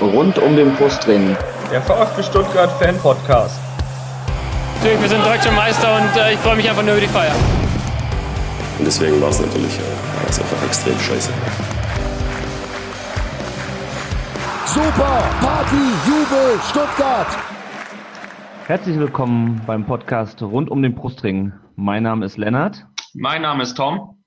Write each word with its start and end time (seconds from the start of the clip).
Rund 0.00 0.38
um 0.38 0.54
den 0.54 0.72
Brustring. 0.76 1.36
Der 1.72 1.82
VfB 1.82 2.22
Stuttgart 2.22 2.70
Fan 2.80 2.96
Podcast. 2.98 3.58
Natürlich, 4.76 5.02
wir 5.02 5.08
sind 5.08 5.26
deutsche 5.26 5.50
Meister 5.50 5.96
und 5.96 6.16
äh, 6.16 6.34
ich 6.34 6.38
freue 6.38 6.54
mich 6.54 6.68
einfach 6.68 6.84
nur 6.84 6.92
über 6.92 7.00
die 7.00 7.08
Feier. 7.08 7.34
Und 8.78 8.84
deswegen 8.84 9.20
war 9.20 9.30
es 9.30 9.40
natürlich 9.40 9.76
äh, 9.76 10.24
war's 10.24 10.38
einfach 10.38 10.64
extrem 10.64 10.96
scheiße. 11.00 11.32
Super 14.66 15.24
Party, 15.40 15.76
Jubel, 16.06 16.60
Stuttgart. 16.70 17.26
Herzlich 18.68 19.00
willkommen 19.00 19.60
beim 19.66 19.84
Podcast 19.84 20.40
rund 20.42 20.70
um 20.70 20.80
den 20.80 20.94
Brustring. 20.94 21.52
Mein 21.74 22.04
Name 22.04 22.24
ist 22.24 22.38
Lennart. 22.38 22.86
Mein 23.14 23.42
Name 23.42 23.64
ist 23.64 23.74
Tom. 23.76 24.17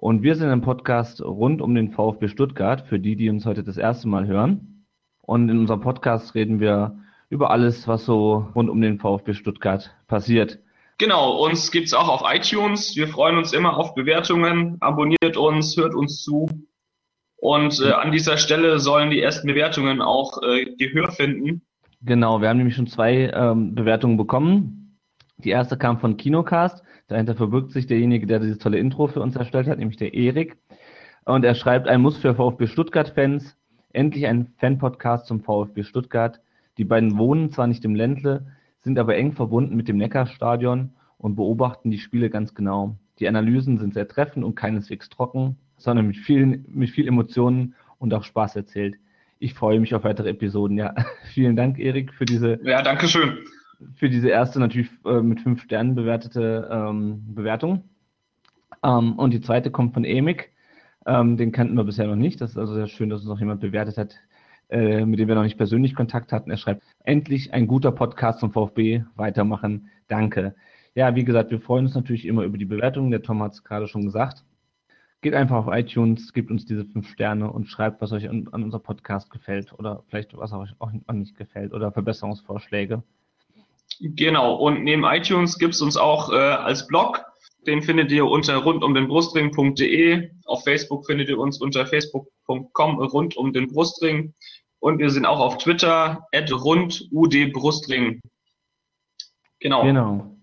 Und 0.00 0.22
wir 0.22 0.34
sind 0.34 0.48
im 0.48 0.62
Podcast 0.62 1.20
rund 1.20 1.60
um 1.60 1.74
den 1.74 1.92
VfB 1.92 2.28
Stuttgart, 2.28 2.80
für 2.80 2.98
die, 2.98 3.16
die 3.16 3.28
uns 3.28 3.44
heute 3.44 3.62
das 3.62 3.76
erste 3.76 4.08
Mal 4.08 4.26
hören. 4.26 4.86
Und 5.20 5.50
in 5.50 5.58
unserem 5.58 5.82
Podcast 5.82 6.34
reden 6.34 6.58
wir 6.58 6.98
über 7.28 7.50
alles, 7.50 7.86
was 7.86 8.06
so 8.06 8.48
rund 8.54 8.70
um 8.70 8.80
den 8.80 8.98
VfB 8.98 9.34
Stuttgart 9.34 9.94
passiert. 10.06 10.58
Genau, 10.96 11.44
uns 11.44 11.70
gibt's 11.70 11.92
auch 11.92 12.08
auf 12.08 12.22
iTunes. 12.24 12.96
Wir 12.96 13.08
freuen 13.08 13.36
uns 13.36 13.52
immer 13.52 13.76
auf 13.76 13.94
Bewertungen. 13.94 14.78
Abonniert 14.80 15.36
uns, 15.36 15.76
hört 15.76 15.94
uns 15.94 16.22
zu. 16.22 16.48
Und 17.36 17.82
äh, 17.82 17.92
an 17.92 18.10
dieser 18.10 18.38
Stelle 18.38 18.78
sollen 18.78 19.10
die 19.10 19.20
ersten 19.20 19.48
Bewertungen 19.48 20.00
auch 20.00 20.42
äh, 20.42 20.64
Gehör 20.78 21.12
finden. 21.12 21.60
Genau, 22.00 22.40
wir 22.40 22.48
haben 22.48 22.56
nämlich 22.56 22.76
schon 22.76 22.86
zwei 22.86 23.30
ähm, 23.34 23.74
Bewertungen 23.74 24.16
bekommen. 24.16 24.98
Die 25.36 25.50
erste 25.50 25.76
kam 25.76 25.98
von 25.98 26.16
Kinocast. 26.16 26.82
Dahinter 27.10 27.34
verbirgt 27.34 27.72
sich 27.72 27.88
derjenige, 27.88 28.24
der 28.24 28.38
dieses 28.38 28.58
tolle 28.58 28.78
Intro 28.78 29.08
für 29.08 29.20
uns 29.20 29.34
erstellt 29.34 29.66
hat, 29.66 29.80
nämlich 29.80 29.96
der 29.96 30.14
Erik. 30.14 30.56
Und 31.24 31.44
er 31.44 31.56
schreibt, 31.56 31.88
ein 31.88 32.02
Muss 32.02 32.16
für 32.16 32.36
VfB 32.36 32.68
Stuttgart-Fans. 32.68 33.56
Endlich 33.92 34.28
ein 34.28 34.52
Fan-Podcast 34.58 35.26
zum 35.26 35.40
VfB 35.40 35.82
Stuttgart. 35.82 36.40
Die 36.78 36.84
beiden 36.84 37.18
wohnen 37.18 37.50
zwar 37.50 37.66
nicht 37.66 37.84
im 37.84 37.96
Ländle, 37.96 38.46
sind 38.78 38.96
aber 38.96 39.16
eng 39.16 39.32
verbunden 39.32 39.74
mit 39.74 39.88
dem 39.88 39.96
Neckarstadion 39.96 40.92
und 41.18 41.34
beobachten 41.34 41.90
die 41.90 41.98
Spiele 41.98 42.30
ganz 42.30 42.54
genau. 42.54 42.94
Die 43.18 43.26
Analysen 43.26 43.78
sind 43.78 43.92
sehr 43.92 44.06
treffend 44.06 44.44
und 44.44 44.54
keineswegs 44.54 45.08
trocken, 45.08 45.56
sondern 45.78 46.06
mit 46.06 46.16
vielen, 46.16 46.64
mit 46.68 46.90
viel 46.90 47.08
Emotionen 47.08 47.74
und 47.98 48.14
auch 48.14 48.22
Spaß 48.22 48.54
erzählt. 48.54 48.94
Ich 49.40 49.54
freue 49.54 49.80
mich 49.80 49.96
auf 49.96 50.04
weitere 50.04 50.30
Episoden. 50.30 50.78
Ja, 50.78 50.94
vielen 51.34 51.56
Dank, 51.56 51.80
Erik, 51.80 52.14
für 52.14 52.24
diese. 52.24 52.60
Ja, 52.62 52.82
danke 52.82 53.08
schön 53.08 53.36
für 53.94 54.08
diese 54.08 54.28
erste 54.28 54.60
natürlich 54.60 54.90
äh, 55.04 55.20
mit 55.20 55.40
fünf 55.40 55.62
Sternen 55.62 55.94
bewertete 55.94 56.68
ähm, 56.70 57.34
Bewertung. 57.34 57.84
Ähm, 58.82 59.18
und 59.18 59.32
die 59.32 59.40
zweite 59.40 59.70
kommt 59.70 59.94
von 59.94 60.04
Emik. 60.04 60.52
Ähm, 61.06 61.36
den 61.36 61.52
kannten 61.52 61.76
wir 61.76 61.84
bisher 61.84 62.06
noch 62.06 62.16
nicht. 62.16 62.40
Das 62.40 62.50
ist 62.50 62.58
also 62.58 62.74
sehr 62.74 62.86
schön, 62.86 63.10
dass 63.10 63.20
uns 63.20 63.28
noch 63.28 63.40
jemand 63.40 63.60
bewertet 63.60 63.96
hat, 63.96 64.16
äh, 64.68 65.04
mit 65.04 65.18
dem 65.18 65.28
wir 65.28 65.34
noch 65.34 65.42
nicht 65.42 65.56
persönlich 65.56 65.94
Kontakt 65.94 66.32
hatten. 66.32 66.50
Er 66.50 66.56
schreibt, 66.56 66.82
endlich 67.04 67.52
ein 67.52 67.66
guter 67.66 67.92
Podcast 67.92 68.40
zum 68.40 68.52
VfB. 68.52 69.04
Weitermachen. 69.16 69.88
Danke. 70.08 70.54
Ja, 70.94 71.14
wie 71.14 71.24
gesagt, 71.24 71.50
wir 71.50 71.60
freuen 71.60 71.86
uns 71.86 71.94
natürlich 71.94 72.26
immer 72.26 72.42
über 72.44 72.58
die 72.58 72.64
Bewertungen. 72.64 73.10
Der 73.10 73.22
Tom 73.22 73.42
hat 73.42 73.52
es 73.52 73.64
gerade 73.64 73.88
schon 73.88 74.04
gesagt. 74.04 74.44
Geht 75.22 75.34
einfach 75.34 75.56
auf 75.56 75.74
iTunes, 75.74 76.32
gebt 76.32 76.50
uns 76.50 76.64
diese 76.64 76.86
fünf 76.86 77.08
Sterne 77.08 77.50
und 77.50 77.66
schreibt, 77.66 78.00
was 78.00 78.12
euch 78.12 78.28
an, 78.28 78.48
an 78.52 78.62
unser 78.62 78.78
Podcast 78.78 79.30
gefällt 79.30 79.72
oder 79.78 80.02
vielleicht 80.08 80.36
was 80.36 80.52
euch 80.52 80.74
auch 80.78 81.12
nicht 81.12 81.36
gefällt 81.36 81.74
oder 81.74 81.92
Verbesserungsvorschläge. 81.92 83.02
Genau, 84.00 84.54
und 84.54 84.82
neben 84.82 85.04
iTunes 85.04 85.58
gibt's 85.58 85.82
uns 85.82 85.96
auch 85.96 86.32
äh, 86.32 86.36
als 86.36 86.86
Blog. 86.86 87.22
Den 87.66 87.82
findet 87.82 88.10
ihr 88.10 88.24
unter 88.24 88.56
rundumdenbrustring.de. 88.56 90.30
Auf 90.46 90.64
Facebook 90.64 91.04
findet 91.06 91.28
ihr 91.28 91.38
uns 91.38 91.60
unter 91.60 91.86
facebook.com 91.86 92.98
rund 92.98 93.36
um 93.36 93.52
den 93.52 93.68
Brustring. 93.68 94.34
Und 94.78 94.98
wir 94.98 95.10
sind 95.10 95.26
auch 95.26 95.40
auf 95.40 95.58
Twitter, 95.58 96.26
at 96.32 96.50
rundudbrustring. 96.50 98.22
Genau. 99.60 99.82
Genau. 99.82 100.36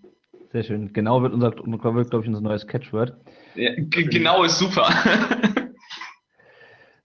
Sehr 0.52 0.62
schön. 0.62 0.92
Genau 0.92 1.22
wird 1.22 1.34
unser, 1.34 1.50
wird, 1.56 2.10
glaube 2.10 2.24
ich, 2.24 2.28
unser 2.28 2.40
neues 2.40 2.66
Catchword. 2.66 3.16
Ja, 3.56 3.72
genau 3.76 4.44
ist 4.44 4.58
super. 4.58 4.88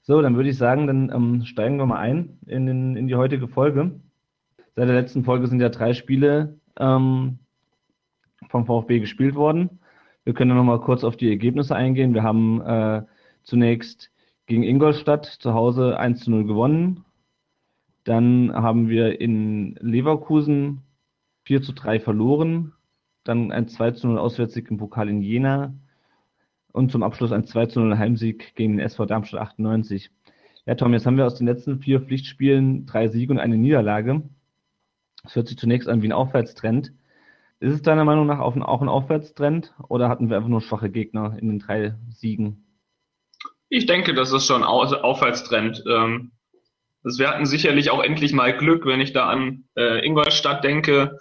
so, 0.04 0.22
dann 0.22 0.36
würde 0.36 0.50
ich 0.50 0.58
sagen, 0.58 0.86
dann 0.86 1.12
ähm, 1.12 1.46
steigen 1.46 1.78
wir 1.78 1.88
mal 1.88 2.00
ein 2.00 2.38
in, 2.46 2.68
den, 2.68 2.96
in 2.96 3.08
die 3.08 3.16
heutige 3.16 3.48
Folge. 3.48 4.00
Seit 4.76 4.88
der 4.88 4.96
letzten 4.96 5.24
Folge 5.24 5.48
sind 5.48 5.60
ja 5.60 5.70
drei 5.70 5.94
Spiele 5.94 6.58
ähm, 6.80 7.38
vom 8.50 8.66
VfB 8.66 9.00
gespielt 9.00 9.36
worden. 9.36 9.80
Wir 10.24 10.34
können 10.34 10.56
noch 10.56 10.64
mal 10.64 10.80
kurz 10.80 11.04
auf 11.04 11.16
die 11.16 11.30
Ergebnisse 11.30 11.76
eingehen. 11.76 12.14
Wir 12.14 12.24
haben 12.24 12.62
äh, 12.62 13.04
zunächst 13.44 14.12
gegen 14.48 14.64
Ingolstadt 14.64 15.26
zu 15.26 15.54
Hause 15.54 16.00
1 16.00 16.22
zu 16.22 16.32
0 16.32 16.46
gewonnen. 16.46 17.06
Dann 18.04 18.52
haben 18.54 18.90
wir 18.90 19.22
in 19.22 19.76
Leverkusen 19.80 20.82
4 21.44 21.62
zu 21.62 21.74
3 21.74 22.00
verloren. 22.00 22.74
Dann 23.24 23.52
ein 23.52 23.68
2 23.68 23.92
zu 23.92 24.08
0 24.08 24.18
Auswärtssieg 24.18 24.72
im 24.72 24.78
Pokal 24.78 25.08
in 25.08 25.22
Jena. 25.22 25.74
Und 26.72 26.92
zum 26.92 27.04
Abschluss 27.04 27.32
ein 27.32 27.46
2 27.46 27.68
zu 27.68 27.80
0 27.80 27.98
Heimsieg 27.98 28.56
gegen 28.56 28.78
den 28.78 28.86
SV 28.88 29.06
Darmstadt 29.06 29.42
98. 29.42 30.10
Ja, 30.66 30.76
Tom, 30.76 30.94
jetzt 30.94 31.06
haben 31.06 31.18
wir 31.18 31.28
aus 31.28 31.36
den 31.36 31.48
letzten 31.48 31.80
vier 31.80 32.02
Pflichtspielen 32.02 32.86
drei 32.86 33.10
Siege 33.10 33.32
und 33.32 33.40
eine 33.40 33.58
Niederlage. 33.58 34.24
Es 35.26 35.36
hört 35.36 35.48
sich 35.48 35.58
zunächst 35.58 35.88
an 35.88 36.02
wie 36.02 36.08
ein 36.08 36.14
Aufwärtstrend. 36.14 36.92
Ist 37.60 37.74
es 37.74 37.82
deiner 37.82 38.04
Meinung 38.04 38.26
nach 38.28 38.40
auch 38.40 38.56
ein 38.56 38.90
Aufwärtstrend 38.90 39.74
oder 39.88 40.10
hatten 40.10 40.30
wir 40.30 40.36
einfach 40.36 40.50
nur 40.50 40.62
schwache 40.62 40.90
Gegner 40.90 41.38
in 41.40 41.48
den 41.48 41.60
drei 41.60 41.96
Siegen? 42.10 42.66
Ich 43.70 43.86
denke, 43.86 44.14
das 44.14 44.34
ist 44.34 44.48
schon 44.48 44.64
ein 44.64 44.68
Aufwärtstrend. 44.68 45.82
Ähm, 45.88 46.34
also 47.06 47.20
wir 47.20 47.30
hatten 47.30 47.46
sicherlich 47.46 47.90
auch 47.90 48.04
endlich 48.04 48.34
mal 48.34 48.56
Glück, 48.56 48.86
wenn 48.86 49.00
ich 49.00 49.14
da 49.14 49.30
an 49.30 49.64
äh, 49.78 50.06
Ingolstadt 50.06 50.64
denke. 50.64 51.18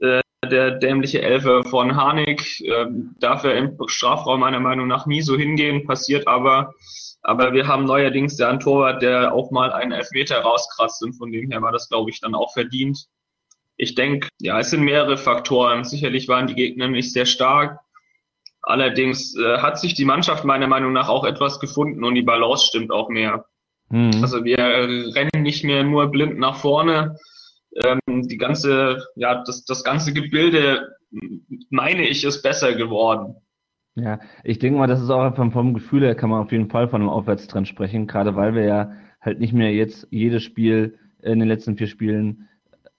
Äh, 0.00 0.20
der 0.44 0.72
dämliche 0.72 1.22
Elfe 1.22 1.64
von 1.64 1.96
Harnik 1.96 2.60
äh, 2.60 2.86
darf 3.18 3.44
er 3.44 3.54
im 3.54 3.76
Strafraum 3.86 4.40
meiner 4.40 4.60
Meinung 4.60 4.88
nach 4.88 5.06
nie 5.06 5.22
so 5.22 5.36
hingehen, 5.36 5.86
passiert 5.86 6.28
aber. 6.28 6.74
Aber 7.22 7.54
wir 7.54 7.66
haben 7.66 7.84
neuerdings 7.84 8.38
ja 8.38 8.48
einen 8.48 8.60
Torwart, 8.60 9.02
der 9.02 9.32
auch 9.32 9.50
mal 9.50 9.72
einen 9.72 9.92
Elfmeter 9.92 10.38
rauskratzt 10.40 11.02
und 11.02 11.14
von 11.14 11.32
dem 11.32 11.50
her 11.50 11.62
war 11.62 11.72
das, 11.72 11.88
glaube 11.88 12.10
ich, 12.10 12.20
dann 12.20 12.34
auch 12.34 12.52
verdient 12.52 13.08
ich 13.78 13.94
denke, 13.94 14.28
ja, 14.40 14.58
es 14.58 14.70
sind 14.70 14.82
mehrere 14.82 15.16
Faktoren. 15.16 15.84
Sicherlich 15.84 16.28
waren 16.28 16.48
die 16.48 16.56
Gegner 16.56 16.88
nicht 16.88 17.12
sehr 17.12 17.26
stark. 17.26 17.78
Allerdings 18.60 19.34
äh, 19.38 19.58
hat 19.58 19.78
sich 19.78 19.94
die 19.94 20.04
Mannschaft 20.04 20.44
meiner 20.44 20.66
Meinung 20.66 20.92
nach 20.92 21.08
auch 21.08 21.24
etwas 21.24 21.60
gefunden 21.60 22.04
und 22.04 22.16
die 22.16 22.22
Balance 22.22 22.66
stimmt 22.66 22.90
auch 22.90 23.08
mehr. 23.08 23.46
Mhm. 23.88 24.18
Also 24.20 24.44
wir 24.44 24.58
rennen 24.58 25.42
nicht 25.42 25.64
mehr 25.64 25.84
nur 25.84 26.08
blind 26.10 26.38
nach 26.38 26.56
vorne. 26.56 27.16
Ähm, 27.76 28.00
die 28.28 28.36
ganze, 28.36 29.06
ja, 29.14 29.42
das, 29.44 29.64
das 29.64 29.84
ganze 29.84 30.12
Gebilde, 30.12 30.88
meine 31.70 32.06
ich, 32.06 32.24
ist 32.24 32.42
besser 32.42 32.74
geworden. 32.74 33.36
Ja, 33.94 34.18
ich 34.42 34.58
denke 34.58 34.78
mal, 34.78 34.88
das 34.88 35.00
ist 35.00 35.10
auch 35.10 35.34
vom, 35.36 35.52
vom 35.52 35.72
Gefühl 35.72 36.02
her 36.02 36.16
kann 36.16 36.30
man 36.30 36.42
auf 36.42 36.52
jeden 36.52 36.68
Fall 36.68 36.88
von 36.88 37.00
einem 37.00 37.10
Aufwärtstrend 37.10 37.68
sprechen, 37.68 38.08
gerade 38.08 38.34
weil 38.34 38.54
wir 38.54 38.64
ja 38.64 38.92
halt 39.20 39.38
nicht 39.38 39.52
mehr 39.52 39.72
jetzt 39.72 40.08
jedes 40.10 40.42
Spiel 40.42 40.98
in 41.22 41.38
den 41.38 41.48
letzten 41.48 41.76
vier 41.76 41.86
Spielen 41.86 42.48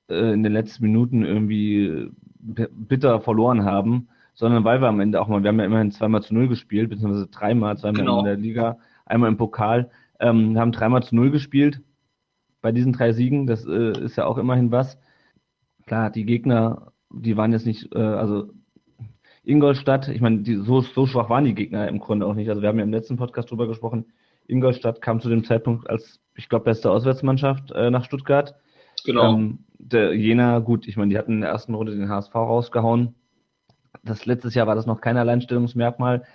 äh, 0.09 0.33
in 0.33 0.43
den 0.43 0.53
letzten 0.53 0.83
Minuten 0.83 1.23
irgendwie 1.23 2.09
bitter 2.39 3.19
verloren 3.21 3.65
haben, 3.65 4.07
sondern 4.33 4.63
weil 4.63 4.81
wir 4.81 4.87
am 4.87 4.99
Ende 4.99 5.21
auch 5.21 5.27
mal, 5.27 5.43
wir 5.43 5.49
haben 5.49 5.59
ja 5.59 5.65
immerhin 5.65 5.91
zweimal 5.91 6.21
zu 6.21 6.33
null 6.33 6.47
gespielt, 6.47 6.89
beziehungsweise 6.89 7.27
dreimal, 7.27 7.77
zweimal 7.77 8.01
genau. 8.01 8.19
in 8.19 8.25
der 8.25 8.37
Liga, 8.37 8.77
einmal 9.05 9.29
im 9.29 9.37
Pokal, 9.37 9.91
ähm, 10.19 10.57
haben 10.57 10.71
dreimal 10.71 11.03
zu 11.03 11.15
null 11.15 11.31
gespielt 11.31 11.81
bei 12.61 12.71
diesen 12.71 12.93
drei 12.93 13.13
Siegen, 13.13 13.47
das 13.47 13.65
äh, 13.65 13.99
ist 14.01 14.15
ja 14.17 14.25
auch 14.25 14.37
immerhin 14.37 14.71
was. 14.71 14.97
Klar, 15.85 16.09
die 16.09 16.25
Gegner, 16.25 16.91
die 17.09 17.37
waren 17.37 17.51
jetzt 17.51 17.65
nicht, 17.65 17.93
äh, 17.95 17.99
also 17.99 18.49
Ingolstadt, 19.43 20.07
ich 20.09 20.21
meine, 20.21 20.39
die, 20.39 20.55
so, 20.57 20.81
so 20.81 21.05
schwach 21.05 21.29
waren 21.29 21.45
die 21.45 21.55
Gegner 21.55 21.87
im 21.87 21.99
Grunde 21.99 22.25
auch 22.25 22.35
nicht. 22.35 22.49
Also 22.49 22.61
wir 22.61 22.69
haben 22.69 22.77
ja 22.77 22.83
im 22.83 22.91
letzten 22.91 23.17
Podcast 23.17 23.49
drüber 23.49 23.67
gesprochen, 23.67 24.05
Ingolstadt 24.47 25.01
kam 25.01 25.21
zu 25.21 25.29
dem 25.29 25.43
Zeitpunkt 25.43 25.89
als, 25.89 26.19
ich 26.35 26.49
glaube, 26.49 26.65
beste 26.65 26.91
Auswärtsmannschaft 26.91 27.71
äh, 27.71 27.89
nach 27.89 28.05
Stuttgart. 28.05 28.55
Genau. 29.05 29.33
Ähm, 29.33 29.59
der 29.79 30.13
Jena, 30.13 30.59
gut, 30.59 30.87
ich 30.87 30.97
meine, 30.97 31.09
die 31.09 31.17
hatten 31.17 31.33
in 31.33 31.41
der 31.41 31.49
ersten 31.49 31.73
Runde 31.73 31.95
den 31.95 32.09
HSV 32.09 32.35
rausgehauen. 32.35 33.15
Das 34.03 34.25
letztes 34.25 34.53
Jahr 34.53 34.67
war 34.67 34.75
das 34.75 34.85
noch 34.85 35.01
kein 35.01 35.17
Alleinstellungsmerkmal. 35.17 36.25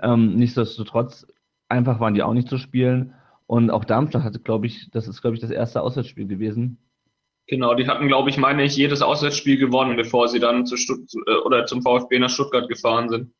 Ähm, 0.00 0.34
nichtsdestotrotz, 0.34 1.26
einfach 1.68 2.00
waren 2.00 2.14
die 2.14 2.22
auch 2.22 2.34
nicht 2.34 2.48
zu 2.48 2.58
spielen. 2.58 3.14
Und 3.46 3.70
auch 3.70 3.84
Darmstadt 3.84 4.24
hatte, 4.24 4.40
glaube 4.40 4.66
ich, 4.66 4.90
das 4.90 5.06
ist, 5.06 5.20
glaube 5.20 5.36
ich, 5.36 5.40
das 5.40 5.50
erste 5.50 5.82
Auswärtsspiel 5.82 6.26
gewesen. 6.26 6.78
Genau, 7.46 7.74
die 7.74 7.86
hatten, 7.86 8.08
glaube 8.08 8.30
ich, 8.30 8.38
meine 8.38 8.64
ich, 8.64 8.74
jedes 8.74 9.02
Auswärtsspiel 9.02 9.58
gewonnen, 9.58 9.96
bevor 9.96 10.28
sie 10.28 10.40
dann 10.40 10.64
zu 10.64 10.78
Stutt 10.78 11.00
äh, 11.26 11.34
oder 11.44 11.66
zum 11.66 11.82
VfB 11.82 12.18
nach 12.18 12.30
Stuttgart 12.30 12.68
gefahren 12.68 13.10
sind. 13.10 13.32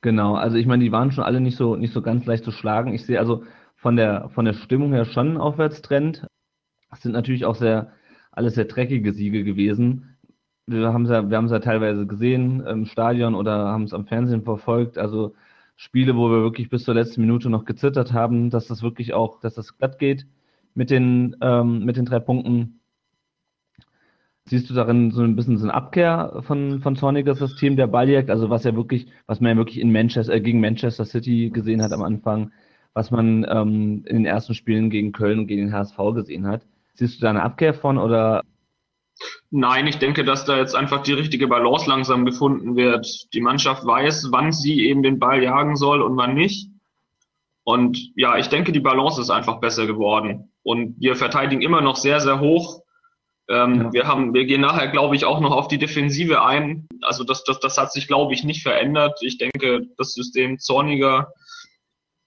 Genau, 0.00 0.34
also 0.34 0.56
ich 0.56 0.66
meine, 0.66 0.82
die 0.82 0.92
waren 0.92 1.12
schon 1.12 1.24
alle 1.24 1.40
nicht 1.40 1.56
so 1.56 1.76
nicht 1.76 1.94
so 1.94 2.02
ganz 2.02 2.26
leicht 2.26 2.44
zu 2.44 2.50
schlagen. 2.50 2.92
Ich 2.92 3.06
sehe 3.06 3.18
also 3.18 3.44
von 3.76 3.96
der 3.96 4.30
von 4.34 4.44
der 4.44 4.52
Stimmung 4.52 4.92
her 4.92 5.04
schon 5.04 5.28
einen 5.28 5.36
Aufwärtstrend. 5.38 6.26
Es 6.92 7.02
sind 7.02 7.12
natürlich 7.12 7.46
auch 7.46 7.54
sehr 7.54 7.92
alles 8.34 8.54
sehr 8.54 8.64
dreckige 8.66 9.12
Siege 9.12 9.44
gewesen. 9.44 10.16
Wir 10.66 10.92
haben 10.92 11.04
es 11.04 11.10
ja, 11.10 11.28
wir 11.28 11.36
haben 11.36 11.46
es 11.46 11.52
ja 11.52 11.58
teilweise 11.60 12.06
gesehen 12.06 12.60
im 12.66 12.86
Stadion 12.86 13.34
oder 13.34 13.52
haben 13.68 13.84
es 13.84 13.94
am 13.94 14.06
Fernsehen 14.06 14.42
verfolgt. 14.42 14.98
Also 14.98 15.34
Spiele, 15.76 16.16
wo 16.16 16.30
wir 16.30 16.42
wirklich 16.42 16.70
bis 16.70 16.84
zur 16.84 16.94
letzten 16.94 17.20
Minute 17.20 17.50
noch 17.50 17.64
gezittert 17.64 18.12
haben, 18.12 18.50
dass 18.50 18.66
das 18.68 18.82
wirklich 18.82 19.14
auch, 19.14 19.40
dass 19.40 19.54
das 19.54 19.76
glatt 19.78 19.98
geht. 19.98 20.26
mit 20.74 20.90
den, 20.90 21.36
ähm, 21.40 21.84
mit 21.84 21.96
den 21.96 22.04
drei 22.04 22.18
Punkten. 22.20 22.80
Siehst 24.46 24.68
du 24.68 24.74
darin 24.74 25.10
so 25.10 25.22
ein 25.22 25.36
bisschen 25.36 25.56
so 25.56 25.64
eine 25.64 25.74
Abkehr 25.74 26.42
von, 26.46 26.80
von 26.80 26.96
Zornigers 26.96 27.38
System 27.38 27.76
der 27.76 27.86
Balljagd, 27.86 28.28
also 28.28 28.50
was 28.50 28.64
ja 28.64 28.74
wirklich, 28.76 29.06
was 29.26 29.40
man 29.40 29.52
ja 29.52 29.56
wirklich 29.56 29.80
in 29.80 29.92
Manchester, 29.92 30.34
äh, 30.34 30.40
gegen 30.40 30.60
Manchester 30.60 31.04
City 31.04 31.50
gesehen 31.50 31.82
hat 31.82 31.92
am 31.92 32.02
Anfang, 32.02 32.52
was 32.92 33.10
man 33.10 33.46
ähm, 33.48 34.04
in 34.06 34.16
den 34.16 34.26
ersten 34.26 34.54
Spielen 34.54 34.90
gegen 34.90 35.12
Köln 35.12 35.38
und 35.40 35.46
gegen 35.46 35.66
den 35.66 35.72
HSV 35.72 35.96
gesehen 36.14 36.46
hat. 36.46 36.66
Siehst 36.94 37.16
du 37.16 37.22
da 37.22 37.30
eine 37.30 37.42
Abkehr 37.42 37.74
von 37.74 37.98
oder? 37.98 38.42
Nein, 39.50 39.86
ich 39.86 39.98
denke, 39.98 40.24
dass 40.24 40.44
da 40.44 40.56
jetzt 40.56 40.74
einfach 40.74 41.02
die 41.02 41.12
richtige 41.12 41.46
Balance 41.46 41.88
langsam 41.88 42.24
gefunden 42.24 42.76
wird. 42.76 43.32
Die 43.32 43.40
Mannschaft 43.40 43.84
weiß, 43.84 44.28
wann 44.30 44.52
sie 44.52 44.86
eben 44.86 45.02
den 45.02 45.18
Ball 45.18 45.42
jagen 45.42 45.76
soll 45.76 46.02
und 46.02 46.16
wann 46.16 46.34
nicht. 46.34 46.68
Und 47.64 48.12
ja, 48.14 48.36
ich 48.36 48.48
denke, 48.48 48.72
die 48.72 48.80
Balance 48.80 49.20
ist 49.20 49.30
einfach 49.30 49.60
besser 49.60 49.86
geworden. 49.86 50.52
Und 50.62 50.96
wir 50.98 51.16
verteidigen 51.16 51.62
immer 51.62 51.80
noch 51.80 51.96
sehr, 51.96 52.20
sehr 52.20 52.40
hoch. 52.40 52.82
Ähm, 53.48 53.76
ja. 53.76 53.92
Wir 53.92 54.06
haben, 54.06 54.34
wir 54.34 54.44
gehen 54.44 54.60
nachher, 54.60 54.88
glaube 54.88 55.16
ich, 55.16 55.24
auch 55.24 55.40
noch 55.40 55.52
auf 55.52 55.68
die 55.68 55.78
Defensive 55.78 56.44
ein. 56.44 56.86
Also 57.02 57.24
das, 57.24 57.44
das, 57.44 57.60
das 57.60 57.78
hat 57.78 57.92
sich, 57.92 58.06
glaube 58.06 58.34
ich, 58.34 58.44
nicht 58.44 58.62
verändert. 58.62 59.18
Ich 59.22 59.38
denke, 59.38 59.86
das 59.96 60.12
System 60.12 60.58
Zorniger 60.58 61.32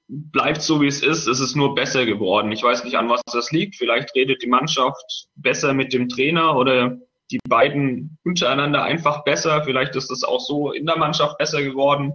bleibt 0.08 0.62
so, 0.62 0.82
wie 0.82 0.88
es 0.88 1.04
ist. 1.04 1.28
Es 1.28 1.40
ist 1.40 1.56
nur 1.56 1.76
besser 1.76 2.06
geworden. 2.06 2.52
Ich 2.52 2.64
weiß 2.64 2.84
nicht, 2.84 2.96
an 2.96 3.10
was 3.10 3.22
das 3.32 3.52
liegt. 3.52 3.76
Vielleicht 3.76 4.16
redet 4.16 4.42
die 4.42 4.48
Mannschaft 4.48 5.28
besser 5.36 5.74
mit 5.74 5.94
dem 5.94 6.08
Trainer 6.08 6.56
oder 6.56 6.98
die 7.32 7.40
beiden 7.48 8.18
untereinander 8.24 8.84
einfach 8.84 9.24
besser. 9.24 9.64
Vielleicht 9.64 9.96
ist 9.96 10.10
es 10.12 10.24
auch 10.24 10.40
so 10.40 10.72
in 10.72 10.86
der 10.86 10.98
Mannschaft 10.98 11.38
besser 11.38 11.62
geworden. 11.62 12.14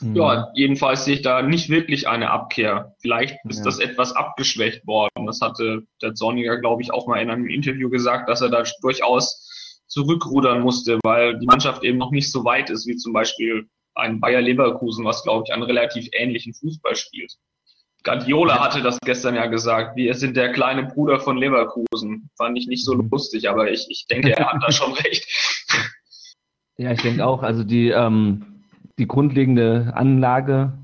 Mhm. 0.00 0.16
Ja, 0.16 0.50
jedenfalls 0.54 1.04
sehe 1.04 1.16
ich 1.16 1.22
da 1.22 1.42
nicht 1.42 1.68
wirklich 1.68 2.08
eine 2.08 2.30
Abkehr. 2.30 2.94
Vielleicht 3.00 3.36
ist 3.48 3.58
ja. 3.58 3.64
das 3.64 3.78
etwas 3.78 4.12
abgeschwächt 4.16 4.86
worden. 4.86 5.26
Das 5.26 5.40
hatte 5.40 5.82
der 6.00 6.16
Sonniger, 6.16 6.58
glaube 6.58 6.82
ich, 6.82 6.92
auch 6.92 7.06
mal 7.06 7.20
in 7.20 7.30
einem 7.30 7.48
Interview 7.48 7.90
gesagt, 7.90 8.28
dass 8.28 8.40
er 8.40 8.48
da 8.48 8.64
durchaus 8.80 9.82
zurückrudern 9.86 10.62
musste, 10.62 10.98
weil 11.04 11.38
die 11.38 11.46
Mannschaft 11.46 11.84
eben 11.84 11.98
noch 11.98 12.10
nicht 12.10 12.32
so 12.32 12.44
weit 12.44 12.70
ist, 12.70 12.86
wie 12.86 12.96
zum 12.96 13.12
Beispiel 13.12 13.68
ein 13.94 14.20
Bayer 14.20 14.40
Leverkusen, 14.40 15.04
was, 15.04 15.22
glaube 15.22 15.44
ich, 15.46 15.52
einen 15.52 15.62
relativ 15.62 16.08
ähnlichen 16.12 16.54
Fußball 16.54 16.96
spielt. 16.96 17.34
Guardiola 18.04 18.62
hatte 18.62 18.82
das 18.82 18.98
gestern 19.00 19.34
ja 19.34 19.46
gesagt, 19.46 19.96
wir 19.96 20.14
sind 20.14 20.36
der 20.36 20.52
kleine 20.52 20.84
Bruder 20.84 21.18
von 21.20 21.38
Leverkusen. 21.38 22.28
Fand 22.36 22.58
ich 22.58 22.66
nicht 22.66 22.84
so 22.84 22.94
mhm. 22.94 23.08
lustig, 23.10 23.48
aber 23.48 23.70
ich, 23.70 23.86
ich 23.88 24.06
denke, 24.06 24.36
er 24.36 24.52
hat 24.52 24.62
da 24.62 24.70
schon 24.70 24.92
recht. 25.04 25.26
Ja, 26.76 26.92
ich 26.92 27.00
denke 27.00 27.24
auch. 27.26 27.42
Also 27.42 27.64
die, 27.64 27.88
ähm, 27.88 28.62
die 28.98 29.06
grundlegende 29.06 29.92
Anlage 29.94 30.74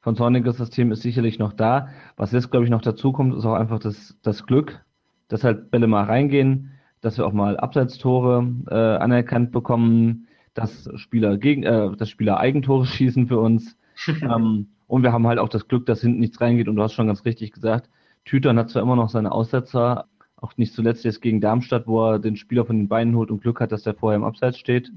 von 0.00 0.16
Zornigers 0.16 0.58
System 0.58 0.92
ist 0.92 1.02
sicherlich 1.02 1.38
noch 1.38 1.52
da. 1.52 1.88
Was 2.16 2.30
jetzt, 2.32 2.50
glaube 2.50 2.64
ich, 2.64 2.70
noch 2.70 2.82
dazu 2.82 3.12
kommt, 3.12 3.34
ist 3.34 3.44
auch 3.44 3.54
einfach 3.54 3.80
das, 3.80 4.16
das 4.22 4.46
Glück, 4.46 4.84
dass 5.28 5.42
halt 5.42 5.70
Bälle 5.70 5.88
mal 5.88 6.04
reingehen, 6.04 6.72
dass 7.00 7.18
wir 7.18 7.26
auch 7.26 7.32
mal 7.32 7.56
Abseitstore 7.56 8.46
äh, 8.68 8.74
anerkannt 8.74 9.50
bekommen, 9.50 10.28
dass 10.54 10.88
Spieler 10.96 11.36
gegen, 11.36 11.64
äh, 11.64 11.94
dass 11.96 12.08
Spieler 12.08 12.38
Eigentore 12.38 12.86
schießen 12.86 13.26
für 13.26 13.38
uns. 13.38 13.76
ähm, 14.22 14.68
und 14.86 15.02
wir 15.02 15.12
haben 15.12 15.26
halt 15.26 15.38
auch 15.38 15.48
das 15.48 15.68
Glück, 15.68 15.86
dass 15.86 16.00
hinten 16.00 16.20
nichts 16.20 16.40
reingeht. 16.40 16.68
Und 16.68 16.76
du 16.76 16.82
hast 16.82 16.92
schon 16.92 17.06
ganz 17.06 17.24
richtig 17.24 17.52
gesagt, 17.52 17.88
Tütern 18.24 18.58
hat 18.58 18.70
zwar 18.70 18.82
immer 18.82 18.96
noch 18.96 19.10
seine 19.10 19.32
Aussetzer, 19.32 20.06
auch 20.36 20.56
nicht 20.56 20.74
zuletzt 20.74 21.04
jetzt 21.04 21.22
gegen 21.22 21.40
Darmstadt, 21.40 21.86
wo 21.86 22.12
er 22.12 22.18
den 22.18 22.36
Spieler 22.36 22.64
von 22.64 22.76
den 22.76 22.88
Beinen 22.88 23.16
holt 23.16 23.30
und 23.30 23.42
Glück 23.42 23.60
hat, 23.60 23.72
dass 23.72 23.82
der 23.82 23.94
vorher 23.94 24.16
im 24.16 24.24
Abseits 24.24 24.58
steht 24.58 24.90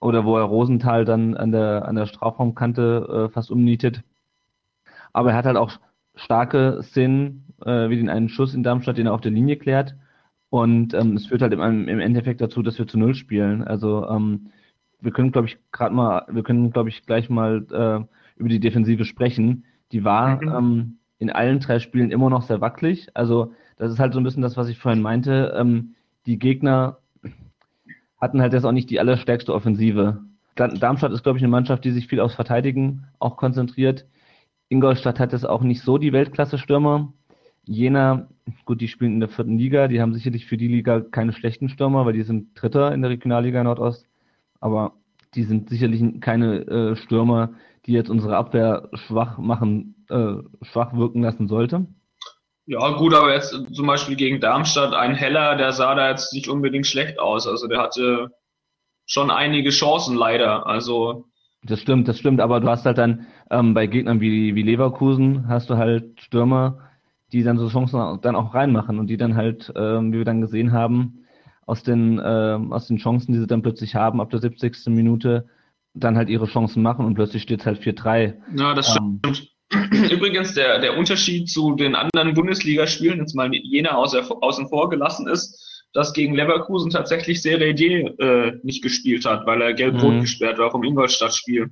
oder 0.00 0.24
wo 0.24 0.36
er 0.36 0.44
Rosenthal 0.44 1.04
dann 1.04 1.34
an 1.34 1.52
der, 1.52 1.86
an 1.86 1.96
der 1.96 2.06
Strafraumkante 2.06 3.28
äh, 3.28 3.32
fast 3.32 3.50
umnietet. 3.50 4.02
Aber 5.12 5.30
er 5.30 5.36
hat 5.36 5.46
halt 5.46 5.56
auch 5.56 5.72
starke 6.14 6.80
Szenen, 6.82 7.54
äh, 7.64 7.88
wie 7.88 7.96
den 7.96 8.10
einen 8.10 8.28
Schuss 8.28 8.54
in 8.54 8.62
Darmstadt, 8.62 8.98
den 8.98 9.06
er 9.06 9.14
auf 9.14 9.20
der 9.20 9.32
Linie 9.32 9.56
klärt. 9.56 9.94
Und 10.50 10.94
ähm, 10.94 11.16
es 11.16 11.26
führt 11.26 11.42
halt 11.42 11.52
im, 11.52 11.88
im 11.88 12.00
Endeffekt 12.00 12.40
dazu, 12.40 12.62
dass 12.62 12.78
wir 12.78 12.86
zu 12.86 12.98
Null 12.98 13.14
spielen. 13.14 13.64
Also 13.64 14.06
ähm, 14.08 14.50
wir 15.06 15.12
können, 15.12 15.30
glaube 15.30 15.46
ich, 15.46 15.56
gerade 15.70 15.94
mal, 15.94 16.26
wir 16.28 16.42
können, 16.42 16.72
glaube 16.72 16.88
ich, 16.88 17.06
gleich 17.06 17.30
mal 17.30 17.64
äh, 17.70 18.04
über 18.40 18.48
die 18.48 18.58
Defensive 18.58 19.04
sprechen. 19.04 19.64
Die 19.92 20.02
war 20.02 20.42
mhm. 20.42 20.48
ähm, 20.48 20.98
in 21.20 21.30
allen 21.30 21.60
drei 21.60 21.78
Spielen 21.78 22.10
immer 22.10 22.28
noch 22.28 22.42
sehr 22.42 22.60
wackelig. 22.60 23.06
Also 23.14 23.52
das 23.76 23.92
ist 23.92 24.00
halt 24.00 24.12
so 24.12 24.18
ein 24.18 24.24
bisschen 24.24 24.42
das, 24.42 24.56
was 24.56 24.68
ich 24.68 24.78
vorhin 24.78 25.00
meinte. 25.00 25.54
Ähm, 25.56 25.94
die 26.26 26.40
Gegner 26.40 26.98
hatten 28.20 28.42
halt 28.42 28.52
jetzt 28.52 28.64
auch 28.64 28.72
nicht 28.72 28.90
die 28.90 28.98
allerstärkste 28.98 29.54
Offensive. 29.54 30.22
Darmstadt 30.56 31.12
ist, 31.12 31.22
glaube 31.22 31.38
ich, 31.38 31.44
eine 31.44 31.52
Mannschaft, 31.52 31.84
die 31.84 31.92
sich 31.92 32.08
viel 32.08 32.18
aufs 32.18 32.34
Verteidigen 32.34 33.04
auch 33.20 33.36
konzentriert. 33.36 34.06
Ingolstadt 34.68 35.20
hat 35.20 35.32
jetzt 35.32 35.48
auch 35.48 35.62
nicht 35.62 35.82
so 35.82 35.98
die 35.98 36.12
Weltklasse-Stürmer. 36.12 37.12
Jena, 37.64 38.26
gut, 38.64 38.80
die 38.80 38.88
spielen 38.88 39.12
in 39.12 39.20
der 39.20 39.28
vierten 39.28 39.56
Liga, 39.56 39.86
die 39.86 40.00
haben 40.00 40.14
sicherlich 40.14 40.46
für 40.46 40.56
die 40.56 40.66
Liga 40.66 41.00
keine 41.00 41.32
schlechten 41.32 41.68
Stürmer, 41.68 42.06
weil 42.06 42.14
die 42.14 42.22
sind 42.22 42.60
Dritter 42.60 42.92
in 42.92 43.02
der 43.02 43.10
Regionalliga 43.10 43.62
Nordost. 43.62 44.05
Aber 44.66 44.94
die 45.36 45.44
sind 45.44 45.70
sicherlich 45.70 46.02
keine 46.20 46.66
äh, 46.66 46.96
Stürmer, 46.96 47.50
die 47.86 47.92
jetzt 47.92 48.10
unsere 48.10 48.36
Abwehr 48.36 48.88
schwach 48.94 49.38
machen, 49.38 50.04
äh, 50.10 50.42
schwach 50.62 50.92
wirken 50.92 51.22
lassen 51.22 51.46
sollte. 51.46 51.86
Ja, 52.66 52.96
gut, 52.96 53.14
aber 53.14 53.32
jetzt 53.32 53.56
zum 53.72 53.86
Beispiel 53.86 54.16
gegen 54.16 54.40
Darmstadt, 54.40 54.92
ein 54.92 55.14
Heller, 55.14 55.54
der 55.54 55.70
sah 55.70 55.94
da 55.94 56.10
jetzt 56.10 56.32
nicht 56.34 56.48
unbedingt 56.48 56.84
schlecht 56.84 57.20
aus. 57.20 57.46
Also 57.46 57.68
der 57.68 57.80
hatte 57.80 58.32
schon 59.06 59.30
einige 59.30 59.70
Chancen 59.70 60.16
leider. 60.16 60.66
Also 60.66 61.26
das 61.62 61.78
stimmt, 61.78 62.08
das 62.08 62.18
stimmt, 62.18 62.40
aber 62.40 62.58
du 62.58 62.68
hast 62.68 62.84
halt 62.84 62.98
dann 62.98 63.28
ähm, 63.52 63.72
bei 63.72 63.86
Gegnern 63.86 64.20
wie, 64.20 64.56
wie 64.56 64.62
Leverkusen 64.62 65.46
hast 65.46 65.70
du 65.70 65.76
halt 65.76 66.20
Stürmer, 66.20 66.80
die 67.30 67.44
dann 67.44 67.56
so 67.56 67.68
Chancen 67.68 68.20
dann 68.20 68.34
auch 68.34 68.52
reinmachen 68.52 68.98
und 68.98 69.06
die 69.06 69.16
dann 69.16 69.36
halt, 69.36 69.72
ähm, 69.76 70.12
wie 70.12 70.18
wir 70.18 70.24
dann 70.24 70.40
gesehen 70.40 70.72
haben, 70.72 71.25
aus 71.66 71.82
den, 71.82 72.20
ähm, 72.24 72.72
aus 72.72 72.86
den 72.86 72.96
Chancen, 72.96 73.32
die 73.32 73.40
sie 73.40 73.46
dann 73.46 73.62
plötzlich 73.62 73.94
haben, 73.94 74.20
ab 74.20 74.30
der 74.30 74.40
70. 74.40 74.86
Minute, 74.86 75.46
dann 75.94 76.16
halt 76.16 76.28
ihre 76.28 76.46
Chancen 76.46 76.82
machen 76.82 77.04
und 77.04 77.14
plötzlich 77.14 77.42
steht 77.42 77.60
es 77.60 77.66
halt 77.66 77.80
4-3. 77.80 78.34
Ja, 78.56 78.74
das 78.74 78.96
ähm, 78.96 79.20
stimmt. 79.22 79.52
Übrigens, 80.12 80.54
der, 80.54 80.78
der 80.78 80.96
Unterschied 80.96 81.50
zu 81.50 81.74
den 81.74 81.96
anderen 81.96 82.34
Bundesligaspielen, 82.34 83.18
jetzt 83.18 83.34
mal 83.34 83.52
Jena 83.52 83.96
außer, 83.96 84.24
außen 84.40 84.68
vor 84.68 84.88
gelassen 84.90 85.26
ist, 85.26 85.84
dass 85.92 86.12
gegen 86.12 86.34
Leverkusen 86.34 86.90
tatsächlich 86.90 87.42
Serie 87.42 87.74
D 87.74 88.02
äh, 88.02 88.60
nicht 88.62 88.82
gespielt 88.82 89.24
hat, 89.24 89.46
weil 89.46 89.62
er 89.62 89.72
gelb-rot 89.72 90.14
mhm. 90.14 90.20
gesperrt 90.20 90.58
war 90.58 90.70
vom 90.70 90.84
Ingolstadt-Spiel. 90.84 91.70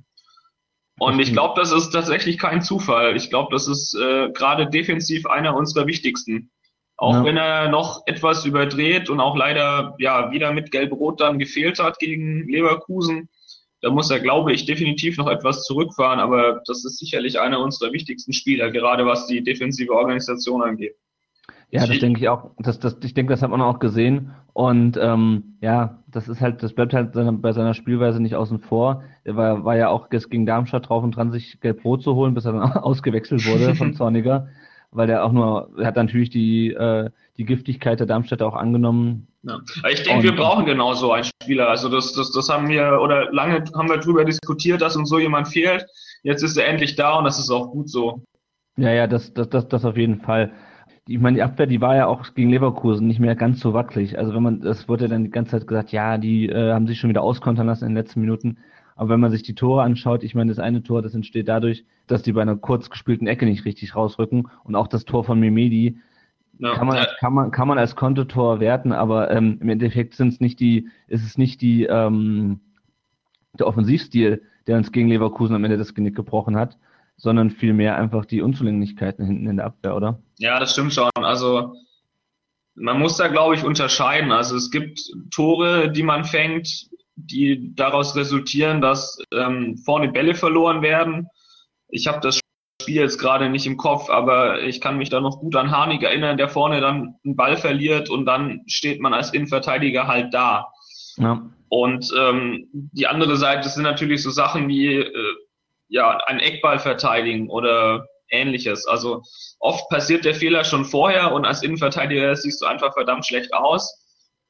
Und 0.97 1.19
ich 1.19 1.33
glaube, 1.33 1.59
das 1.59 1.71
ist 1.71 1.89
tatsächlich 1.91 2.37
kein 2.37 2.61
Zufall. 2.61 3.15
Ich 3.15 3.29
glaube, 3.29 3.49
das 3.51 3.67
ist 3.67 3.95
äh, 3.95 4.29
gerade 4.31 4.69
defensiv 4.69 5.25
einer 5.25 5.55
unserer 5.55 5.87
wichtigsten. 5.87 6.51
Auch 6.97 7.13
ja. 7.13 7.25
wenn 7.25 7.37
er 7.37 7.69
noch 7.69 8.03
etwas 8.05 8.45
überdreht 8.45 9.09
und 9.09 9.19
auch 9.19 9.35
leider 9.35 9.95
ja 9.99 10.31
wieder 10.31 10.53
mit 10.53 10.71
Gelb-Rot 10.71 11.19
dann 11.19 11.39
gefehlt 11.39 11.79
hat 11.79 11.99
gegen 11.99 12.47
Leverkusen, 12.47 13.29
da 13.81 13.91
muss 13.91 14.09
er, 14.09 14.19
glaube 14.19 14.53
ich, 14.53 14.65
definitiv 14.65 15.17
noch 15.17 15.27
etwas 15.27 15.63
zurückfahren, 15.63 16.19
aber 16.19 16.61
das 16.65 16.85
ist 16.85 16.97
sicherlich 16.97 17.39
einer 17.39 17.59
unserer 17.59 17.91
wichtigsten 17.91 18.33
Spieler, 18.33 18.71
gerade 18.71 19.05
was 19.05 19.27
die 19.27 19.43
defensive 19.43 19.93
Organisation 19.93 20.63
angeht. 20.63 20.95
Ja, 21.69 21.85
das 21.85 21.99
denke 21.99 22.21
ich 22.21 22.29
auch. 22.29 22.51
Das, 22.57 22.79
das, 22.79 22.97
ich 23.03 23.13
denke, 23.13 23.33
das 23.33 23.41
hat 23.41 23.49
man 23.49 23.61
auch 23.61 23.79
gesehen. 23.79 24.31
Und 24.53 24.97
ähm, 24.97 25.57
ja, 25.61 25.99
das 26.07 26.29
ist 26.29 26.39
halt, 26.39 26.63
das 26.63 26.73
bleibt 26.73 26.93
halt 26.93 27.11
bei 27.13 27.51
seiner 27.51 27.73
Spielweise 27.73 28.21
nicht 28.21 28.35
außen 28.35 28.59
vor. 28.59 29.03
Er 29.23 29.35
war, 29.35 29.65
war 29.65 29.75
ja 29.75 29.89
auch 29.89 30.09
gegen 30.09 30.45
Darmstadt 30.45 30.87
drauf 30.87 31.03
und 31.03 31.15
dran, 31.15 31.31
sich 31.31 31.59
Gelb-Rot 31.59 32.03
zu 32.03 32.15
holen, 32.15 32.33
bis 32.33 32.45
er 32.45 32.53
dann 32.53 32.61
ausgewechselt 32.73 33.45
wurde 33.45 33.75
von 33.75 33.93
Zorniger. 33.95 34.47
Weil 34.95 35.09
er 35.09 35.25
auch 35.25 35.31
nur, 35.31 35.69
er 35.77 35.87
hat 35.87 35.95
natürlich 35.95 36.29
die, 36.29 36.71
äh, 36.71 37.09
die 37.37 37.45
Giftigkeit 37.45 37.99
der 37.99 38.07
Darmstädter 38.07 38.47
auch 38.47 38.55
angenommen. 38.55 39.27
Ja. 39.43 39.59
Ich 39.91 40.03
denke, 40.03 40.23
wir 40.23 40.35
brauchen 40.35 40.65
genau 40.65 40.93
so 40.93 41.11
einen 41.11 41.25
Spieler. 41.25 41.69
Also 41.69 41.89
das, 41.89 42.13
das, 42.13 42.31
das 42.31 42.49
haben 42.49 42.69
wir, 42.69 42.99
oder 43.01 43.31
lange 43.31 43.63
haben 43.75 43.89
wir 43.89 43.97
darüber 43.97 44.23
diskutiert, 44.25 44.81
dass 44.81 44.95
uns 44.95 45.09
so 45.09 45.19
jemand 45.19 45.49
fehlt. 45.49 45.85
Jetzt 46.23 46.43
ist 46.43 46.57
er 46.57 46.67
endlich 46.67 46.95
da 46.95 47.17
und 47.17 47.25
das 47.25 47.37
ist 47.37 47.51
auch 47.51 47.71
gut 47.71 47.89
so. 47.89 48.23
Ja, 48.77 48.91
ja, 48.91 49.07
das, 49.07 49.33
das, 49.33 49.49
das, 49.49 49.67
das 49.67 49.85
auf 49.85 49.97
jeden 49.97 50.21
Fall. 50.21 50.51
Ich 51.07 51.19
meine, 51.19 51.35
die 51.35 51.43
Abwehr, 51.43 51.67
die 51.67 51.81
war 51.81 51.95
ja 51.95 52.07
auch 52.07 52.33
gegen 52.33 52.49
Leverkusen 52.49 53.05
nicht 53.05 53.19
mehr 53.19 53.35
ganz 53.35 53.59
so 53.59 53.73
wackelig. 53.73 54.17
Also 54.17 54.33
wenn 54.33 54.41
man, 54.41 54.61
das 54.61 54.89
wurde 54.89 55.07
dann 55.07 55.25
die 55.25 55.29
ganze 55.29 55.51
Zeit 55.51 55.67
gesagt, 55.67 55.91
ja, 55.91 56.17
die 56.17 56.49
äh, 56.49 56.73
haben 56.73 56.87
sich 56.87 56.99
schon 56.99 57.09
wieder 57.09 57.21
auskontern 57.21 57.67
lassen 57.67 57.83
in 57.83 57.91
den 57.91 58.03
letzten 58.03 58.21
Minuten. 58.21 58.57
Aber 58.95 59.09
wenn 59.09 59.19
man 59.19 59.31
sich 59.31 59.43
die 59.43 59.55
Tore 59.55 59.83
anschaut, 59.83 60.23
ich 60.23 60.35
meine, 60.35 60.49
das 60.49 60.59
eine 60.59 60.81
Tor, 60.81 61.01
das 61.01 61.13
entsteht 61.13 61.47
dadurch, 61.47 61.85
dass 62.07 62.23
die 62.23 62.31
bei 62.31 62.41
einer 62.41 62.55
kurz 62.55 62.89
gespielten 62.89 63.27
Ecke 63.27 63.45
nicht 63.45 63.65
richtig 63.65 63.95
rausrücken 63.95 64.47
und 64.63 64.75
auch 64.75 64.87
das 64.87 65.05
Tor 65.05 65.23
von 65.23 65.39
Memedi, 65.39 65.97
ja. 66.59 66.73
Kann, 66.75 66.87
man, 66.87 67.05
kann, 67.19 67.33
man, 67.33 67.51
kann 67.51 67.67
man 67.67 67.77
als 67.77 67.95
Kontotor 67.97 68.61
werten, 68.61 68.93
aber 68.93 69.29
ähm, 69.31 69.57
im 69.61 69.69
Endeffekt 69.69 70.15
sind 70.15 70.29
es 70.29 70.39
nicht 70.39 70.59
die, 70.59 70.87
ist 71.07 71.25
es 71.25 71.37
nicht 71.37 71.59
die, 71.61 71.83
ähm, 71.83 72.61
der 73.59 73.67
Offensivstil, 73.67 74.41
der 74.67 74.77
uns 74.77 74.91
gegen 74.91 75.09
Leverkusen 75.09 75.55
am 75.55 75.63
Ende 75.63 75.77
das 75.77 75.93
Genick 75.93 76.15
gebrochen 76.15 76.55
hat, 76.55 76.77
sondern 77.17 77.51
vielmehr 77.51 77.97
einfach 77.97 78.25
die 78.25 78.41
Unzulänglichkeiten 78.41 79.25
hinten 79.25 79.47
in 79.47 79.57
der 79.57 79.65
Abwehr, 79.65 79.95
oder? 79.95 80.19
Ja, 80.37 80.59
das 80.59 80.71
stimmt 80.71 80.93
schon. 80.93 81.09
Also 81.15 81.75
man 82.75 82.99
muss 82.99 83.17
da, 83.17 83.27
glaube 83.27 83.55
ich, 83.55 83.63
unterscheiden. 83.63 84.31
Also 84.31 84.55
es 84.55 84.71
gibt 84.71 85.01
Tore, 85.31 85.91
die 85.91 86.03
man 86.03 86.25
fängt, 86.25 86.89
die 87.15 87.73
daraus 87.75 88.15
resultieren, 88.15 88.81
dass 88.81 89.17
ähm, 89.33 89.77
vorne 89.77 90.09
Bälle 90.09 90.35
verloren 90.35 90.81
werden. 90.81 91.27
Ich 91.87 92.07
habe 92.07 92.19
das 92.19 92.39
Spiel 92.81 92.95
jetzt 92.95 93.19
gerade 93.19 93.49
nicht 93.49 93.65
im 93.65 93.77
Kopf, 93.77 94.09
aber 94.09 94.61
ich 94.61 94.81
kann 94.81 94.97
mich 94.97 95.09
da 95.09 95.21
noch 95.21 95.39
gut 95.39 95.55
an 95.55 95.71
Harnik 95.71 96.03
erinnern, 96.03 96.37
der 96.37 96.49
vorne 96.49 96.81
dann 96.81 97.15
einen 97.23 97.35
Ball 97.35 97.57
verliert 97.57 98.09
und 98.09 98.25
dann 98.25 98.61
steht 98.67 98.99
man 98.99 99.13
als 99.13 99.33
Innenverteidiger 99.33 100.07
halt 100.07 100.33
da. 100.33 100.67
Ja. 101.17 101.49
Und 101.69 102.13
ähm, 102.17 102.67
die 102.71 103.07
andere 103.07 103.37
Seite 103.37 103.69
sind 103.69 103.83
natürlich 103.83 104.21
so 104.21 104.29
Sachen 104.29 104.67
wie 104.67 104.97
äh, 104.97 105.35
ja 105.87 106.17
ein 106.27 106.39
Eckball 106.39 106.79
verteidigen 106.79 107.49
oder 107.49 108.07
ähnliches. 108.29 108.85
Also 108.85 109.23
oft 109.59 109.89
passiert 109.89 110.25
der 110.25 110.35
Fehler 110.35 110.63
schon 110.63 110.85
vorher 110.85 111.33
und 111.33 111.45
als 111.45 111.63
Innenverteidiger 111.63 112.35
siehst 112.35 112.61
du 112.61 112.65
einfach 112.65 112.93
verdammt 112.93 113.25
schlecht 113.25 113.53
aus. 113.53 114.04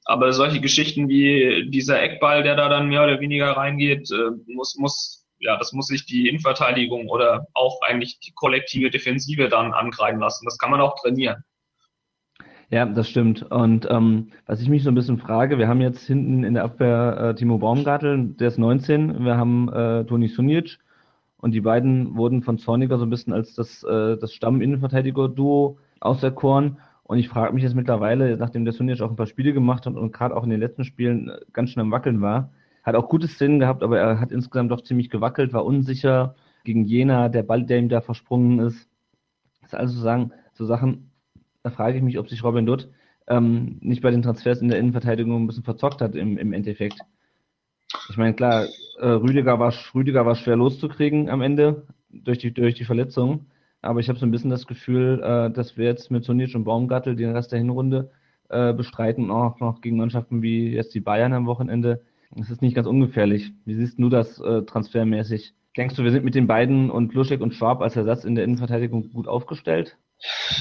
Aber 0.06 0.32
solche 0.34 0.62
Geschichten 0.62 1.10
wie 1.10 1.70
dieser 1.70 2.02
Eckball, 2.02 2.44
der 2.44 2.56
da 2.56 2.70
dann 2.70 2.88
mehr 2.88 3.04
oder 3.04 3.20
weniger 3.20 3.52
reingeht, 3.52 4.12
äh, 4.12 4.32
muss, 4.54 4.78
muss, 4.78 5.26
ja, 5.40 5.58
das 5.58 5.74
muss 5.74 5.88
sich 5.88 6.06
die 6.06 6.30
Innenverteidigung 6.30 7.10
oder 7.10 7.48
auch 7.54 7.82
eigentlich 7.82 8.20
die 8.20 8.32
kollektive 8.34 8.92
Defensive 8.92 9.50
dann 9.50 9.74
angreifen 9.74 10.20
lassen. 10.20 10.46
Das 10.46 10.60
kann 10.60 10.72
man 10.72 10.82
auch 10.82 10.96
trainieren. 11.02 11.44
Ja, 12.70 12.86
das 12.86 13.10
stimmt. 13.10 13.44
Und 13.52 13.88
ähm, 13.90 14.32
was 14.46 14.62
ich 14.62 14.70
mich 14.70 14.84
so 14.84 14.90
ein 14.90 14.96
bisschen 14.96 15.20
frage, 15.20 15.58
wir 15.58 15.68
haben 15.68 15.82
jetzt 15.82 16.06
hinten 16.06 16.44
in 16.44 16.56
der 16.56 16.64
Abwehr 16.64 17.18
äh, 17.18 17.36
Timo 17.36 17.58
Baumgartel, 17.58 18.36
der 18.40 18.48
ist 18.48 18.58
19, 18.58 19.24
wir 19.24 19.38
haben 19.38 19.72
äh, 19.72 20.04
Toni 20.06 20.28
Sunic 20.28 20.80
und 21.38 21.52
die 21.52 21.62
beiden 21.62 22.16
wurden 22.16 22.42
von 22.42 22.58
Zorniger 22.58 22.98
so 22.98 23.06
ein 23.06 23.10
bisschen 23.10 23.34
als 23.34 23.54
das, 23.54 23.84
äh, 23.84 24.18
das 24.18 24.34
Stamm-Innenverteidiger-Duo 24.34 25.78
auserkoren. 26.00 26.80
Und 27.08 27.20
ich 27.20 27.30
frage 27.30 27.54
mich 27.54 27.62
jetzt 27.62 27.76
mittlerweile, 27.76 28.36
nachdem 28.36 28.66
der 28.66 28.74
Sunic 28.74 29.00
auch 29.02 29.12
ein 29.12 29.16
paar 29.16 29.28
Spiele 29.28 29.54
gemacht 29.54 29.86
hat 29.86 29.96
und 29.96 30.12
gerade 30.12 30.36
auch 30.36 30.44
in 30.44 30.50
den 30.50 30.60
letzten 30.60 30.84
Spielen 30.84 31.30
äh, 31.30 31.40
ganz 31.54 31.70
schön 31.70 31.82
am 31.82 31.92
Wackeln 31.92 32.20
war, 32.20 32.52
hat 32.84 32.96
auch 32.96 33.10
gute 33.10 33.28
Szenen 33.28 33.60
gehabt, 33.60 33.84
aber 33.84 34.00
er 34.00 34.20
hat 34.20 34.32
insgesamt 34.32 34.72
doch 34.72 34.82
ziemlich 34.82 35.12
gewackelt, 35.12 35.54
war 35.54 35.66
unsicher 35.66 36.36
gegen 36.64 36.84
Jena, 36.84 37.30
der 37.30 37.44
Ball, 37.44 37.64
der 37.64 37.78
ihm 37.78 37.90
da 37.90 38.02
versprungen 38.02 38.60
ist. 38.60 38.90
Das 39.62 39.74
ist 39.74 39.76
also 39.76 40.02
sagen, 40.02 40.32
so 40.54 40.66
Sachen, 40.66 41.12
da 41.62 41.70
frage 41.70 41.98
ich 41.98 42.04
mich, 42.04 42.18
ob 42.18 42.28
sich 42.28 42.44
Robin 42.44 42.66
Dutt 42.66 42.90
ähm, 43.28 43.78
nicht 43.82 44.02
bei 44.02 44.10
den 44.10 44.24
Transfers 44.24 44.62
in 44.62 44.70
der 44.70 44.80
Innenverteidigung 44.80 45.44
ein 45.44 45.48
bisschen 45.48 45.64
verzockt 45.64 46.02
hat 46.02 46.16
im, 46.16 46.40
im 46.40 46.54
Endeffekt. 46.54 47.00
Ich 48.10 48.18
meine, 48.18 48.34
klar, 48.34 48.66
äh, 49.00 49.08
Rüdiger, 49.08 49.60
war, 49.60 49.74
Rüdiger 49.94 50.26
war 50.26 50.36
schwer 50.36 50.56
loszukriegen 50.56 51.30
am 51.30 51.42
Ende 51.42 51.86
durch 52.10 52.40
die, 52.40 52.52
durch 52.52 52.74
die 52.74 52.86
Verletzung. 52.86 53.46
Aber 53.86 54.00
ich 54.00 54.10
habe 54.10 54.20
so 54.20 54.26
ein 54.26 54.32
bisschen 54.32 54.50
das 54.50 54.68
Gefühl, 54.68 55.22
äh, 55.24 55.52
dass 55.52 55.78
wir 55.78 55.86
jetzt 55.86 56.12
mit 56.12 56.24
Sonic 56.24 56.56
und 56.56 56.64
Baumgartel 56.64 57.16
den 57.16 57.32
Rest 57.32 57.52
der 57.52 57.60
Hinrunde 57.60 58.12
äh, 58.50 58.74
bestreiten, 58.74 59.32
auch 59.32 59.60
noch 59.60 59.82
gegen 59.82 59.98
Mannschaften 59.98 60.42
wie 60.42 60.74
jetzt 60.74 60.94
die 60.96 61.00
Bayern 61.00 61.34
am 61.34 61.46
Wochenende. 61.46 62.02
Das 62.32 62.50
ist 62.50 62.62
nicht 62.62 62.76
ganz 62.76 62.88
ungefährlich. 62.88 63.52
Wie 63.66 63.76
siehst 63.76 64.00
du 64.00 64.10
das 64.10 64.40
äh, 64.40 64.64
transfermäßig? 64.64 65.54
Denkst 65.78 65.96
du, 65.96 66.04
wir 66.04 66.12
sind 66.12 66.26
mit 66.26 66.36
den 66.36 66.48
beiden 66.48 66.90
und 66.90 67.14
Luschek 67.14 67.42
und 67.42 67.54
Schwab 67.54 67.82
als 67.82 67.96
Ersatz 67.96 68.24
in 68.24 68.36
der 68.36 68.44
Innenverteidigung 68.44 69.12
gut 69.12 69.28
aufgestellt? 69.28 69.98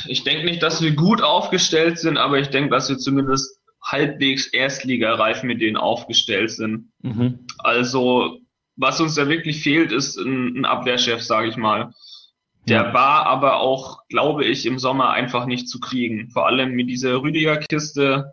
Ich 0.07 0.25
denke 0.25 0.45
nicht, 0.45 0.63
dass 0.63 0.83
wir 0.83 0.95
gut 0.95 1.23
aufgestellt 1.23 1.99
sind, 1.99 2.19
aber 2.19 2.39
ich 2.39 2.49
denke, 2.49 2.71
dass 2.71 2.89
wir 2.89 2.99
zumindest 2.99 3.61
halbwegs 3.83 4.47
erstligareif 4.49 5.43
mit 5.43 5.61
denen 5.61 5.77
aufgestellt 5.77 6.51
sind. 6.51 6.91
Mhm. 7.03 7.47
Also, 7.59 8.39
was 8.77 9.01
uns 9.01 9.15
da 9.15 9.29
wirklich 9.29 9.63
fehlt, 9.63 9.93
ist 9.93 10.17
ein, 10.17 10.59
ein 10.59 10.65
Abwehrchef, 10.65 11.23
sage 11.23 11.49
ich 11.49 11.57
mal. 11.57 11.93
Der 12.69 12.95
war 12.95 13.27
aber 13.27 13.61
auch, 13.61 14.07
glaube 14.09 14.45
ich, 14.45 14.65
im 14.65 14.79
Sommer 14.79 15.11
einfach 15.11 15.47
nicht 15.47 15.69
zu 15.69 15.81
kriegen. 15.81 16.31
Vor 16.31 16.47
allem 16.47 16.73
mit 16.73 16.89
dieser 16.89 17.21
Rüdiger-Kiste 17.21 18.33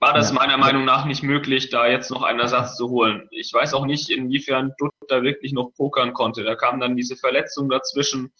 war 0.00 0.14
das 0.14 0.30
ja. 0.30 0.36
meiner 0.36 0.56
Meinung 0.56 0.84
nach 0.84 1.04
nicht 1.04 1.22
möglich, 1.22 1.70
da 1.70 1.86
jetzt 1.86 2.10
noch 2.10 2.22
einen 2.22 2.40
Ersatz 2.40 2.76
zu 2.76 2.88
holen. 2.88 3.28
Ich 3.30 3.52
weiß 3.52 3.74
auch 3.74 3.84
nicht, 3.84 4.10
inwiefern 4.10 4.72
Dutt 4.78 4.92
da 5.08 5.22
wirklich 5.22 5.52
noch 5.52 5.72
pokern 5.74 6.12
konnte. 6.12 6.44
Da 6.44 6.54
kam 6.54 6.80
dann 6.80 6.96
diese 6.96 7.16
Verletzung 7.16 7.68
dazwischen. 7.68 8.32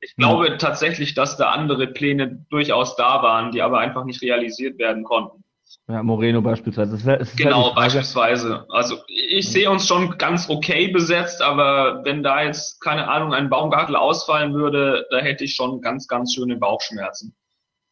Ich 0.00 0.16
glaube 0.16 0.48
ja. 0.48 0.56
tatsächlich, 0.56 1.14
dass 1.14 1.36
da 1.36 1.50
andere 1.50 1.86
Pläne 1.86 2.44
durchaus 2.50 2.96
da 2.96 3.22
waren, 3.22 3.52
die 3.52 3.62
aber 3.62 3.78
einfach 3.78 4.04
nicht 4.04 4.22
realisiert 4.22 4.78
werden 4.78 5.04
konnten. 5.04 5.41
Ja, 5.88 6.02
Moreno 6.02 6.40
beispielsweise. 6.42 6.94
Es 6.94 7.02
ist, 7.02 7.08
es 7.08 7.28
ist 7.30 7.36
genau, 7.36 7.66
halt 7.66 7.74
beispielsweise. 7.76 8.66
Also 8.68 8.96
ich 9.08 9.48
sehe 9.50 9.70
uns 9.70 9.86
schon 9.86 10.16
ganz 10.18 10.48
okay 10.48 10.88
besetzt, 10.88 11.42
aber 11.42 12.04
wenn 12.04 12.22
da 12.22 12.42
jetzt, 12.42 12.80
keine 12.80 13.08
Ahnung, 13.08 13.34
ein 13.34 13.50
Baumgartel 13.50 13.96
ausfallen 13.96 14.54
würde, 14.54 15.06
da 15.10 15.18
hätte 15.18 15.44
ich 15.44 15.54
schon 15.54 15.80
ganz, 15.80 16.08
ganz 16.08 16.34
schöne 16.34 16.56
Bauchschmerzen. 16.56 17.34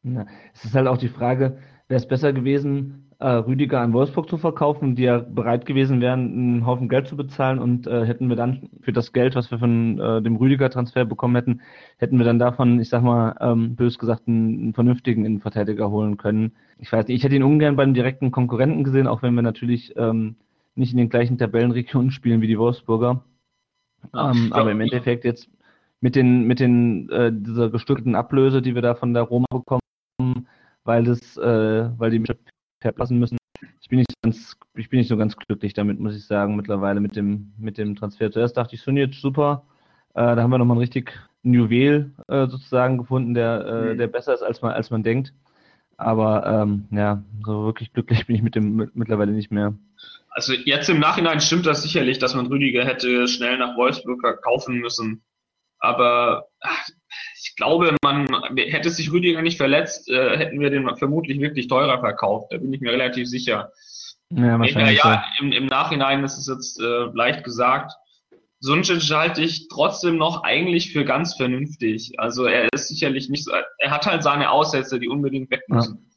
Ja, 0.03 0.27
es 0.55 0.65
ist 0.65 0.75
halt 0.75 0.87
auch 0.87 0.99
die 0.99 1.09
Frage, 1.09 1.59
wäre 1.89 1.99
es 1.99 2.09
besser 2.09 2.33
gewesen, 2.33 3.10
Rüdiger 3.27 3.81
an 3.81 3.93
Wolfsburg 3.93 4.29
zu 4.29 4.39
verkaufen, 4.39 4.97
die 4.97 5.03
ja 5.03 5.19
bereit 5.19 5.67
gewesen 5.67 6.01
wären, 6.01 6.33
einen 6.33 6.67
Haufen 6.67 6.89
Geld 6.89 7.07
zu 7.07 7.17
bezahlen 7.17 7.59
und 7.59 7.87
äh, 7.87 8.07
hätten 8.07 8.29
wir 8.29 8.37
dann 8.37 8.71
für 8.81 8.93
das 8.93 9.13
Geld, 9.13 9.35
was 9.35 9.51
wir 9.51 9.59
von 9.59 9.99
äh, 10.01 10.23
dem 10.23 10.37
Rüdiger-Transfer 10.37 11.05
bekommen 11.05 11.37
hätten, 11.37 11.61
hätten 11.99 12.17
wir 12.17 12.25
dann 12.25 12.39
davon, 12.39 12.81
ich 12.81 12.89
sag 12.89 13.03
mal, 13.03 13.37
ähm, 13.41 13.77
bös 13.77 13.99
gesagt, 13.99 14.27
einen, 14.27 14.61
einen 14.61 14.75
vernünftigen 14.75 15.27
Innenverteidiger 15.27 15.91
holen 15.91 16.17
können. 16.17 16.53
Ich 16.79 16.91
weiß 16.91 17.09
nicht, 17.09 17.17
ich 17.19 17.25
hätte 17.25 17.37
ihn 17.37 17.43
ungern 17.43 17.77
beim 17.77 17.93
direkten 17.93 18.31
Konkurrenten 18.31 18.85
gesehen, 18.85 19.07
auch 19.07 19.23
wenn 19.23 19.35
wir 19.35 19.43
natürlich 19.43 19.95
ähm, 19.97 20.37
nicht 20.75 20.93
in 20.93 20.99
den 20.99 21.11
gleichen 21.11 21.37
Tabellenregionen 21.37 22.11
spielen 22.11 22.41
wie 22.41 22.47
die 22.47 22.59
Wolfsburger. 22.59 23.23
Ja, 24.15 24.31
ähm, 24.31 24.53
aber 24.53 24.71
im 24.71 24.81
Endeffekt 24.81 25.25
jetzt 25.25 25.51
mit 26.01 26.17
den, 26.17 26.47
mit 26.47 26.59
den, 26.59 27.11
äh, 27.11 27.31
dieser 27.33 27.69
gestückelten 27.69 28.15
Ablöse, 28.15 28.63
die 28.63 28.75
wir 28.75 28.83
da 28.83 28.95
von 28.95 29.13
der 29.13 29.25
Roma 29.25 29.47
bekommen, 29.51 30.49
weil 30.85 31.05
das, 31.05 31.37
äh, 31.37 31.91
weil 31.99 32.11
die 32.11 32.25
verpassen 32.81 33.19
müssen. 33.19 33.39
Ich 33.81 33.89
bin 33.89 33.99
nicht 33.99 34.15
ganz, 34.23 34.57
ich 34.75 34.89
bin 34.89 34.99
nicht 34.99 35.09
so 35.09 35.17
ganz 35.17 35.37
glücklich 35.37 35.75
damit, 35.75 36.01
muss 36.01 36.17
ich 36.17 36.27
sagen, 36.27 36.57
mittlerweile 36.57 37.01
mit 37.01 37.17
dem, 37.17 37.53
mit 37.59 37.79
dem 37.79 37.97
Transfer. 37.97 38.31
Zuerst 38.31 38.57
dachte 38.57 38.75
ich, 38.75 38.83
Sunic, 38.83 39.15
super. 39.15 39.65
Äh, 40.15 40.35
da 40.35 40.43
haben 40.43 40.51
wir 40.51 40.59
nochmal 40.59 40.77
ein 40.77 40.81
richtig 40.81 41.13
Juwel 41.43 42.13
äh, 42.29 42.47
sozusagen 42.47 42.99
gefunden, 42.99 43.35
der, 43.35 43.65
äh, 43.67 43.93
mhm. 43.93 43.99
der 43.99 44.07
besser 44.07 44.35
ist, 44.35 44.43
als 44.43 44.63
man, 44.63 44.73
als 44.73 44.91
man 44.91 45.03
denkt. 45.03 45.33
Aber 45.97 46.47
ähm, 46.47 46.87
ja, 46.91 47.23
so 47.45 47.65
wirklich 47.67 47.93
glücklich 47.93 48.27
bin 48.27 48.37
ich 48.37 48.43
mit 48.43 48.55
dem 48.55 48.75
mit, 48.77 48.97
mittlerweile 48.97 49.33
nicht 49.33 49.51
mehr. 49.51 49.75
Also 50.31 50.55
jetzt 50.55 50.89
im 50.89 50.99
Nachhinein 50.99 51.41
stimmt 51.41 51.67
das 51.67 51.83
sicherlich, 51.83 52.19
dass 52.19 52.35
man 52.35 52.47
Rüdiger 52.47 52.85
hätte 52.87 53.29
schnell 53.29 53.59
nach 53.59 53.77
Wolfsburg 53.77 54.23
kaufen 54.43 54.79
müssen. 54.79 55.23
Aber 55.81 56.47
ach, 56.61 56.89
ich 57.43 57.57
glaube, 57.57 57.97
man 58.03 58.27
hätte 58.57 58.91
sich 58.91 59.11
Rüdiger 59.11 59.43
nicht 59.43 59.57
verletzt, 59.57 60.09
äh, 60.09 60.37
hätten 60.37 60.61
wir 60.61 60.71
den 60.71 60.97
vermutlich 60.97 61.41
wirklich 61.41 61.69
teurer 61.69 62.01
verkauft. 62.01 62.53
Da 62.53 62.59
bin 62.59 62.73
ich 62.73 62.81
mir 62.81 62.93
relativ 62.93 63.29
sicher. 63.29 63.73
Ja, 64.31 64.59
wahrscheinlich. 64.59 64.99
Ja, 64.99 65.25
im, 65.41 65.53
im 65.53 65.67
Nachhinein 65.67 66.23
ist 66.23 66.39
es 66.39 66.47
jetzt 66.47 66.81
äh, 66.81 67.07
leicht 67.13 67.43
gesagt. 67.43 67.93
Suncic 68.61 69.03
halte 69.11 69.41
ich 69.41 69.69
trotzdem 69.69 70.17
noch 70.17 70.45
eigentlich 70.45 70.93
für 70.93 71.05
ganz 71.05 71.35
vernünftig. 71.35 72.13
Also 72.19 72.45
er 72.45 72.69
ist 72.73 72.89
sicherlich 72.89 73.31
nicht 73.31 73.45
so, 73.45 73.53
er 73.79 73.91
hat 73.91 74.07
halt 74.07 74.23
seine 74.23 74.51
Aussätze, 74.51 75.01
die 75.01 75.09
unbedingt 75.09 75.51
weg 75.51 75.63
müssen. 75.69 76.11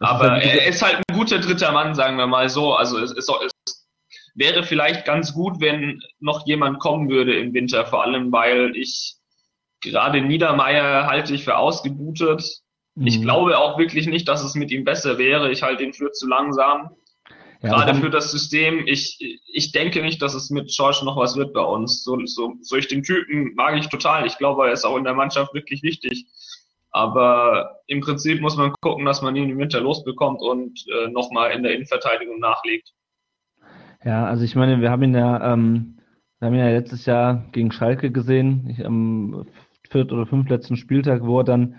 Ja. 0.00 0.08
Aber 0.08 0.30
halt 0.32 0.44
er 0.44 0.66
ist 0.66 0.82
halt 0.82 0.96
ein 0.96 1.16
guter 1.16 1.38
dritter 1.38 1.70
Mann, 1.70 1.94
sagen 1.94 2.16
wir 2.16 2.26
mal 2.26 2.48
so. 2.48 2.74
Also 2.74 2.98
es, 2.98 3.12
es, 3.12 3.28
es 3.28 3.81
wäre 4.34 4.62
vielleicht 4.62 5.04
ganz 5.04 5.34
gut, 5.34 5.60
wenn 5.60 6.02
noch 6.20 6.46
jemand 6.46 6.78
kommen 6.78 7.08
würde 7.08 7.36
im 7.38 7.52
Winter, 7.52 7.86
vor 7.86 8.02
allem 8.02 8.32
weil 8.32 8.76
ich 8.76 9.16
gerade 9.82 10.20
Niedermeyer 10.20 11.06
halte 11.06 11.34
ich 11.34 11.44
für 11.44 11.56
ausgebutet. 11.56 12.60
Mhm. 12.94 13.06
Ich 13.06 13.20
glaube 13.20 13.58
auch 13.58 13.78
wirklich 13.78 14.06
nicht, 14.06 14.28
dass 14.28 14.42
es 14.42 14.54
mit 14.54 14.70
ihm 14.70 14.84
besser 14.84 15.18
wäre. 15.18 15.50
Ich 15.50 15.62
halte 15.62 15.84
ihn 15.84 15.92
für 15.92 16.12
zu 16.12 16.26
langsam. 16.28 16.90
Ja, 17.62 17.68
gerade 17.70 17.94
für 17.94 18.10
das 18.10 18.32
System. 18.32 18.86
Ich, 18.86 19.18
ich 19.46 19.72
denke 19.72 20.02
nicht, 20.02 20.20
dass 20.20 20.34
es 20.34 20.50
mit 20.50 20.72
George 20.74 21.02
noch 21.04 21.16
was 21.16 21.36
wird 21.36 21.52
bei 21.52 21.62
uns. 21.62 22.02
So, 22.02 22.18
so, 22.24 22.54
so 22.60 22.76
ich 22.76 22.88
den 22.88 23.04
Typen 23.04 23.54
mag 23.54 23.76
ich 23.78 23.88
total. 23.88 24.26
Ich 24.26 24.36
glaube, 24.38 24.66
er 24.66 24.72
ist 24.72 24.84
auch 24.84 24.96
in 24.96 25.04
der 25.04 25.14
Mannschaft 25.14 25.54
wirklich 25.54 25.82
wichtig. 25.82 26.26
Aber 26.90 27.80
im 27.86 28.00
Prinzip 28.00 28.40
muss 28.40 28.56
man 28.56 28.74
gucken, 28.80 29.06
dass 29.06 29.22
man 29.22 29.36
ihn 29.36 29.48
im 29.48 29.58
Winter 29.58 29.80
losbekommt 29.80 30.42
und 30.42 30.84
äh, 30.88 31.08
nochmal 31.08 31.52
in 31.52 31.62
der 31.62 31.72
Innenverteidigung 31.72 32.38
nachlegt. 32.38 32.92
Ja, 34.04 34.24
also 34.26 34.44
ich 34.44 34.56
meine, 34.56 34.80
wir 34.80 34.90
haben 34.90 35.02
ihn 35.02 35.14
ja, 35.14 35.52
ähm, 35.52 35.98
wir 36.38 36.46
haben 36.46 36.54
ihn 36.54 36.60
ja 36.60 36.70
letztes 36.70 37.06
Jahr 37.06 37.44
gegen 37.52 37.70
Schalke 37.70 38.10
gesehen. 38.10 38.68
Ich, 38.68 38.84
am 38.84 39.46
viert 39.88 40.12
oder 40.12 40.26
fünftletzten 40.26 40.76
Spieltag, 40.76 41.22
wo 41.24 41.40
er 41.40 41.44
dann 41.44 41.76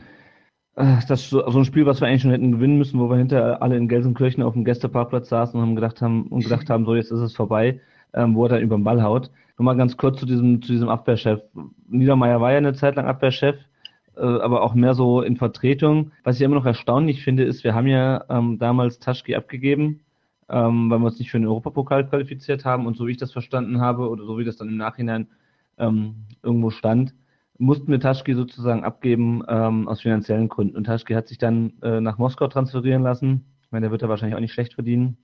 äh, 0.76 0.98
das 1.08 1.30
so, 1.30 1.50
so 1.50 1.60
ein 1.60 1.66
Spiel, 1.66 1.86
was 1.86 2.00
wir 2.00 2.08
eigentlich 2.08 2.22
schon 2.22 2.32
hätten 2.32 2.54
gewinnen 2.54 2.78
müssen, 2.78 3.00
wo 3.00 3.10
wir 3.10 3.18
hinter 3.18 3.62
alle 3.62 3.76
in 3.76 3.88
Gelsenkirchen 3.88 4.44
auf 4.44 4.54
dem 4.54 4.64
Gästeparkplatz 4.64 5.30
saßen 5.30 5.60
und 5.60 5.66
haben 5.66 5.76
gedacht 5.76 6.02
haben 6.02 6.28
und 6.28 6.44
gedacht 6.44 6.70
haben, 6.70 6.86
so 6.86 6.96
jetzt 6.96 7.12
ist 7.12 7.20
es 7.20 7.36
vorbei, 7.36 7.82
ähm, 8.14 8.36
wo 8.36 8.46
er 8.46 8.50
dann 8.50 8.62
über 8.62 8.78
den 8.78 8.84
Ball 8.84 9.04
haut. 9.04 9.32
Nur 9.58 9.66
mal 9.66 9.76
ganz 9.76 9.98
kurz 9.98 10.20
zu 10.20 10.26
diesem 10.26 10.62
zu 10.62 10.72
diesem 10.72 10.90
Abwehrchef. 10.90 11.42
Niedermeyer 11.88 12.42
war 12.42 12.52
ja 12.52 12.58
eine 12.58 12.74
Zeit 12.74 12.96
lang 12.96 13.06
Abwehrchef, 13.06 13.56
äh, 14.16 14.22
aber 14.22 14.64
auch 14.64 14.74
mehr 14.74 14.94
so 14.94 15.22
in 15.22 15.38
Vertretung. 15.38 16.12
Was 16.24 16.38
ich 16.38 16.42
immer 16.42 16.56
noch 16.56 16.66
erstaunlich 16.66 17.24
finde, 17.24 17.44
ist, 17.44 17.64
wir 17.64 17.76
haben 17.76 17.88
ja 17.88 18.24
ähm, 18.30 18.58
damals 18.60 19.00
Taschki 19.00 19.36
abgegeben, 19.36 20.03
ähm, 20.50 20.90
weil 20.90 21.00
wir 21.00 21.06
uns 21.06 21.20
nicht 21.20 21.32
für 21.32 21.40
den 21.40 21.48
Europapokal 21.48 22.08
qualifiziert 22.08 22.66
haben 22.66 22.86
und 22.86 22.98
so 22.98 23.08
wie 23.08 23.12
ich 23.12 23.18
das 23.18 23.32
verstanden 23.32 23.82
habe 23.82 24.10
oder 24.10 24.26
so 24.26 24.38
wie 24.38 24.44
das 24.44 24.58
dann 24.58 24.70
im 24.70 24.78
Nachhinein 24.78 25.28
ähm, 25.78 26.26
irgendwo 26.42 26.70
stand, 26.70 27.14
mussten 27.58 27.92
wir 27.92 28.00
Taschki 28.00 28.34
sozusagen 28.34 28.84
abgeben 28.84 29.44
ähm, 29.48 29.88
aus 29.88 30.02
finanziellen 30.02 30.50
Gründen. 30.50 30.76
Und 30.76 30.86
Taschki 30.86 31.14
hat 31.14 31.28
sich 31.28 31.38
dann 31.38 31.74
äh, 31.82 32.02
nach 32.02 32.18
Moskau 32.18 32.48
transferieren 32.48 33.04
lassen. 33.04 33.46
Ich 33.64 33.72
meine, 33.72 33.86
der 33.86 33.92
wird 33.92 34.02
da 34.02 34.10
wahrscheinlich 34.10 34.36
auch 34.36 34.42
nicht 34.42 34.54
schlecht 34.54 34.74
verdienen. 34.74 35.18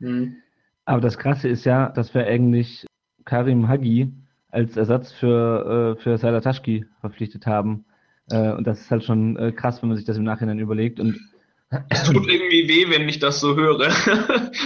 Mhm. 0.00 0.36
Aber 0.84 1.00
das 1.00 1.18
Krasse 1.18 1.48
ist 1.48 1.64
ja, 1.64 1.88
dass 1.88 2.14
wir 2.14 2.26
eigentlich 2.26 2.86
Karim 3.24 3.68
Hagi 3.68 4.12
als 4.50 4.76
Ersatz 4.76 5.12
für, 5.12 5.96
äh, 5.98 6.02
für 6.02 6.18
Serdar 6.18 6.42
Taschki 6.42 6.86
verpflichtet 7.00 7.46
haben. 7.46 7.86
Äh, 8.30 8.52
und 8.52 8.66
das 8.66 8.80
ist 8.80 8.90
halt 8.90 9.04
schon 9.04 9.36
äh, 9.36 9.52
krass, 9.52 9.82
wenn 9.82 9.88
man 9.88 9.96
sich 9.96 10.06
das 10.06 10.16
im 10.16 10.24
Nachhinein 10.24 10.58
überlegt. 10.58 11.00
Und 11.00 11.18
es 11.88 12.04
tut 12.04 12.26
irgendwie 12.28 12.68
weh, 12.68 12.90
wenn 12.90 13.08
ich 13.08 13.18
das 13.18 13.40
so 13.40 13.56
höre. 13.56 13.88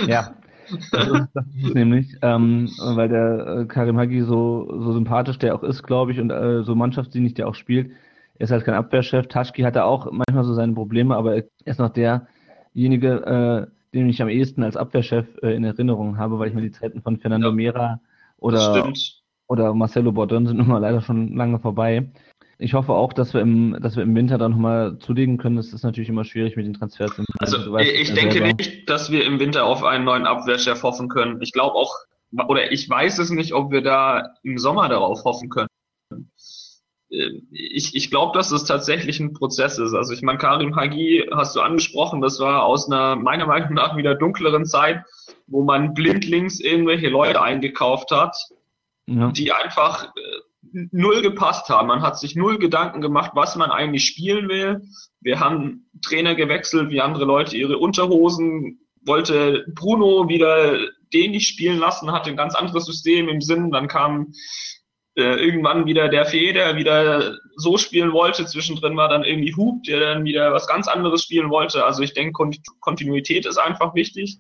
ja, 0.07 0.35
das 0.93 1.09
ist, 1.09 1.29
das 1.35 1.47
ist 1.47 1.65
es 1.69 1.75
nämlich, 1.75 2.17
ähm, 2.23 2.71
weil 2.79 3.09
der 3.09 3.47
äh, 3.61 3.65
Karim 3.67 3.99
Hagi 3.99 4.23
so, 4.23 4.69
so 4.71 4.93
sympathisch 4.93 5.39
der 5.39 5.55
auch 5.55 5.63
ist, 5.63 5.83
glaube 5.83 6.13
ich, 6.13 6.21
und 6.21 6.31
äh, 6.31 6.63
so 6.63 6.75
mannschaftsdienlich 6.75 7.35
der 7.35 7.49
auch 7.49 7.55
spielt. 7.55 7.91
Er 8.39 8.45
ist 8.45 8.51
halt 8.53 8.65
kein 8.65 8.75
Abwehrchef. 8.75 9.27
Taschki 9.27 9.63
hatte 9.63 9.85
auch 9.85 10.11
manchmal 10.13 10.45
so 10.45 10.55
seine 10.55 10.73
Probleme, 10.73 11.17
aber 11.17 11.37
er 11.37 11.45
ist 11.65 11.81
noch 11.81 11.91
derjenige, 11.91 13.67
äh, 13.67 13.95
den 13.95 14.09
ich 14.09 14.23
am 14.23 14.29
ehesten 14.29 14.63
als 14.63 14.77
Abwehrchef 14.77 15.27
äh, 15.43 15.55
in 15.55 15.65
Erinnerung 15.65 16.19
habe, 16.19 16.39
weil 16.39 16.49
ich 16.49 16.55
mir 16.55 16.63
die 16.63 16.71
Zeiten 16.71 17.03
von 17.03 17.19
Fernando 17.19 17.49
ja, 17.49 17.55
Mera 17.55 18.01
oder, 18.37 18.93
oder 19.49 19.75
Marcelo 19.75 20.13
Bordon 20.13 20.47
sind 20.47 20.59
nun 20.59 20.69
mal 20.69 20.79
leider 20.79 21.01
schon 21.01 21.35
lange 21.35 21.59
vorbei. 21.59 22.09
Ich 22.61 22.75
hoffe 22.75 22.93
auch, 22.93 23.13
dass 23.13 23.35
wir 23.35 23.41
im, 23.41 23.77
dass 23.81 23.95
wir 23.95 24.03
im 24.03 24.17
Winter 24.17 24.37
dann 24.37 24.51
nochmal 24.51 24.99
zulegen 24.99 25.39
können. 25.39 25.57
Das 25.57 25.73
ist 25.73 25.85
natürlich 25.85 26.09
immer 26.09 26.25
schwierig 26.25 26.57
mit 26.57 26.67
den 26.67 26.75
Transfers. 26.75 27.13
Also 27.39 27.73
weißt, 27.73 27.89
ich 27.89 28.13
denke 28.15 28.33
selber. 28.33 28.49
nicht, 28.49 28.91
dass 28.91 29.13
wir 29.13 29.25
im 29.25 29.39
Winter 29.39 29.65
auf 29.65 29.85
einen 29.85 30.05
neuen 30.05 30.27
Abwehrchef 30.27 30.83
hoffen 30.83 31.09
können. 31.09 31.41
Ich 31.41 31.53
glaube 31.53 31.77
auch, 31.77 31.95
oder 32.49 32.73
ich 32.73 32.91
weiß 32.91 33.21
es 33.21 33.31
nicht, 33.31 33.53
ob 33.53 33.71
wir 33.71 33.81
da 33.83 34.35
im 34.43 34.59
Sommer 34.59 34.89
darauf 34.89 35.23
hoffen 35.25 35.51
können. 35.51 35.69
Äh, 37.11 37.31
ich, 37.53 37.95
ich 37.95 38.11
glaube, 38.11 38.37
dass 38.37 38.51
es 38.51 38.65
tatsächlich 38.65 39.21
ein 39.21 39.35
Prozess 39.35 39.79
ist. 39.79 39.95
Also 39.95 40.13
ich 40.13 40.23
meine, 40.23 40.39
Karim 40.39 40.75
Hagi 40.75 41.29
hast 41.33 41.55
du 41.55 41.61
angesprochen, 41.61 42.21
das 42.21 42.41
war 42.41 42.65
aus 42.65 42.91
einer 42.91 43.15
meiner 43.15 43.47
Meinung 43.47 43.75
nach 43.75 43.97
wieder 43.97 44.17
dunkleren 44.17 44.67
Zeit, 44.67 45.05
wo 45.47 45.63
man 45.63 45.95
blindlings 45.95 46.59
irgendwelche 46.59 47.09
Leute 47.09 47.41
eingekauft 47.41 48.11
hat, 48.11 48.37
ja. 49.07 49.31
die 49.31 49.53
einfach 49.53 50.07
äh, 50.07 50.41
null 50.73 51.23
gepasst 51.23 51.69
haben. 51.69 51.89
Man 51.89 52.03
hat 52.03 52.19
sich 52.19 52.37
null 52.37 52.59
Gedanken 52.59 53.01
gemacht, 53.01 53.33
was 53.35 53.57
man 53.57 53.71
eigentlich 53.71 54.07
spielen 54.07 54.49
will. 54.49 54.83
Wir 55.21 55.41
haben 55.41 55.91
Trainer 56.03 56.35
gewechselt, 56.35 56.91
wie 56.91 57.01
andere 57.01 57.25
Leute 57.25 57.57
ihre 57.57 57.79
Unterhosen. 57.79 58.81
Wollte 59.05 59.65
Bruno 59.75 60.29
wieder 60.29 60.79
den 61.13 61.31
nicht 61.31 61.49
spielen 61.49 61.79
lassen, 61.79 62.13
hatte 62.13 62.31
ein 62.31 62.37
ganz 62.37 62.55
anderes 62.55 62.85
System 62.85 63.29
im 63.29 63.41
Sinn. 63.41 63.71
Dann 63.71 63.89
kam 63.89 64.33
äh, 65.17 65.35
irgendwann 65.45 65.87
wieder 65.87 66.09
der 66.09 66.27
Fee, 66.27 66.53
der 66.53 66.77
wieder 66.77 67.37
so 67.57 67.77
spielen 67.77 68.13
wollte. 68.13 68.47
Zwischendrin 68.47 68.97
war 68.97 69.09
dann 69.09 69.25
irgendwie 69.25 69.55
Hub, 69.57 69.83
der 69.83 70.01
dann 70.01 70.25
wieder 70.25 70.53
was 70.53 70.69
ganz 70.69 70.87
anderes 70.87 71.23
spielen 71.23 71.51
wollte. 71.51 71.85
Also 71.85 72.03
ich 72.03 72.15
denke, 72.15 72.51
Kontinuität 72.81 73.47
ist 73.47 73.59
einfach 73.59 73.95
wichtig. 73.95 74.39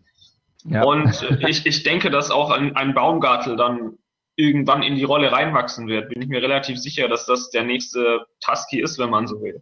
Ja. 0.64 0.85
Und 0.85 1.26
ich, 1.49 1.66
ich 1.66 1.82
denke, 1.82 2.11
dass 2.11 2.30
auch 2.30 2.50
ein, 2.50 2.76
ein 2.76 2.94
Baumgartel 2.94 3.56
dann 3.56 3.99
irgendwann 4.38 4.83
in 4.83 4.95
die 4.95 5.04
Rolle 5.04 5.33
reinwachsen 5.33 5.88
wird, 5.88 6.09
bin 6.11 6.23
ich 6.23 6.28
mir 6.28 6.40
relativ 6.40 6.78
sicher, 6.78 7.09
dass 7.09 7.26
das 7.26 7.50
der 7.50 7.64
nächste 7.64 8.26
Tusky 8.40 8.80
ist, 8.80 8.99
wenn 8.99 9.11
man 9.11 9.26
so 9.26 9.42
will. 9.42 9.61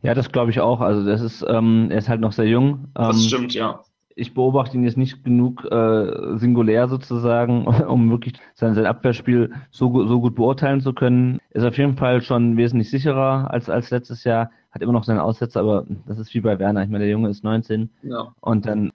Ja, 0.00 0.14
das 0.14 0.32
glaube 0.32 0.50
ich 0.50 0.60
auch. 0.60 0.80
Also 0.80 1.04
das 1.04 1.20
ist, 1.20 1.44
ähm, 1.46 1.88
er 1.90 1.98
ist 1.98 2.08
halt 2.08 2.20
noch 2.20 2.32
sehr 2.32 2.46
jung. 2.46 2.88
Ähm, 2.96 3.08
das 3.08 3.24
stimmt, 3.24 3.54
ja. 3.54 3.80
Ich 4.14 4.34
beobachte 4.34 4.76
ihn 4.76 4.84
jetzt 4.84 4.96
nicht 4.96 5.24
genug 5.24 5.64
äh, 5.70 6.38
singulär 6.38 6.88
sozusagen, 6.88 7.66
um 7.86 8.10
wirklich 8.10 8.34
sein, 8.54 8.74
sein 8.74 8.86
Abwehrspiel 8.86 9.52
so, 9.70 10.06
so 10.06 10.20
gut 10.20 10.34
beurteilen 10.34 10.80
zu 10.80 10.94
können. 10.94 11.38
Ist 11.50 11.64
auf 11.64 11.76
jeden 11.76 11.96
Fall 11.96 12.22
schon 12.22 12.56
wesentlich 12.56 12.90
sicherer 12.90 13.50
als, 13.50 13.68
als 13.68 13.90
letztes 13.90 14.24
Jahr. 14.24 14.50
Hat 14.70 14.80
immer 14.80 14.92
noch 14.92 15.04
seine 15.04 15.22
Aussätze, 15.22 15.60
aber 15.60 15.86
das 16.06 16.18
ist 16.18 16.32
wie 16.32 16.40
bei 16.40 16.58
Werner. 16.58 16.82
Ich 16.82 16.88
meine, 16.88 17.04
der 17.04 17.12
Junge 17.12 17.28
ist 17.28 17.44
19 17.44 17.90
ja. 18.02 18.34
und 18.40 18.64
dann 18.64 18.91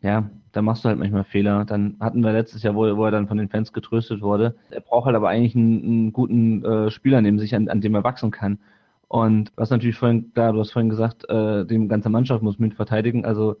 ja, 0.00 0.30
da 0.52 0.62
machst 0.62 0.84
du 0.84 0.88
halt 0.88 0.98
manchmal 0.98 1.24
Fehler. 1.24 1.64
Dann 1.64 1.96
hatten 2.00 2.22
wir 2.22 2.32
letztes 2.32 2.62
Jahr, 2.62 2.74
wo, 2.74 2.96
wo 2.96 3.04
er 3.04 3.10
dann 3.10 3.28
von 3.28 3.38
den 3.38 3.48
Fans 3.48 3.72
getröstet 3.72 4.22
wurde. 4.22 4.56
Er 4.70 4.80
braucht 4.80 5.06
halt 5.06 5.16
aber 5.16 5.28
eigentlich 5.28 5.56
einen, 5.56 5.82
einen 5.82 6.12
guten 6.12 6.64
äh, 6.64 6.90
Spieler 6.90 7.20
neben 7.20 7.38
sich, 7.38 7.54
an, 7.54 7.68
an 7.68 7.80
dem 7.80 7.94
er 7.94 8.04
wachsen 8.04 8.30
kann. 8.30 8.58
Und 9.08 9.52
was 9.56 9.70
natürlich 9.70 9.96
vorhin, 9.96 10.32
klar, 10.32 10.52
du 10.52 10.60
hast 10.60 10.72
vorhin 10.72 10.90
gesagt, 10.90 11.28
äh, 11.28 11.64
die 11.64 11.88
ganze 11.88 12.10
Mannschaft 12.10 12.42
muss 12.42 12.58
mit 12.58 12.74
verteidigen. 12.74 13.24
Also 13.24 13.56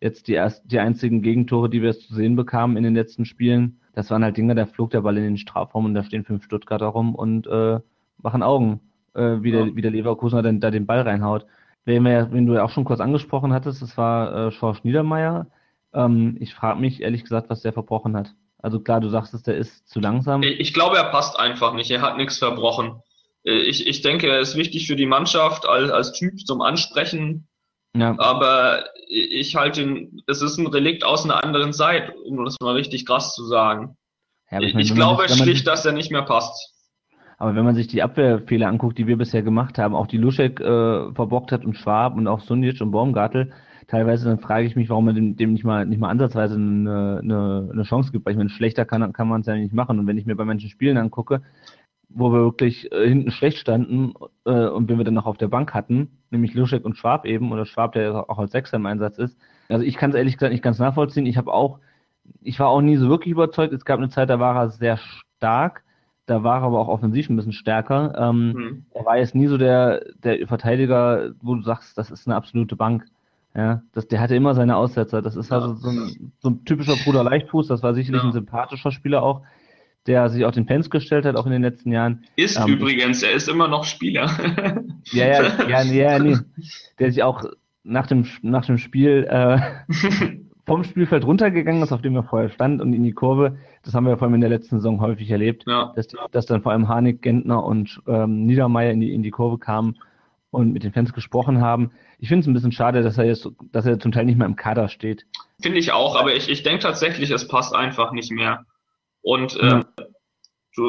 jetzt 0.00 0.28
die 0.28 0.34
erst, 0.34 0.70
die 0.70 0.78
einzigen 0.78 1.22
Gegentore, 1.22 1.68
die 1.70 1.82
wir 1.82 1.92
zu 1.92 2.14
sehen 2.14 2.36
bekamen 2.36 2.76
in 2.76 2.84
den 2.84 2.94
letzten 2.94 3.24
Spielen, 3.24 3.80
das 3.94 4.10
waren 4.10 4.22
halt 4.22 4.36
Dinge, 4.36 4.54
da 4.54 4.66
flog 4.66 4.90
der 4.90 5.00
Ball 5.00 5.16
in 5.16 5.24
den 5.24 5.36
Strafraum 5.36 5.84
und 5.86 5.94
da 5.94 6.04
stehen 6.04 6.24
fünf 6.24 6.44
Stuttgarter 6.44 6.86
rum 6.86 7.14
und 7.14 7.46
äh, 7.48 7.80
machen 8.22 8.42
Augen, 8.42 8.80
äh, 9.14 9.38
wie, 9.40 9.50
der, 9.50 9.74
wie 9.74 9.82
der 9.82 9.90
Leverkusener 9.90 10.42
dann 10.42 10.60
da 10.60 10.70
den 10.70 10.86
Ball 10.86 11.00
reinhaut. 11.00 11.46
Wen, 11.84 12.04
wir, 12.04 12.28
wen 12.30 12.46
du 12.46 12.54
ja 12.54 12.62
auch 12.62 12.70
schon 12.70 12.84
kurz 12.84 13.00
angesprochen 13.00 13.52
hattest, 13.52 13.82
das 13.82 13.96
war 13.96 14.48
äh, 14.48 14.50
Schorsch 14.52 14.84
Niedermeyer 14.84 15.46
ähm, 15.92 16.36
ich 16.40 16.54
frage 16.54 16.80
mich 16.80 17.02
ehrlich 17.02 17.22
gesagt, 17.22 17.50
was 17.50 17.62
der 17.62 17.72
verbrochen 17.72 18.16
hat. 18.16 18.34
Also 18.58 18.80
klar, 18.80 19.00
du 19.00 19.08
sagst 19.08 19.34
es, 19.34 19.42
der 19.42 19.56
ist 19.56 19.88
zu 19.88 20.00
langsam. 20.00 20.42
Ich 20.42 20.74
glaube, 20.74 20.96
er 20.96 21.10
passt 21.10 21.38
einfach 21.38 21.72
nicht. 21.74 21.90
Er 21.90 22.02
hat 22.02 22.16
nichts 22.16 22.38
verbrochen. 22.38 23.02
Äh, 23.44 23.60
ich, 23.60 23.86
ich 23.86 24.02
denke, 24.02 24.28
er 24.28 24.40
ist 24.40 24.56
wichtig 24.56 24.86
für 24.86 24.96
die 24.96 25.06
Mannschaft 25.06 25.66
als, 25.66 25.90
als 25.90 26.12
Typ 26.12 26.38
zum 26.40 26.60
Ansprechen. 26.60 27.48
Ja. 27.96 28.16
Aber 28.18 28.84
ich 29.08 29.56
halte 29.56 29.82
ihn, 29.82 30.22
es 30.26 30.42
ist 30.42 30.58
ein 30.58 30.66
Relikt 30.66 31.04
aus 31.04 31.24
einer 31.24 31.42
anderen 31.42 31.72
Zeit, 31.72 32.14
um 32.24 32.44
das 32.44 32.56
mal 32.60 32.74
richtig 32.74 33.06
krass 33.06 33.34
zu 33.34 33.44
sagen. 33.44 33.96
Ja, 34.50 34.60
ich, 34.60 34.74
meine, 34.74 34.84
ich 34.84 34.94
glaube 34.94 35.28
sich, 35.28 35.42
schlicht, 35.42 35.66
dass 35.66 35.84
er 35.84 35.92
nicht 35.92 36.12
mehr 36.12 36.22
passt. 36.22 36.74
Aber 37.38 37.54
wenn 37.54 37.64
man 37.64 37.74
sich 37.74 37.88
die 37.88 38.02
Abwehrfehler 38.02 38.68
anguckt, 38.68 38.98
die 38.98 39.06
wir 39.06 39.16
bisher 39.16 39.42
gemacht 39.42 39.78
haben, 39.78 39.94
auch 39.94 40.06
die 40.06 40.18
Luschek 40.18 40.60
äh, 40.60 41.12
verbockt 41.14 41.52
hat 41.52 41.64
und 41.64 41.74
Schwab 41.74 42.16
und 42.16 42.28
auch 42.28 42.40
Sunic 42.40 42.80
und 42.80 42.90
Baumgartel, 42.90 43.52
teilweise 43.90 44.28
dann 44.28 44.38
frage 44.38 44.66
ich 44.66 44.76
mich, 44.76 44.88
warum 44.88 45.04
man 45.04 45.14
dem, 45.16 45.36
dem 45.36 45.52
nicht 45.52 45.64
mal 45.64 45.84
nicht 45.84 45.98
mal 45.98 46.10
ansatzweise 46.10 46.54
eine, 46.54 47.20
eine, 47.22 47.68
eine 47.72 47.82
Chance 47.82 48.12
gibt. 48.12 48.24
Weil 48.24 48.32
ich 48.32 48.38
meine, 48.38 48.50
schlechter 48.50 48.84
kann, 48.84 49.12
kann 49.12 49.28
man 49.28 49.40
es 49.40 49.46
ja 49.46 49.54
nicht 49.54 49.74
machen. 49.74 49.98
Und 49.98 50.06
wenn 50.06 50.16
ich 50.16 50.26
mir 50.26 50.36
bei 50.36 50.44
manchen 50.44 50.70
Spielen 50.70 50.96
angucke, 50.96 51.42
wo 52.08 52.32
wir 52.32 52.40
wirklich 52.40 52.90
äh, 52.92 53.08
hinten 53.08 53.30
schlecht 53.30 53.58
standen 53.58 54.14
äh, 54.44 54.66
und 54.68 54.88
wenn 54.88 54.98
wir 54.98 55.04
dann 55.04 55.14
noch 55.14 55.26
auf 55.26 55.38
der 55.38 55.48
Bank 55.48 55.74
hatten, 55.74 56.08
nämlich 56.30 56.54
Luschek 56.54 56.84
und 56.84 56.96
Schwab 56.96 57.26
eben, 57.26 57.52
oder 57.52 57.66
Schwab, 57.66 57.92
der 57.92 58.30
auch 58.30 58.38
als 58.38 58.52
Sechser 58.52 58.76
im 58.76 58.86
Einsatz 58.86 59.18
ist. 59.18 59.36
Also 59.68 59.84
ich 59.84 59.96
kann 59.96 60.10
es 60.10 60.16
ehrlich 60.16 60.34
gesagt 60.34 60.52
nicht 60.52 60.64
ganz 60.64 60.78
nachvollziehen. 60.78 61.26
Ich 61.26 61.36
habe 61.36 61.52
auch, 61.52 61.78
ich 62.42 62.58
war 62.60 62.68
auch 62.68 62.80
nie 62.80 62.96
so 62.96 63.08
wirklich 63.08 63.32
überzeugt. 63.32 63.72
Es 63.72 63.84
gab 63.84 63.98
eine 63.98 64.08
Zeit, 64.08 64.30
da 64.30 64.38
war 64.38 64.56
er 64.56 64.70
sehr 64.70 64.98
stark. 65.36 65.82
Da 66.26 66.44
war 66.44 66.60
er 66.60 66.66
aber 66.66 66.78
auch 66.78 66.88
offensiv 66.88 67.28
ein 67.28 67.36
bisschen 67.36 67.52
stärker. 67.52 68.14
Ähm, 68.16 68.52
mhm. 68.52 68.84
Er 68.92 69.04
war 69.04 69.18
jetzt 69.18 69.34
nie 69.34 69.48
so 69.48 69.58
der, 69.58 70.04
der 70.22 70.46
Verteidiger, 70.46 71.32
wo 71.42 71.56
du 71.56 71.62
sagst, 71.62 71.98
das 71.98 72.10
ist 72.10 72.28
eine 72.28 72.36
absolute 72.36 72.76
Bank. 72.76 73.04
Ja, 73.54 73.82
das, 73.92 74.06
der 74.06 74.20
hatte 74.20 74.36
immer 74.36 74.54
seine 74.54 74.76
Aussetzer. 74.76 75.22
Das 75.22 75.34
ist 75.34 75.50
also 75.50 75.74
so 75.74 75.88
ein, 75.88 76.32
so 76.38 76.50
ein 76.50 76.64
typischer 76.64 76.94
Bruder 77.04 77.24
Leichtfuß. 77.24 77.66
Das 77.66 77.82
war 77.82 77.94
sicherlich 77.94 78.22
ja. 78.22 78.28
ein 78.28 78.32
sympathischer 78.32 78.92
Spieler 78.92 79.22
auch, 79.22 79.42
der 80.06 80.28
sich 80.28 80.44
auch 80.44 80.52
den 80.52 80.66
Fans 80.66 80.88
gestellt 80.88 81.24
hat, 81.24 81.36
auch 81.36 81.46
in 81.46 81.52
den 81.52 81.62
letzten 81.62 81.90
Jahren. 81.90 82.24
Ist 82.36 82.58
ähm, 82.58 82.74
übrigens, 82.74 83.22
er 83.22 83.32
ist 83.32 83.48
immer 83.48 83.66
noch 83.66 83.84
Spieler. 83.84 84.30
ja, 85.12 85.26
ja, 85.26 85.68
ja, 85.68 85.82
ja, 85.82 86.18
nee. 86.20 86.36
Der 87.00 87.10
sich 87.10 87.24
auch 87.24 87.44
nach 87.82 88.06
dem, 88.06 88.26
nach 88.42 88.66
dem 88.66 88.78
Spiel 88.78 89.26
äh, 89.28 89.58
vom 90.66 90.84
Spielfeld 90.84 91.24
runtergegangen 91.24 91.82
ist, 91.82 91.90
auf 91.90 92.02
dem 92.02 92.14
er 92.14 92.22
vorher 92.22 92.50
stand 92.50 92.80
und 92.80 92.92
in 92.92 93.02
die 93.02 93.12
Kurve. 93.12 93.58
Das 93.82 93.94
haben 93.94 94.06
wir 94.06 94.16
vor 94.16 94.28
allem 94.28 94.36
in 94.36 94.42
der 94.42 94.50
letzten 94.50 94.76
Saison 94.76 95.00
häufig 95.00 95.28
erlebt, 95.28 95.64
ja. 95.66 95.92
dass, 95.96 96.06
dass 96.30 96.46
dann 96.46 96.62
vor 96.62 96.70
allem 96.70 96.86
Harnik, 96.86 97.20
Gentner 97.20 97.64
und 97.64 98.00
ähm, 98.06 98.46
Niedermeyer 98.46 98.92
in 98.92 99.00
die, 99.00 99.12
in 99.12 99.24
die 99.24 99.32
Kurve 99.32 99.58
kamen 99.58 99.96
und 100.50 100.72
mit 100.72 100.82
den 100.82 100.92
Fans 100.92 101.12
gesprochen 101.12 101.60
haben. 101.60 101.92
Ich 102.18 102.28
finde 102.28 102.40
es 102.42 102.46
ein 102.46 102.54
bisschen 102.54 102.72
schade, 102.72 103.02
dass 103.02 103.18
er 103.18 103.24
jetzt, 103.24 103.48
dass 103.72 103.86
er 103.86 103.98
zum 104.00 104.12
Teil 104.12 104.24
nicht 104.24 104.38
mehr 104.38 104.46
im 104.46 104.56
Kader 104.56 104.88
steht. 104.88 105.26
Finde 105.62 105.78
ich 105.78 105.92
auch, 105.92 106.16
aber 106.16 106.34
ich, 106.34 106.48
ich 106.48 106.62
denke 106.62 106.82
tatsächlich, 106.82 107.30
es 107.30 107.46
passt 107.46 107.74
einfach 107.74 108.12
nicht 108.12 108.32
mehr. 108.32 108.64
Und 109.22 109.56
äh, 109.56 109.66
ja. 109.66 109.84
so, 110.72 110.84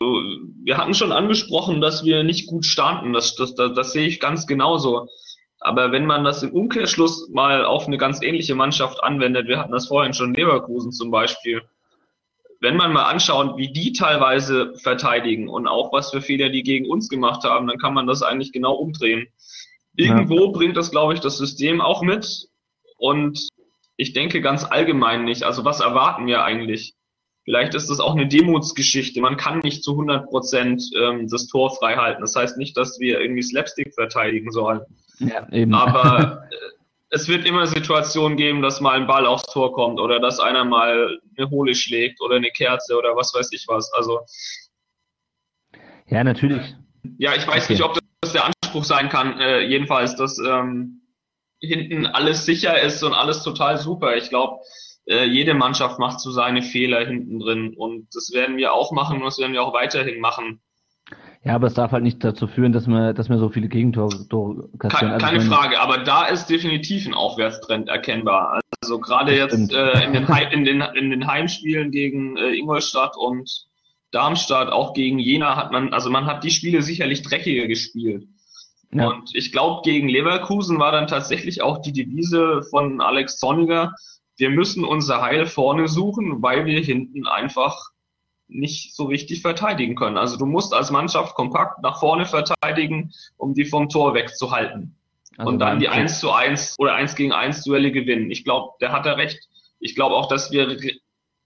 wir 0.63 0.77
hatten 0.77 0.93
schon 0.93 1.11
angesprochen, 1.11 1.81
dass 1.81 2.03
wir 2.03 2.23
nicht 2.23 2.47
gut 2.47 2.65
standen. 2.65 3.13
Das, 3.13 3.35
das, 3.35 3.55
das, 3.55 3.73
das 3.73 3.93
sehe 3.93 4.07
ich 4.07 4.19
ganz 4.19 4.47
genauso. 4.47 5.07
Aber 5.59 5.91
wenn 5.91 6.07
man 6.07 6.23
das 6.23 6.41
im 6.41 6.53
Umkehrschluss 6.53 7.29
mal 7.29 7.65
auf 7.65 7.85
eine 7.85 7.97
ganz 7.97 8.23
ähnliche 8.23 8.55
Mannschaft 8.55 9.03
anwendet, 9.03 9.47
wir 9.47 9.59
hatten 9.59 9.71
das 9.71 9.87
vorhin 9.87 10.13
schon 10.13 10.33
Leverkusen 10.33 10.91
zum 10.91 11.11
Beispiel, 11.11 11.61
wenn 12.61 12.77
man 12.77 12.93
mal 12.93 13.05
anschaut, 13.05 13.57
wie 13.57 13.73
die 13.73 13.91
teilweise 13.91 14.75
verteidigen 14.75 15.49
und 15.49 15.67
auch 15.67 15.91
was 15.91 16.11
für 16.11 16.21
Fehler 16.21 16.49
die 16.49 16.61
gegen 16.63 16.89
uns 16.89 17.09
gemacht 17.09 17.43
haben, 17.43 17.67
dann 17.67 17.79
kann 17.79 17.93
man 17.93 18.05
das 18.07 18.21
eigentlich 18.21 18.53
genau 18.53 18.75
umdrehen. 18.75 19.27
Irgendwo 19.95 20.45
ja. 20.45 20.51
bringt 20.51 20.77
das, 20.77 20.91
glaube 20.91 21.15
ich, 21.15 21.19
das 21.19 21.37
System 21.37 21.81
auch 21.81 22.03
mit. 22.03 22.47
Und 22.97 23.49
ich 23.97 24.13
denke 24.13 24.41
ganz 24.41 24.63
allgemein 24.63 25.25
nicht. 25.25 25.43
Also 25.43 25.65
was 25.65 25.79
erwarten 25.79 26.27
wir 26.27 26.43
eigentlich? 26.43 26.93
Vielleicht 27.43 27.73
ist 27.73 27.89
das 27.89 27.99
auch 27.99 28.15
eine 28.15 28.27
Demutsgeschichte. 28.27 29.19
Man 29.21 29.37
kann 29.37 29.59
nicht 29.59 29.83
zu 29.83 29.91
100 29.91 30.27
Prozent 30.27 30.83
ähm, 30.95 31.27
das 31.27 31.47
Tor 31.47 31.75
frei 31.75 31.95
halten. 31.95 32.21
Das 32.21 32.35
heißt 32.35 32.57
nicht, 32.57 32.77
dass 32.77 32.99
wir 32.99 33.19
irgendwie 33.19 33.41
Slapstick 33.41 33.95
verteidigen 33.95 34.51
sollen. 34.51 34.81
Ja, 35.17 35.51
eben. 35.51 35.73
Aber 35.73 36.43
äh, 36.51 36.55
es 37.11 37.27
wird 37.27 37.45
immer 37.45 37.67
Situationen 37.67 38.37
geben, 38.37 38.61
dass 38.61 38.81
mal 38.81 38.99
ein 38.99 39.05
Ball 39.05 39.25
aufs 39.25 39.43
Tor 39.43 39.73
kommt 39.73 39.99
oder 39.99 40.19
dass 40.19 40.39
einer 40.39 40.65
mal 40.65 41.19
eine 41.37 41.49
Hohle 41.49 41.75
schlägt 41.75 42.21
oder 42.21 42.37
eine 42.37 42.49
Kerze 42.49 42.97
oder 42.97 43.15
was 43.15 43.33
weiß 43.33 43.51
ich 43.51 43.65
was. 43.67 43.91
Also 43.93 44.21
ja, 46.07 46.23
natürlich. 46.23 46.75
Ja, 47.17 47.35
ich 47.35 47.45
weiß 47.47 47.65
okay. 47.65 47.73
nicht, 47.73 47.83
ob 47.83 47.99
das 48.21 48.33
der 48.33 48.45
Anspruch 48.45 48.83
sein 48.83 49.09
kann. 49.09 49.39
Äh, 49.39 49.61
jedenfalls, 49.61 50.15
dass 50.15 50.39
ähm, 50.39 51.01
hinten 51.59 52.05
alles 52.07 52.45
sicher 52.45 52.81
ist 52.81 53.03
und 53.03 53.13
alles 53.13 53.43
total 53.43 53.77
super. 53.77 54.15
Ich 54.17 54.29
glaube, 54.29 54.61
Äh, 55.07 55.25
jede 55.25 55.55
Mannschaft 55.55 55.97
macht 55.97 56.19
so 56.19 56.31
seine 56.31 56.61
Fehler 56.61 57.03
hinten 57.05 57.39
drin 57.39 57.73
und 57.75 58.07
das 58.13 58.31
werden 58.33 58.55
wir 58.57 58.71
auch 58.71 58.91
machen 58.91 59.17
und 59.17 59.25
das 59.25 59.39
werden 59.39 59.53
wir 59.53 59.63
auch 59.63 59.73
weiterhin 59.73 60.21
machen. 60.21 60.61
Ja, 61.43 61.55
aber 61.55 61.67
es 61.67 61.73
darf 61.73 61.91
halt 61.91 62.03
nicht 62.03 62.23
dazu 62.23 62.47
führen, 62.47 62.71
dass 62.71 62.87
wir, 62.87 63.13
dass 63.13 63.29
wir 63.29 63.39
so 63.39 63.49
viele 63.49 63.67
Gegentore 63.67 64.09
kassieren. 64.77 65.17
Keine, 65.17 65.39
also 65.39 65.51
Frage, 65.51 65.79
aber 65.79 65.99
da 65.99 66.25
ist 66.25 66.47
definitiv 66.47 67.07
ein 67.07 67.15
Aufwärtstrend 67.15 67.89
erkennbar. 67.89 68.61
Also 68.81 68.99
gerade 68.99 69.35
jetzt 69.35 69.73
äh, 69.73 70.03
in, 70.03 70.13
den 70.13 70.27
in, 70.51 70.65
den, 70.65 70.81
in 70.81 71.09
den 71.09 71.25
Heimspielen 71.25 71.89
gegen 71.89 72.37
äh, 72.37 72.53
Ingolstadt 72.53 73.17
und 73.17 73.49
Darmstadt, 74.11 74.71
auch 74.71 74.93
gegen 74.93 75.17
Jena 75.17 75.55
hat 75.55 75.71
man, 75.71 75.93
also 75.93 76.09
man 76.11 76.25
hat 76.25 76.43
die 76.43 76.51
Spiele 76.51 76.83
sicherlich 76.83 77.23
dreckiger 77.23 77.65
gespielt. 77.67 78.27
Ja. 78.93 79.07
Und 79.07 79.33
ich 79.33 79.51
glaube, 79.51 79.81
gegen 79.83 80.09
Leverkusen 80.09 80.77
war 80.77 80.91
dann 80.91 81.07
tatsächlich 81.07 81.61
auch 81.61 81.81
die 81.81 81.93
Devise 81.93 82.61
von 82.69 83.01
Alex 83.01 83.37
Zorniger, 83.37 83.93
wir 84.37 84.49
müssen 84.49 84.83
unser 84.83 85.21
Heil 85.21 85.45
vorne 85.45 85.87
suchen, 85.87 86.41
weil 86.41 86.65
wir 86.65 86.81
hinten 86.81 87.25
einfach 87.25 87.91
nicht 88.51 88.95
so 88.95 89.05
richtig 89.05 89.41
verteidigen 89.41 89.95
können. 89.95 90.17
Also 90.17 90.37
du 90.37 90.45
musst 90.45 90.73
als 90.73 90.91
Mannschaft 90.91 91.35
kompakt 91.35 91.81
nach 91.81 91.99
vorne 91.99 92.25
verteidigen, 92.25 93.11
um 93.37 93.53
die 93.53 93.65
vom 93.65 93.89
Tor 93.89 94.13
wegzuhalten. 94.13 94.95
Also 95.37 95.51
und 95.51 95.59
dann 95.59 95.79
die 95.79 95.89
1 95.89 96.19
zu 96.19 96.31
1 96.31 96.75
oder 96.77 96.93
1 96.93 97.15
gegen 97.15 97.31
1 97.31 97.63
Duelle 97.63 97.91
gewinnen. 97.91 98.29
Ich 98.31 98.43
glaube, 98.43 98.73
der 98.81 98.91
hat 98.91 99.05
da 99.05 99.13
recht. 99.13 99.39
Ich 99.79 99.95
glaube 99.95 100.15
auch, 100.15 100.27
dass 100.27 100.51
wir, 100.51 100.77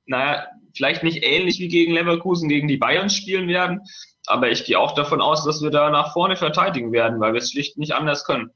naja, 0.06 0.46
vielleicht 0.76 1.04
nicht 1.04 1.24
ähnlich 1.24 1.60
wie 1.60 1.68
gegen 1.68 1.94
Leverkusen 1.94 2.50
gegen 2.50 2.68
die 2.68 2.78
Bayern 2.78 3.10
spielen 3.10 3.48
werden, 3.48 3.82
aber 4.28 4.52
ich 4.52 4.66
gehe 4.66 4.80
auch 4.80 4.94
davon 4.94 5.22
aus, 5.22 5.46
dass 5.46 5.62
wir 5.62 5.70
da 5.70 5.90
nach 5.90 6.14
vorne 6.14 6.36
verteidigen 6.36 6.92
werden, 6.92 7.20
weil 7.20 7.34
wir 7.34 7.40
es 7.40 7.52
schlicht 7.52 7.78
nicht 7.78 7.94
anders 7.94 8.26
können. 8.26 8.52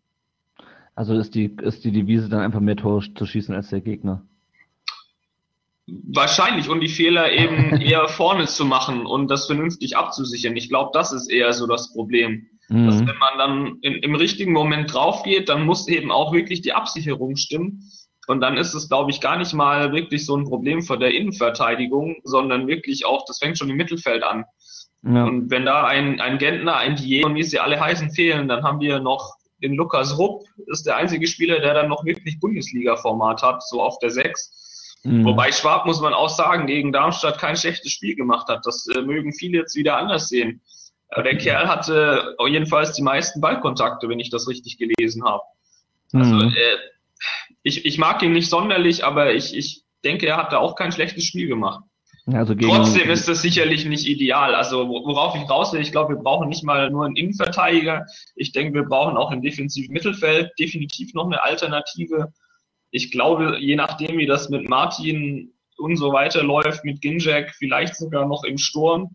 Also 0.95 1.13
ist 1.13 1.35
die, 1.35 1.55
ist 1.61 1.85
die 1.85 1.91
Devise 1.91 2.27
dann 2.27 2.41
einfach 2.41 2.59
mehr 2.59 2.75
Tore 2.75 3.05
zu 3.13 3.25
schießen 3.25 3.55
als 3.55 3.69
der 3.69 3.81
Gegner? 3.81 4.25
Wahrscheinlich 6.11 6.69
und 6.69 6.81
die 6.81 6.89
Fehler 6.89 7.31
eben 7.31 7.81
eher 7.81 8.07
vorne 8.07 8.45
zu 8.45 8.65
machen 8.65 9.05
und 9.05 9.29
das 9.29 9.45
vernünftig 9.45 9.97
abzusichern. 9.97 10.55
Ich 10.55 10.69
glaube, 10.69 10.91
das 10.93 11.11
ist 11.11 11.29
eher 11.29 11.53
so 11.53 11.67
das 11.67 11.93
Problem. 11.93 12.47
Mhm. 12.69 12.85
Dass 12.85 12.99
wenn 12.99 13.17
man 13.17 13.37
dann 13.37 13.77
in, 13.81 13.95
im 13.95 14.15
richtigen 14.15 14.53
Moment 14.53 14.93
drauf 14.93 15.23
geht, 15.23 15.49
dann 15.49 15.65
muss 15.65 15.87
eben 15.87 16.11
auch 16.11 16.33
wirklich 16.33 16.61
die 16.61 16.73
Absicherung 16.73 17.35
stimmen. 17.35 17.83
Und 18.27 18.41
dann 18.41 18.57
ist 18.57 18.75
es, 18.75 18.89
glaube 18.89 19.09
ich, 19.09 19.21
gar 19.21 19.37
nicht 19.37 19.53
mal 19.53 19.91
wirklich 19.91 20.25
so 20.25 20.37
ein 20.37 20.45
Problem 20.45 20.83
von 20.83 20.99
der 20.99 21.11
Innenverteidigung, 21.11 22.17
sondern 22.23 22.67
wirklich 22.67 23.05
auch, 23.05 23.25
das 23.25 23.39
fängt 23.39 23.57
schon 23.57 23.71
im 23.71 23.77
Mittelfeld 23.77 24.23
an. 24.23 24.45
Ja. 25.03 25.25
Und 25.25 25.49
wenn 25.49 25.65
da 25.65 25.85
ein, 25.85 26.21
ein 26.21 26.37
Gentner, 26.37 26.77
ein 26.77 26.95
Dier 26.95 27.25
und 27.25 27.35
wie 27.35 27.43
sie 27.43 27.59
alle 27.59 27.79
heißen 27.79 28.11
fehlen, 28.11 28.47
dann 28.47 28.63
haben 28.63 28.81
wir 28.81 28.99
noch 28.99 29.35
den 29.63 29.73
Lukas 29.73 30.17
Rupp, 30.17 30.43
ist 30.67 30.85
der 30.85 30.97
einzige 30.97 31.27
Spieler, 31.27 31.59
der 31.59 31.73
dann 31.73 31.89
noch 31.89 32.05
wirklich 32.05 32.39
Bundesliga-Format 32.39 33.41
hat, 33.41 33.63
so 33.63 33.81
auf 33.81 33.97
der 33.99 34.11
6. 34.11 34.68
Mhm. 35.03 35.25
Wobei 35.25 35.51
Schwab, 35.51 35.85
muss 35.85 36.01
man 36.01 36.13
auch 36.13 36.29
sagen, 36.29 36.67
gegen 36.67 36.91
Darmstadt 36.91 37.39
kein 37.39 37.55
schlechtes 37.55 37.91
Spiel 37.91 38.15
gemacht 38.15 38.47
hat. 38.49 38.65
Das 38.65 38.87
äh, 38.87 39.01
mögen 39.01 39.33
viele 39.33 39.59
jetzt 39.59 39.75
wieder 39.75 39.97
anders 39.97 40.27
sehen. 40.27 40.61
Äh, 41.09 41.23
der 41.23 41.37
Kerl 41.37 41.67
hatte 41.67 42.35
jedenfalls 42.47 42.93
die 42.93 43.01
meisten 43.01 43.41
Ballkontakte, 43.41 44.09
wenn 44.09 44.19
ich 44.19 44.29
das 44.29 44.47
richtig 44.47 44.77
gelesen 44.77 45.23
habe. 45.23 45.43
Also 46.13 46.35
mhm. 46.35 46.53
äh, 46.53 46.77
ich, 47.63 47.85
ich 47.85 47.97
mag 47.97 48.21
ihn 48.23 48.33
nicht 48.33 48.49
sonderlich, 48.49 49.05
aber 49.05 49.33
ich, 49.33 49.55
ich 49.55 49.83
denke, 50.03 50.27
er 50.27 50.37
hat 50.37 50.53
da 50.53 50.57
auch 50.57 50.75
kein 50.75 50.91
schlechtes 50.91 51.23
Spiel 51.23 51.47
gemacht. 51.47 51.83
Also 52.33 52.55
gegen 52.55 52.71
Trotzdem 52.71 53.09
ist 53.09 53.27
das 53.27 53.41
sicherlich 53.41 53.85
nicht 53.85 54.07
ideal. 54.07 54.53
Also 54.53 54.87
worauf 54.87 55.35
ich 55.35 55.49
raus 55.49 55.73
will, 55.73 55.81
ich 55.81 55.91
glaube, 55.91 56.15
wir 56.15 56.21
brauchen 56.21 56.49
nicht 56.49 56.63
mal 56.63 56.89
nur 56.91 57.05
einen 57.05 57.15
Innenverteidiger. 57.15 58.05
Ich 58.35 58.51
denke, 58.51 58.73
wir 58.73 58.83
brauchen 58.83 59.17
auch 59.17 59.31
im 59.31 59.41
defensiven 59.41 59.93
Mittelfeld 59.93 60.51
definitiv 60.59 61.13
noch 61.13 61.25
eine 61.25 61.41
Alternative 61.41 62.31
ich 62.91 63.11
glaube, 63.11 63.57
je 63.59 63.75
nachdem, 63.75 64.17
wie 64.17 64.25
das 64.25 64.49
mit 64.49 64.67
Martin 64.67 65.53
und 65.77 65.97
so 65.97 66.11
weiter 66.11 66.43
läuft, 66.43 66.83
mit 66.83 67.01
Ginjak, 67.01 67.51
vielleicht 67.51 67.95
sogar 67.95 68.27
noch 68.27 68.43
im 68.43 68.57
Sturm. 68.57 69.11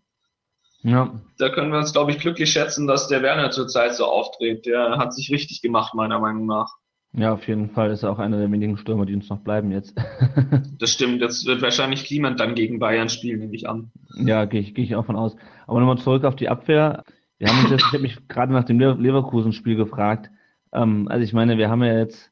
Ja. 0.81 1.19
Da 1.37 1.49
können 1.49 1.71
wir 1.71 1.79
uns, 1.79 1.93
glaube 1.93 2.11
ich, 2.11 2.19
glücklich 2.19 2.51
schätzen, 2.51 2.87
dass 2.87 3.07
der 3.07 3.23
Werner 3.23 3.51
zurzeit 3.51 3.95
so 3.95 4.05
auftritt. 4.05 4.65
Der 4.65 4.97
hat 4.97 5.13
sich 5.13 5.31
richtig 5.31 5.61
gemacht, 5.61 5.93
meiner 5.95 6.19
Meinung 6.19 6.45
nach. 6.45 6.75
Ja, 7.17 7.33
auf 7.33 7.47
jeden 7.47 7.69
Fall 7.69 7.91
ist 7.91 8.03
er 8.03 8.11
auch 8.11 8.19
einer 8.19 8.37
der 8.37 8.51
wenigen 8.51 8.77
Stürmer, 8.77 9.05
die 9.05 9.15
uns 9.15 9.29
noch 9.29 9.39
bleiben 9.39 9.71
jetzt. 9.71 9.95
das 10.79 10.91
stimmt, 10.91 11.21
jetzt 11.21 11.45
wird 11.45 11.61
wahrscheinlich 11.61 12.03
Kliment 12.03 12.39
dann 12.39 12.55
gegen 12.55 12.77
Bayern 12.77 13.07
spielen, 13.07 13.39
nehme 13.39 13.55
ich 13.55 13.69
an. 13.69 13.91
Ja, 14.17 14.45
gehe 14.45 14.59
ich, 14.59 14.75
geh 14.75 14.83
ich 14.83 14.95
auch 14.95 15.05
von 15.05 15.15
aus. 15.15 15.35
Aber 15.65 15.79
nochmal 15.79 15.97
zurück 15.97 16.25
auf 16.25 16.35
die 16.35 16.49
Abwehr. 16.49 17.03
Wir 17.37 17.47
haben 17.47 17.59
uns 17.61 17.71
jetzt, 17.71 17.85
ich 17.87 17.93
habe 17.93 18.01
mich 18.01 18.27
gerade 18.27 18.51
nach 18.51 18.65
dem 18.65 18.79
Leverkusen-Spiel 18.79 19.77
gefragt. 19.77 20.29
Ähm, 20.73 21.07
also 21.07 21.23
ich 21.23 21.31
meine, 21.31 21.57
wir 21.57 21.69
haben 21.69 21.83
ja 21.83 21.97
jetzt 21.97 22.31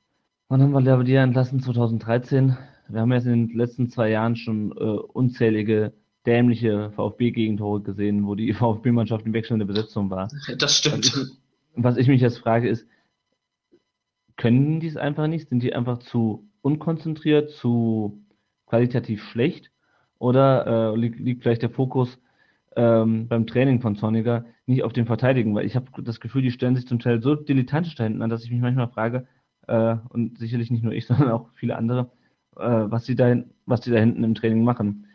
Wann 0.50 0.62
haben 0.62 0.72
wir 0.72 0.82
Lavadier 0.82 1.22
entlassen? 1.22 1.62
2013. 1.62 2.58
Wir 2.90 3.02
haben 3.02 3.12
jetzt 3.12 3.26
in 3.26 3.48
den 3.48 3.58
letzten 3.58 3.90
zwei 3.90 4.10
Jahren 4.10 4.36
schon 4.36 4.72
äh, 4.72 4.84
unzählige 4.84 5.94
dämliche 6.26 6.92
VfB-Gegentore 6.92 7.82
gesehen, 7.82 8.26
wo 8.26 8.36
die 8.36 8.54
VfB-Mannschaft 8.54 9.26
in 9.26 9.34
wechselnde 9.34 9.66
Besetzung 9.66 10.10
war. 10.10 10.30
Das 10.58 10.78
stimmt. 10.78 11.16
Was 11.16 11.18
ich, 11.18 11.38
was 11.76 11.98
ich 11.98 12.08
mich 12.08 12.22
jetzt 12.22 12.38
frage 12.38 12.70
ist, 12.70 12.88
können 14.36 14.80
die 14.80 14.88
es 14.88 14.98
einfach 14.98 15.28
nicht? 15.28 15.50
Sind 15.50 15.64
die 15.64 15.74
einfach 15.74 16.00
zu 16.00 16.50
unkonzentriert, 16.62 17.52
zu 17.52 18.22
qualitativ 18.66 19.24
schlecht? 19.24 19.72
Oder 20.20 20.94
äh, 20.94 20.98
liegt, 20.98 21.20
liegt 21.20 21.44
vielleicht 21.44 21.62
der 21.62 21.70
Fokus 21.70 22.20
ähm, 22.76 23.28
beim 23.28 23.46
Training 23.46 23.82
von 23.82 23.96
Zorniger 23.96 24.46
nicht 24.66 24.84
auf 24.84 24.94
dem 24.94 25.06
Verteidigen? 25.06 25.56
Weil 25.56 25.66
ich 25.66 25.76
habe 25.76 25.88
das 26.04 26.20
Gefühl, 26.20 26.42
die 26.42 26.52
stellen 26.52 26.76
sich 26.76 26.88
zum 26.88 27.00
Teil 27.00 27.22
so 27.22 27.36
dilettantisch 27.36 27.96
da 27.96 28.04
hinten 28.04 28.22
an, 28.22 28.30
dass 28.30 28.44
ich 28.44 28.52
mich 28.52 28.62
manchmal 28.62 28.90
frage, 28.90 29.28
äh, 29.68 29.96
und 30.10 30.38
sicherlich 30.38 30.72
nicht 30.72 30.84
nur 30.84 30.94
ich, 30.94 31.06
sondern 31.08 31.32
auch 31.32 31.50
viele 31.56 31.76
andere, 31.76 32.12
äh, 32.58 32.62
was 32.62 33.06
sie 33.06 33.16
da, 33.16 33.36
was 33.66 33.82
die 33.82 33.92
da 33.92 33.98
hinten 33.98 34.24
im 34.24 34.36
Training 34.36 34.64
machen. 34.64 35.08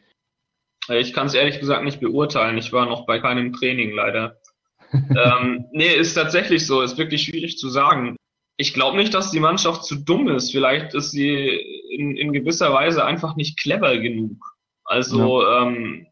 Ich 0.89 1.13
kann 1.13 1.27
es 1.27 1.35
ehrlich 1.35 1.61
gesagt 1.61 1.85
nicht 1.85 2.01
beurteilen. 2.01 2.57
Ich 2.57 2.73
war 2.73 2.87
noch 2.87 3.05
bei 3.05 3.19
keinem 3.19 3.53
Training 3.53 3.93
leider. 3.93 4.41
ähm, 4.93 5.67
nee, 5.73 5.95
ist 5.95 6.15
tatsächlich 6.15 6.67
so. 6.67 6.81
Ist 6.81 6.97
wirklich 6.97 7.23
schwierig 7.25 7.59
zu 7.59 7.69
sagen. 7.69 8.17
Ich 8.57 8.73
glaube 8.73 8.97
nicht, 8.97 9.13
dass 9.13 9.31
die 9.31 9.39
Mannschaft 9.39 9.85
zu 9.85 9.97
dumm 9.97 10.29
ist. 10.29 10.51
Vielleicht 10.51 10.95
ist 10.95 11.11
sie 11.11 11.47
in, 11.91 12.17
in 12.17 12.33
gewisser 12.33 12.73
Weise 12.73 13.05
einfach 13.05 13.37
nicht 13.37 13.59
clever 13.59 13.99
genug. 13.99 14.43
Also, 14.85 15.43
ja. 15.43 15.63
ähm, 15.63 16.07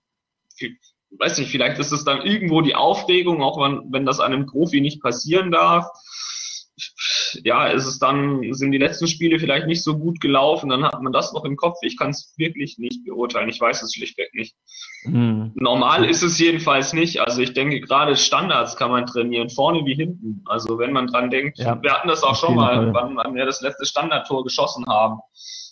weiß 1.18 1.38
nicht, 1.38 1.50
vielleicht 1.50 1.78
ist 1.78 1.92
es 1.92 2.04
dann 2.04 2.20
irgendwo 2.20 2.60
die 2.60 2.74
Aufregung, 2.74 3.42
auch 3.42 3.58
wenn, 3.58 3.90
wenn 3.90 4.04
das 4.04 4.20
einem 4.20 4.44
Profi 4.44 4.82
nicht 4.82 5.00
passieren 5.00 5.50
darf 5.50 5.88
ja, 7.44 7.66
ist 7.66 7.86
es 7.86 7.98
dann, 7.98 8.42
sind 8.52 8.72
die 8.72 8.78
letzten 8.78 9.06
Spiele 9.06 9.38
vielleicht 9.38 9.66
nicht 9.66 9.82
so 9.82 9.98
gut 9.98 10.20
gelaufen, 10.20 10.68
dann 10.68 10.84
hat 10.84 11.02
man 11.02 11.12
das 11.12 11.32
noch 11.32 11.44
im 11.44 11.56
Kopf. 11.56 11.78
Ich 11.82 11.96
kann 11.96 12.10
es 12.10 12.34
wirklich 12.36 12.78
nicht 12.78 13.04
beurteilen. 13.04 13.48
Ich 13.48 13.60
weiß 13.60 13.82
es 13.82 13.94
schlichtweg 13.94 14.34
nicht. 14.34 14.56
Mhm. 15.04 15.52
Normal 15.54 16.04
ist 16.04 16.22
es 16.22 16.38
jedenfalls 16.38 16.92
nicht. 16.92 17.20
Also 17.20 17.42
ich 17.42 17.52
denke, 17.52 17.80
gerade 17.80 18.16
Standards 18.16 18.76
kann 18.76 18.90
man 18.90 19.06
trainieren, 19.06 19.50
vorne 19.50 19.84
wie 19.84 19.94
hinten. 19.94 20.42
Also 20.46 20.78
wenn 20.78 20.92
man 20.92 21.06
dran 21.06 21.30
denkt, 21.30 21.58
ja, 21.58 21.80
wir 21.82 21.92
hatten 21.92 22.08
das 22.08 22.22
auch 22.22 22.36
schon 22.36 22.54
mal, 22.54 22.92
wann, 22.92 23.16
wann 23.16 23.34
wir 23.34 23.46
das 23.46 23.60
letzte 23.60 23.86
Standardtor 23.86 24.44
geschossen 24.44 24.86
haben. 24.86 25.20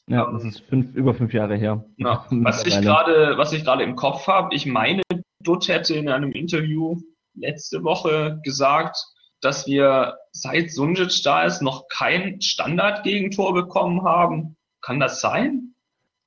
Ja, 0.07 0.31
das 0.31 0.45
ist 0.45 0.61
fünf, 0.69 0.95
über 0.95 1.15
fünf 1.15 1.33
Jahre 1.33 1.57
her. 1.57 1.85
Ja. 1.97 2.27
Was 2.31 2.67
ich 2.67 2.79
gerade, 2.81 3.39
was 3.39 3.53
ich 3.53 3.65
gerade 3.65 3.85
im 3.85 3.97
Kopf 3.97 4.27
habe, 4.27 4.55
ich 4.55 4.67
meine, 4.67 5.03
Dutt 5.41 5.69
hätte 5.69 5.95
in 5.95 6.09
einem 6.09 6.33
Interview 6.33 6.97
letzte 7.35 7.83
Woche 7.83 8.41
gesagt, 8.45 8.97
dass 9.41 9.67
wir 9.67 10.17
seit 10.35 10.71
Sunjic 10.71 11.23
da 11.23 11.45
ist 11.45 11.63
noch 11.63 11.89
kein 11.89 12.41
Standardgegentor 12.41 13.55
bekommen 13.55 14.03
haben. 14.03 14.57
Kann 14.83 15.01
das 15.01 15.21
sein? 15.21 15.75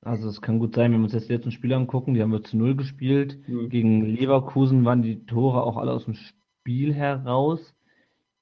Also 0.02 0.28
es 0.28 0.40
kann 0.40 0.58
gut 0.58 0.74
sein, 0.74 0.92
wenn 0.92 1.00
wir 1.00 1.04
uns 1.04 1.12
jetzt 1.12 1.28
die 1.28 1.34
letzten 1.34 1.52
Spiele 1.52 1.76
angucken, 1.76 2.14
die 2.14 2.22
haben 2.22 2.32
wir 2.32 2.42
zu 2.42 2.56
null 2.56 2.74
gespielt. 2.74 3.38
Mhm. 3.46 3.68
Gegen 3.68 4.04
Leverkusen 4.04 4.84
waren 4.84 5.02
die 5.02 5.26
Tore 5.26 5.62
auch 5.62 5.76
alle 5.76 5.92
aus 5.92 6.06
dem 6.06 6.14
Spiel 6.14 6.94
heraus. 6.94 7.74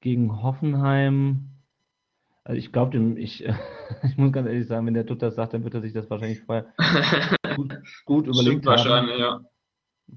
Gegen 0.01 0.43
Hoffenheim, 0.43 1.51
also 2.45 2.59
ich 2.59 2.71
glaube, 2.71 2.97
ich, 3.19 3.45
ich 4.05 4.17
muss 4.17 4.33
ganz 4.33 4.47
ehrlich 4.47 4.69
sagen, 4.69 4.87
wenn 4.87 4.95
der 4.95 5.05
Dutt 5.05 5.23
das 5.23 5.35
sagt, 5.35 5.53
dann 5.53 5.65
wird 5.65 5.75
er 5.75 5.81
sich 5.81 5.93
das 5.93 6.09
wahrscheinlich 6.09 6.41
vorher 6.43 6.67
gut, 7.57 7.77
gut 8.05 8.27
überlegt 8.29 8.63
Stimmt 8.63 8.67
haben. 8.67 8.77
wahrscheinlich, 8.77 9.19
ja. 9.19 9.41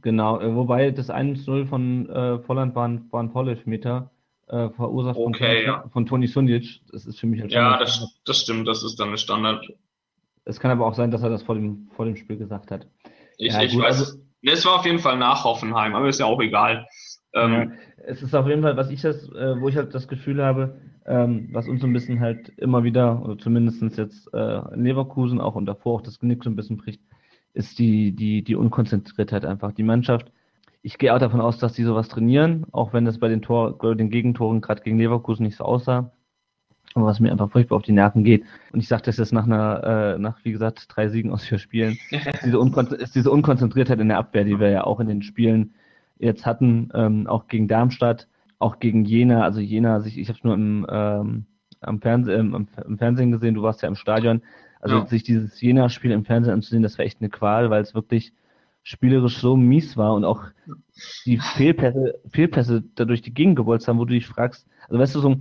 Genau, 0.02 0.40
äh, 0.40 0.56
wobei 0.56 0.92
das 0.92 1.10
1-0 1.10 1.66
von 1.66 2.08
äh, 2.08 2.40
Volland 2.40 2.76
war 2.76 2.88
ein, 2.88 3.12
war 3.12 3.24
ein 3.24 3.32
äh, 4.50 4.70
verursacht 4.72 5.18
okay, 5.18 5.64
von, 5.64 5.66
ja. 5.66 5.84
von 5.92 6.06
Toni 6.06 6.28
Sunjic. 6.28 6.82
Das 6.92 7.06
ist 7.06 7.20
für 7.20 7.28
mich 7.28 7.42
halt 7.42 7.52
Ja, 7.52 7.78
das, 7.78 8.20
das 8.26 8.42
stimmt, 8.42 8.68
das 8.68 8.84
ist 8.84 9.00
dann 9.00 9.12
ein 9.12 9.18
Standard. 9.18 9.66
Es 10.46 10.60
kann 10.60 10.72
aber 10.72 10.86
auch 10.86 10.96
sein, 10.96 11.12
dass 11.12 11.22
er 11.22 11.30
das 11.30 11.44
vor 11.44 11.56
dem, 11.56 11.90
vor 11.96 12.06
dem 12.06 12.16
Spiel 12.16 12.38
gesagt 12.38 12.72
hat. 12.72 12.88
Ich, 13.38 13.54
ja, 13.54 13.62
ich 13.62 13.74
gut, 13.74 13.84
weiß. 13.84 14.00
Also, 14.00 14.20
es 14.42 14.66
war 14.66 14.80
auf 14.80 14.86
jeden 14.86 15.00
Fall 15.00 15.18
nach 15.18 15.44
Hoffenheim, 15.44 15.96
aber 15.96 16.08
ist 16.08 16.20
ja 16.20 16.26
auch 16.26 16.42
egal. 16.42 16.88
Ähm, 17.34 17.54
ja, 17.54 17.68
es 18.08 18.24
ist 18.24 18.34
auf 18.34 18.48
jeden 18.48 18.64
Fall, 18.64 18.76
was 18.76 18.90
ich 18.90 19.02
das, 19.02 19.30
äh, 19.30 19.60
wo 19.60 19.70
ich 19.70 19.76
halt 19.76 19.94
das 19.94 20.08
Gefühl 20.08 20.44
habe, 20.44 20.82
ähm, 21.06 21.50
was 21.52 21.68
uns 21.68 21.82
so 21.82 21.88
ein 21.88 21.94
bisschen 21.94 22.20
halt 22.20 22.50
immer 22.58 22.84
wieder, 22.84 23.22
oder 23.24 23.38
zumindest 23.38 23.82
jetzt 23.98 24.34
äh, 24.34 24.74
in 24.74 24.84
Leverkusen 24.84 25.40
auch 25.40 25.56
und 25.56 25.66
davor 25.66 25.96
auch 25.96 26.02
das 26.02 26.20
Genick 26.20 26.44
so 26.44 26.50
ein 26.50 26.56
bisschen 26.56 26.78
bricht, 26.78 27.02
ist 27.54 27.78
die, 27.78 28.14
die, 28.14 28.44
die 28.44 28.56
Unkonzentriertheit 28.56 29.46
einfach. 29.46 29.74
Die 29.74 29.84
Mannschaft 29.84 30.32
ich 30.90 30.98
gehe 30.98 31.14
auch 31.14 31.20
davon 31.20 31.40
aus, 31.40 31.60
dass 31.60 31.74
die 31.74 31.84
sowas 31.84 32.08
trainieren, 32.08 32.66
auch 32.72 32.94
wenn 32.94 33.06
das 33.06 33.20
bei 33.20 33.28
den, 33.28 33.44
Tor, 33.44 33.78
bei 33.78 33.94
den 33.94 34.10
Gegentoren 34.10 34.60
gerade 34.60 34.82
gegen 34.82 34.98
Leverkusen 34.98 35.46
nicht 35.46 35.56
so 35.56 35.64
aussah. 35.64 36.12
was 36.96 37.20
mir 37.20 37.32
einfach 37.32 37.52
furchtbar 37.52 37.76
auf 37.76 37.84
die 37.84 37.92
Nerven 37.92 38.24
geht. 38.24 38.44
Und 38.74 38.80
ich 38.80 38.88
sage 38.88 39.04
das 39.04 39.18
jetzt 39.18 39.32
nach 39.32 39.46
einer, 39.46 39.84
äh, 40.16 40.18
nach 40.18 40.44
wie 40.44 40.52
gesagt, 40.52 40.88
drei 40.90 41.08
Siegen 41.10 41.32
aus 41.32 41.44
vier 41.44 41.60
Spielen, 41.60 42.00
ist 42.10 42.44
diese, 42.44 42.60
Unkon 42.60 42.88
ist 42.88 43.14
diese 43.14 43.30
Unkonzentriertheit 43.30 44.00
in 44.00 44.08
der 44.08 44.18
Abwehr, 44.18 44.46
die 44.46 44.60
wir 44.60 44.72
ja 44.72 44.84
auch 44.84 45.00
in 45.00 45.08
den 45.08 45.22
Spielen 45.22 45.76
jetzt 46.18 46.48
hatten, 46.48 46.90
ähm, 46.96 47.28
auch 47.28 47.48
gegen 47.48 47.68
Darmstadt, 47.68 48.28
auch 48.58 48.80
gegen 48.80 49.06
Jena, 49.06 49.44
also 49.44 49.60
Jena, 49.60 50.04
ich, 50.04 50.18
ich 50.18 50.28
habe 50.28 50.40
es 50.40 50.44
nur 50.44 50.56
im, 50.56 50.88
ähm, 50.90 51.46
am 51.82 52.02
Fernseh, 52.02 52.34
im, 52.34 52.68
im, 52.88 52.98
Fernsehen 52.98 53.32
gesehen, 53.32 53.54
du 53.54 53.62
warst 53.62 53.84
ja 53.84 53.88
im 53.88 53.96
Stadion, 53.96 54.42
also 54.82 54.96
ja. 54.98 55.06
sich 55.06 55.22
dieses 55.22 55.62
Jena-Spiel 55.62 56.10
im 56.10 56.26
Fernsehen 56.26 56.56
anzusehen, 56.56 56.82
das 56.82 56.98
war 56.98 57.06
echt 57.06 57.22
eine 57.22 57.30
Qual, 57.30 57.70
weil 57.70 57.84
es 57.84 57.94
wirklich 57.94 58.34
spielerisch 58.90 59.38
so 59.38 59.56
mies 59.56 59.98
war 59.98 60.16
und 60.16 60.26
auch 60.26 60.46
die 61.28 61.38
Fehlpässe, 61.38 62.20
Fehlpässe 62.32 62.84
dadurch 62.96 63.22
die 63.22 63.34
Gegengewolzt 63.34 63.88
haben, 63.88 64.00
wo 64.00 64.06
du 64.06 64.16
dich 64.16 64.26
fragst, 64.26 64.68
also 64.88 65.00
weißt 65.00 65.16
du, 65.16 65.20
so, 65.20 65.36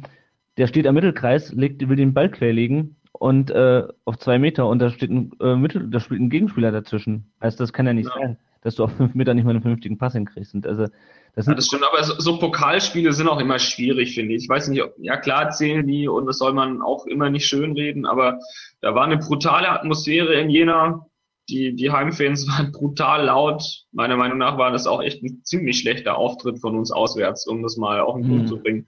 der 0.58 0.66
steht 0.66 0.87
am 0.87 0.94
Mittelkreis, 0.94 1.52
legt, 1.54 1.88
will 1.88 1.96
den 1.96 2.12
Ball 2.12 2.30
querlegen 2.30 2.96
und 3.12 3.50
äh, 3.50 3.84
auf 4.04 4.18
zwei 4.18 4.38
Meter 4.38 4.68
und 4.68 4.80
da 4.80 4.90
steht 4.90 5.11
ein 5.11 5.32
äh, 5.40 5.56
Mittel, 5.56 5.88
da 5.88 5.98
spielt 5.98 6.20
ein 6.20 6.28
Gegenspieler 6.28 6.72
dazwischen. 6.72 7.32
Also 7.40 7.56
das 7.56 7.72
kann 7.72 7.87
ja 7.87 7.94
nicht 7.94 8.11
ja. 8.11 8.20
sein, 8.20 8.37
dass 8.61 8.74
du 8.74 8.84
auf 8.84 8.92
fünf 8.94 9.14
Meter 9.14 9.32
nicht 9.32 9.44
mal 9.44 9.52
einen 9.52 9.62
vernünftigen 9.62 9.96
Pass 9.96 10.12
hinkriegst. 10.12 10.52
Und 10.52 10.66
also 10.66 10.87
das, 11.34 11.46
ja, 11.46 11.54
das 11.54 11.68
stimmt, 11.68 11.84
aber 11.90 12.04
so, 12.04 12.20
so, 12.20 12.38
Pokalspiele 12.38 13.14
sind 13.14 13.28
auch 13.28 13.40
immer 13.40 13.58
schwierig, 13.58 14.14
finde 14.14 14.34
ich. 14.34 14.42
Ich 14.42 14.48
weiß 14.50 14.68
nicht, 14.68 14.82
ob, 14.82 14.92
ja 14.98 15.16
klar 15.16 15.48
zählen 15.52 15.87
die 15.87 16.06
und 16.06 16.26
das 16.26 16.37
soll 16.37 16.52
man 16.52 16.82
auch 16.82 17.06
immer 17.06 17.30
nicht 17.30 17.46
schönreden, 17.46 18.04
aber 18.04 18.40
da 18.82 18.94
war 18.94 19.06
eine 19.06 19.16
brutale 19.16 19.70
Atmosphäre 19.70 20.34
in 20.34 20.50
Jena. 20.50 21.06
Die, 21.48 21.74
die 21.74 21.90
Heimfans 21.90 22.46
waren 22.48 22.72
brutal 22.72 23.24
laut. 23.24 23.62
Meiner 23.92 24.16
Meinung 24.16 24.38
nach 24.38 24.58
war 24.58 24.70
das 24.70 24.87
auch 24.87 25.02
echt 25.02 25.22
ein 25.22 25.42
ziemlich 25.44 25.78
schlechter 25.78 26.16
Auftritt 26.16 26.61
von 26.61 26.76
uns 26.76 26.90
auswärts, 26.90 27.46
um 27.46 27.62
das 27.62 27.76
mal 27.76 28.00
auf 28.00 28.16
den 28.16 28.28
Punkt 28.28 28.42
mhm. 28.44 28.48
zu 28.48 28.58
bringen 28.58 28.87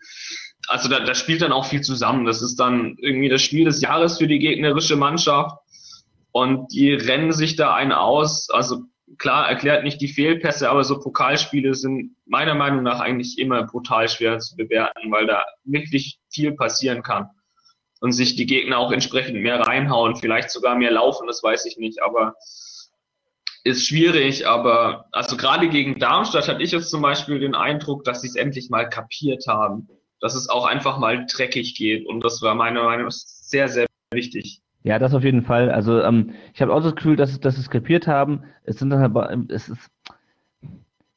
also 0.71 0.89
da, 0.89 1.01
da 1.01 1.15
spielt 1.15 1.43
dann 1.43 1.53
auch 1.53 1.67
viel 1.67 1.81
zusammen. 1.81 2.25
Das 2.25 2.43
ist 2.43 2.57
dann 2.57 2.97
irgendwie 2.99 3.29
das 3.29 3.43
Spiel 3.43 3.65
des 3.65 3.81
Jahres 3.81 4.19
für 4.19 4.29
die 4.29 4.39
gegnerische 4.39 4.97
Mannschaft. 4.97 5.59
Und 6.33 6.73
die 6.73 6.93
rennen 6.93 7.33
sich 7.33 7.57
da 7.57 7.75
einen 7.75 7.91
aus. 7.91 8.51
Also 8.51 8.85
klar, 9.19 9.49
erklärt 9.49 9.83
nicht 9.83 10.01
die 10.01 10.09
Fehlpässe, 10.09 10.71
aber 10.71 10.85
so 10.85 11.01
Pokalspiele 11.01 11.75
sind 11.75 12.15
meiner 12.25 12.55
Meinung 12.55 12.85
nach 12.85 13.01
eigentlich 13.01 13.39
immer 13.39 13.65
brutal 13.65 14.09
schwer 14.09 14.39
zu 14.39 14.55
bewerten, 14.57 15.11
weil 15.11 15.27
da 15.27 15.45
wirklich 15.65 16.21
viel 16.31 16.53
passieren 16.53 17.03
kann. 17.03 17.31
Und 18.01 18.13
sich 18.13 18.35
die 18.35 18.47
Gegner 18.47 18.79
auch 18.79 18.93
entsprechend 18.93 19.43
mehr 19.43 19.61
reinhauen, 19.61 20.17
vielleicht 20.17 20.51
sogar 20.51 20.75
mehr 20.75 20.91
laufen, 20.91 21.27
das 21.27 21.43
weiß 21.43 21.67
ich 21.67 21.77
nicht, 21.77 22.03
aber 22.03 22.35
ist 23.63 23.87
schwierig, 23.87 24.47
aber 24.47 25.05
also 25.13 25.37
gerade 25.37 25.69
gegen 25.69 25.99
Darmstadt 25.99 26.49
hatte 26.49 26.63
ich 26.63 26.73
jetzt 26.73 26.91
zum 26.91 27.03
Beispiel 27.03 27.41
den 27.41 27.55
Eindruck, 27.55 28.05
dass 28.05 28.23
sie 28.23 28.29
es 28.29 28.37
endlich 28.37 28.71
mal 28.71 28.89
kapiert 28.89 29.47
haben 29.47 29.87
dass 30.21 30.35
es 30.35 30.49
auch 30.49 30.67
einfach 30.67 30.99
mal 30.99 31.27
dreckig 31.27 31.75
geht. 31.75 32.07
Und 32.07 32.23
das 32.23 32.43
war 32.43 32.55
meiner 32.55 32.85
Meinung 32.85 33.07
nach 33.07 33.13
sehr, 33.13 33.69
sehr 33.69 33.87
wichtig. 34.13 34.63
Ja, 34.83 34.99
das 34.99 35.15
auf 35.15 35.25
jeden 35.25 35.43
Fall. 35.43 35.71
Also 35.71 36.01
ähm, 36.01 36.35
ich 36.55 36.63
habe 36.63 36.73
auch 36.73 36.83
das 36.83 36.95
Gefühl, 36.95 37.17
dass, 37.17 37.39
dass 37.41 37.57
sie 37.57 37.61
es 37.61 37.71
kapiert 37.71 38.07
haben. 38.07 38.45
Es 38.65 38.79
sind 38.79 38.91
dann 38.91 39.03
aber, 39.03 39.31
es 39.49 39.69
ist, 39.69 39.91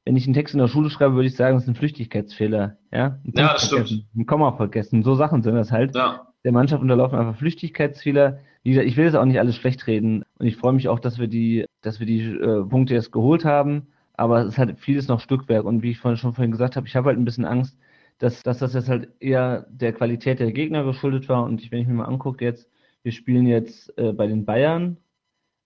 wenn 0.05 0.17
ich 0.17 0.25
einen 0.25 0.33
Text 0.33 0.53
in 0.53 0.59
der 0.59 0.67
Schule 0.67 0.89
schreibe, 0.89 1.15
würde 1.15 1.27
ich 1.27 1.35
sagen, 1.35 1.57
es 1.57 1.65
sind 1.65 1.77
Flüchtigkeitsfehler. 1.77 2.77
Ja, 2.91 3.19
ein 3.25 3.33
ja 3.35 3.53
das 3.53 3.67
stimmt. 3.67 4.05
Ein 4.15 4.25
Komma 4.25 4.53
vergessen. 4.53 5.03
So 5.03 5.15
Sachen 5.15 5.43
sind 5.43 5.55
das 5.55 5.71
halt. 5.71 5.95
Ja. 5.95 6.32
Der 6.43 6.51
Mannschaft 6.51 6.81
unterlaufen 6.81 7.17
einfach 7.17 7.37
Flüchtigkeitsfehler. 7.37 8.39
Wie 8.63 8.71
gesagt, 8.71 8.87
ich 8.87 8.97
will 8.97 9.05
jetzt 9.05 9.15
auch 9.15 9.25
nicht 9.25 9.39
alles 9.39 9.55
schlecht 9.55 9.87
reden. 9.87 10.23
Und 10.37 10.45
ich 10.45 10.57
freue 10.57 10.73
mich 10.73 10.89
auch, 10.89 10.99
dass 10.99 11.19
wir 11.19 11.27
die, 11.27 11.65
dass 11.81 11.99
wir 11.99 12.07
die 12.07 12.21
äh, 12.21 12.65
Punkte 12.65 12.93
jetzt 12.93 13.11
geholt 13.11 13.45
haben. 13.45 13.87
Aber 14.13 14.41
es 14.45 14.57
halt 14.57 14.79
vieles 14.79 15.07
noch 15.07 15.19
Stückwerk. 15.19 15.65
Und 15.65 15.81
wie 15.83 15.91
ich 15.91 15.99
vorhin 15.99 16.17
schon 16.17 16.33
vorhin 16.33 16.51
gesagt 16.51 16.75
habe, 16.75 16.87
ich 16.87 16.95
habe 16.95 17.07
halt 17.07 17.17
ein 17.17 17.25
bisschen 17.25 17.45
Angst, 17.45 17.77
dass, 18.19 18.43
dass 18.43 18.59
das 18.59 18.73
jetzt 18.73 18.89
halt 18.89 19.09
eher 19.19 19.65
der 19.69 19.93
Qualität 19.93 20.39
der 20.39 20.51
Gegner 20.51 20.83
geschuldet 20.83 21.29
war. 21.29 21.43
Und 21.43 21.61
ich, 21.61 21.71
wenn 21.71 21.81
ich 21.81 21.87
mir 21.87 21.95
mal 21.95 22.05
angucke 22.05 22.43
jetzt, 22.45 22.69
wir 23.03 23.11
spielen 23.11 23.47
jetzt 23.47 23.97
äh, 23.97 24.13
bei 24.13 24.27
den 24.27 24.45
Bayern, 24.45 24.97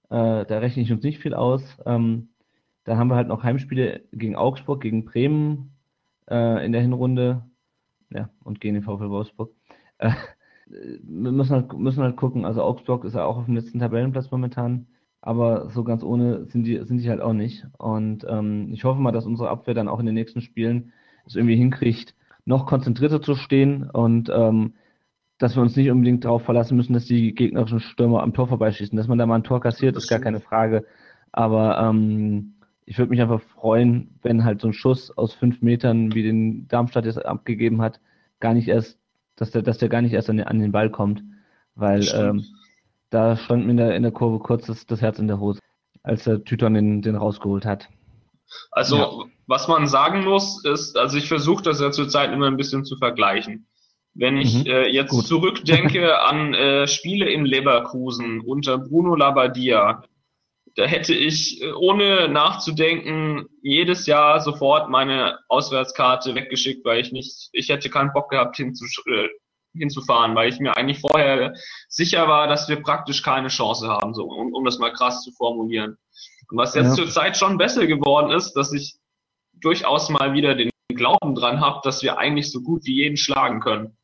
äh, 0.10 0.46
da 0.46 0.60
rechne 0.60 0.84
ich 0.84 0.92
uns 0.92 1.04
nicht 1.04 1.20
viel 1.20 1.34
aus. 1.34 1.78
Ähm, 1.86 2.30
da 2.84 2.98
haben 2.98 3.10
wir 3.10 3.16
halt 3.16 3.28
noch 3.28 3.44
Heimspiele 3.44 4.02
gegen 4.14 4.36
Augsburg, 4.36 4.82
gegen 4.82 5.06
Bremen 5.06 5.72
äh, 6.30 6.66
in 6.66 6.72
der 6.72 6.82
Hinrunde, 6.82 7.44
ja, 8.10 8.30
und 8.44 8.62
gegen 8.62 8.76
den 8.76 8.84
VfL 8.84 9.10
Wolfsburg. 9.10 9.52
Wir 10.70 11.32
müssen 11.32 11.52
halt, 11.56 11.74
müssen 11.78 12.04
halt 12.04 12.18
gucken, 12.18 12.46
also 12.46 12.62
Augsburg 12.62 13.06
ist 13.06 13.16
ja 13.16 13.26
auch 13.26 13.38
auf 13.38 13.46
dem 13.46 13.56
letzten 13.56 13.80
Tabellenplatz 13.80 14.32
momentan, 14.32 14.88
aber 15.22 15.70
so 15.70 15.84
ganz 15.84 16.04
ohne 16.04 16.46
sind 16.46 16.64
die, 16.66 16.84
sind 16.84 16.98
die 16.98 17.10
halt 17.10 17.22
auch 17.22 17.34
nicht. 17.34 17.66
Und 17.78 18.26
ähm, 18.30 18.70
ich 18.74 18.84
hoffe 18.84 19.02
mal, 19.02 19.12
dass 19.12 19.26
unsere 19.26 19.50
Abwehr 19.50 19.74
dann 19.74 19.88
auch 19.88 20.00
in 20.00 20.06
den 20.06 20.16
nächsten 20.16 20.42
Spielen 20.42 20.92
es 21.26 21.36
irgendwie 21.36 21.56
hinkriegt, 21.56 22.16
noch 22.46 22.66
konzentrierter 22.66 23.22
zu 23.22 23.36
stehen 23.36 23.90
und 23.90 24.30
ähm, 24.34 24.74
dass 25.38 25.56
wir 25.56 25.62
uns 25.62 25.76
nicht 25.76 25.92
unbedingt 25.92 26.26
darauf 26.26 26.44
verlassen 26.44 26.76
müssen, 26.78 26.94
dass 26.94 27.06
die 27.06 27.36
gegnerischen 27.36 27.80
Stürmer 27.80 28.24
am 28.24 28.34
Tor 28.34 28.48
vorbeischießen. 28.48 28.98
Dass 28.98 29.08
man 29.08 29.18
da 29.18 29.26
mal 29.26 29.36
ein 29.36 29.44
Tor 29.44 29.62
kassiert, 29.62 29.96
ist 29.96 30.10
gar 30.10 30.20
keine 30.20 30.40
Frage. 30.40 30.86
Aber 31.32 31.78
ähm, 31.80 32.56
ich 32.86 32.98
würde 32.98 33.12
mich 33.12 33.22
einfach 33.22 33.42
freuen, 33.42 34.18
wenn 34.24 34.46
halt 34.46 34.62
so 34.62 34.68
ein 34.68 34.74
Schuss 34.74 35.16
aus 35.16 35.34
fünf 35.34 35.62
Metern, 35.62 36.16
wie 36.16 36.24
den 36.24 36.68
Darmstadt 36.68 37.06
jetzt 37.06 37.24
abgegeben 37.24 37.82
hat, 37.82 38.00
gar 38.40 38.54
nicht 38.54 38.68
erst, 38.68 38.98
dass 39.38 39.52
der, 39.52 39.62
dass 39.62 39.78
der 39.78 39.88
gar 39.88 40.02
nicht 40.02 40.14
erst 40.14 40.30
an 40.30 40.38
den, 40.38 40.48
an 40.48 40.60
den 40.60 40.74
Ball 40.74 40.90
kommt. 40.90 41.24
Weil 41.76 42.06
ähm, 42.14 42.46
da 43.10 43.38
stand 43.38 43.66
mir 43.66 43.72
in 43.72 43.78
der, 43.78 43.96
in 43.96 44.04
der 44.04 44.12
Kurve 44.12 44.40
kurz 44.40 44.66
das, 44.66 44.86
das 44.86 45.02
Herz 45.02 45.20
in 45.20 45.28
der 45.28 45.40
Hose, 45.40 45.60
als 46.04 46.26
der 46.26 46.44
Tüton 46.44 46.74
den, 46.74 47.02
den 47.02 47.16
rausgeholt 47.16 47.66
hat. 47.66 47.88
Also 48.72 48.98
ja. 48.98 49.12
was 49.46 49.68
man 49.68 49.88
sagen 49.88 50.24
muss, 50.24 50.64
ist, 50.66 50.98
also 50.98 51.18
ich 51.18 51.28
versuche 51.28 51.64
das 51.64 51.80
ja 51.80 51.92
zurzeit 51.92 52.32
immer 52.32 52.48
ein 52.48 52.58
bisschen 52.58 52.84
zu 52.84 52.98
vergleichen. 52.98 53.68
Wenn 54.14 54.38
ich 54.38 54.64
mhm. 54.64 54.72
äh, 54.72 54.88
jetzt 54.88 55.12
Gut. 55.12 55.28
zurückdenke 55.28 56.20
an 56.26 56.54
äh, 56.54 56.88
Spiele 56.88 57.30
in 57.30 57.46
Leverkusen 57.46 58.42
unter 58.42 58.80
Bruno 58.80 59.16
Labbadia, 59.16 60.04
da 60.78 60.86
hätte 60.86 61.14
ich 61.14 61.62
äh, 61.62 61.72
ohne 61.74 62.30
nachzudenken 62.30 63.48
jedes 63.62 64.06
Jahr 64.06 64.40
sofort 64.40 64.90
meine 64.90 65.40
Auswärtskarte 65.50 66.36
weggeschickt, 66.36 66.86
weil 66.86 67.02
ich 67.02 67.12
nicht, 67.12 67.50
ich 67.52 67.70
hätte 67.70 67.90
keinen 67.90 68.14
Bock 68.14 68.30
gehabt 68.30 68.56
hinzusch 68.58 69.02
äh, 69.08 69.28
hinzufahren, 69.76 70.36
weil 70.36 70.50
ich 70.50 70.60
mir 70.60 70.78
eigentlich 70.78 71.00
vorher 71.00 71.54
sicher 71.90 72.28
war, 72.28 72.48
dass 72.48 72.70
wir 72.70 72.82
praktisch 72.82 73.24
keine 73.24 73.48
Chance 73.48 73.88
haben, 73.88 74.14
so 74.14 74.26
um, 74.26 74.54
um 74.54 74.64
das 74.66 74.78
mal 74.78 74.94
krass 74.94 75.24
zu 75.24 75.32
formulieren. 75.32 75.98
Und 76.50 76.58
was 76.58 76.76
jetzt 76.76 76.90
ja. 76.90 76.94
zur 76.94 77.10
Zeit 77.10 77.38
schon 77.38 77.58
besser 77.58 77.88
geworden 77.88 78.32
ist, 78.32 78.54
dass 78.54 78.72
ich 78.72 78.98
durchaus 79.54 80.10
mal 80.10 80.34
wieder 80.34 80.56
den 80.56 80.70
Glauben 80.96 81.36
dran 81.36 81.60
habe, 81.60 81.82
dass 81.84 82.04
wir 82.04 82.20
eigentlich 82.20 82.52
so 82.52 82.62
gut 82.62 82.86
wie 82.86 82.96
jeden 82.96 83.18
schlagen 83.18 83.60
können. 83.60 83.98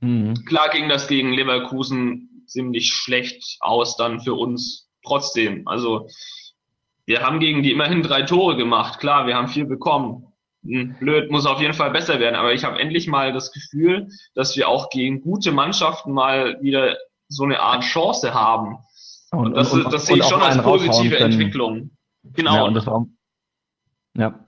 Mhm. 0.00 0.44
Klar 0.46 0.70
ging 0.70 0.88
das 0.88 1.06
gegen 1.06 1.32
Leverkusen 1.32 2.44
ziemlich 2.46 2.88
schlecht 2.88 3.58
aus 3.60 3.96
dann 3.96 4.20
für 4.20 4.34
uns 4.34 4.87
trotzdem. 5.08 5.66
Also 5.66 6.08
wir 7.06 7.22
haben 7.22 7.40
gegen 7.40 7.62
die 7.62 7.72
immerhin 7.72 8.02
drei 8.02 8.22
Tore 8.22 8.56
gemacht. 8.56 9.00
Klar, 9.00 9.26
wir 9.26 9.34
haben 9.34 9.48
viel 9.48 9.64
bekommen. 9.64 10.26
Hm, 10.62 10.96
blöd, 10.98 11.30
muss 11.30 11.46
auf 11.46 11.60
jeden 11.60 11.74
Fall 11.74 11.90
besser 11.90 12.20
werden. 12.20 12.36
Aber 12.36 12.52
ich 12.52 12.64
habe 12.64 12.78
endlich 12.78 13.08
mal 13.08 13.32
das 13.32 13.52
Gefühl, 13.52 14.08
dass 14.34 14.56
wir 14.56 14.68
auch 14.68 14.90
gegen 14.90 15.22
gute 15.22 15.52
Mannschaften 15.52 16.12
mal 16.12 16.58
wieder 16.60 16.96
so 17.28 17.44
eine 17.44 17.60
Art 17.60 17.82
Chance 17.82 18.34
haben. 18.34 18.78
Und, 19.30 19.48
und 19.48 19.56
das, 19.56 19.72
und, 19.72 19.92
das 19.92 20.06
sehe 20.06 20.16
ich 20.18 20.24
schon 20.24 20.42
als 20.42 20.60
positive 20.62 21.18
Entwicklung. 21.18 21.90
Genau. 22.24 22.54
Ja, 22.56 22.62
und 22.64 22.74
das 22.74 22.86
war, 22.86 23.06
ja, 24.14 24.46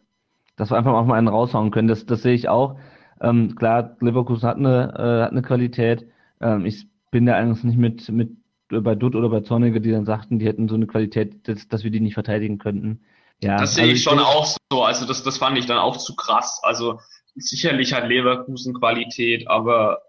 dass 0.57 0.71
wir 0.71 0.77
einfach 0.77 0.93
auch 0.93 1.07
mal 1.07 1.17
einen 1.17 1.29
raushauen 1.29 1.71
können. 1.71 1.89
Das, 1.89 2.05
das 2.07 2.23
sehe 2.23 2.35
ich 2.35 2.49
auch. 2.49 2.79
Ähm, 3.21 3.55
klar, 3.55 3.97
Leverkusen 4.01 4.49
hat 4.49 4.57
eine, 4.57 4.95
äh, 4.97 5.23
hat 5.25 5.31
eine 5.31 5.43
Qualität. 5.43 6.07
Ähm, 6.41 6.67
ich 6.67 6.87
bin 7.11 7.27
da 7.27 7.35
eigentlich 7.35 7.65
nicht 7.65 7.79
mit, 7.79 8.09
mit 8.11 8.31
bei 8.71 8.95
Dutt 8.95 9.15
oder 9.15 9.29
bei 9.29 9.41
Zornige, 9.41 9.81
die 9.81 9.91
dann 9.91 10.05
sagten, 10.05 10.39
die 10.39 10.47
hätten 10.47 10.69
so 10.69 10.77
eine 10.77 10.87
Qualität, 10.87 11.49
dass, 11.49 11.69
dass 11.69 11.85
wir 11.85 11.91
die 11.91 12.01
nicht 12.01 12.15
verteidigen 12.15 12.59
könnten. 12.59 13.01
Ja, 13.43 13.57
das 13.57 13.75
sehe 13.75 13.85
also 13.85 13.95
ich 13.95 14.03
schon 14.03 14.19
ich, 14.19 14.25
auch 14.25 14.57
so. 14.71 14.83
Also 14.85 15.07
das, 15.07 15.23
das 15.23 15.39
fand 15.39 15.59
ich 15.59 15.67
dann 15.67 15.79
auch 15.79 15.97
zu 15.97 16.15
krass. 16.15 16.61
Also 16.63 17.01
sicherlich 17.35 17.93
hat 17.93 18.09
Leverkusen 18.09 18.75
Qualität, 18.75 19.49
aber 19.49 20.03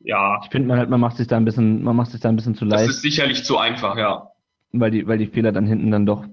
ja. 0.00 0.40
Ich 0.42 0.50
finde 0.50 0.68
man 0.68 0.78
halt, 0.78 0.90
man 0.90 1.00
macht 1.00 1.16
sich 1.16 1.26
da 1.26 1.36
ein 1.36 1.44
bisschen, 1.44 1.82
man 1.82 1.96
macht 1.96 2.10
sich 2.10 2.20
da 2.20 2.28
ein 2.28 2.36
bisschen 2.36 2.54
zu 2.54 2.64
leicht. 2.64 2.88
Das 2.88 2.96
ist 2.96 3.02
sicherlich 3.02 3.44
zu 3.44 3.58
einfach, 3.58 3.96
ja. 3.96 4.30
Weil 4.72 4.90
die, 4.90 5.06
weil 5.06 5.18
die 5.18 5.26
Fehler 5.26 5.52
dann 5.52 5.66
hinten 5.66 5.90
dann 5.90 6.06
doch 6.06 6.24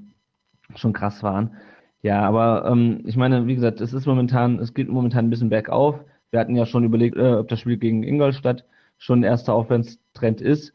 schon 0.75 0.93
krass 0.93 1.23
waren. 1.23 1.55
Ja, 2.01 2.21
aber 2.21 2.65
ähm, 2.69 3.01
ich 3.05 3.15
meine, 3.15 3.47
wie 3.47 3.55
gesagt, 3.55 3.79
es 3.79 3.93
ist 3.93 4.05
momentan, 4.05 4.59
es 4.59 4.73
geht 4.73 4.89
momentan 4.89 5.25
ein 5.25 5.29
bisschen 5.29 5.49
bergauf. 5.49 5.95
Wir 6.31 6.39
hatten 6.39 6.55
ja 6.55 6.65
schon 6.65 6.83
überlegt, 6.83 7.15
äh, 7.15 7.35
ob 7.35 7.47
das 7.47 7.61
Spiel 7.61 7.77
gegen 7.77 8.03
Ingolstadt 8.03 8.65
schon 8.97 9.19
ein 9.19 9.23
erster 9.23 9.53
Aufwärtstrend 9.53 10.41
ist. 10.41 10.73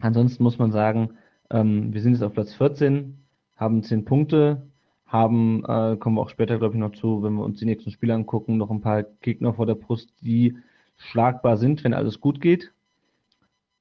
Ansonsten 0.00 0.42
muss 0.42 0.58
man 0.58 0.70
sagen, 0.70 1.10
ähm, 1.50 1.92
wir 1.92 2.00
sind 2.00 2.12
jetzt 2.12 2.22
auf 2.22 2.32
Platz 2.34 2.54
14, 2.54 3.18
haben 3.56 3.82
10 3.82 4.04
Punkte, 4.04 4.62
haben, 5.06 5.64
äh, 5.64 5.96
kommen 5.96 6.16
wir 6.16 6.22
auch 6.22 6.30
später, 6.30 6.58
glaube 6.58 6.74
ich, 6.74 6.80
noch 6.80 6.92
zu, 6.92 7.22
wenn 7.22 7.34
wir 7.34 7.44
uns 7.44 7.58
die 7.58 7.64
nächsten 7.64 7.90
Spiele 7.90 8.14
angucken, 8.14 8.56
noch 8.56 8.70
ein 8.70 8.80
paar 8.80 9.02
Gegner 9.02 9.54
vor 9.54 9.66
der 9.66 9.74
Brust, 9.74 10.12
die 10.20 10.56
schlagbar 10.96 11.56
sind, 11.56 11.82
wenn 11.82 11.94
alles 11.94 12.20
gut 12.20 12.40
geht. 12.40 12.72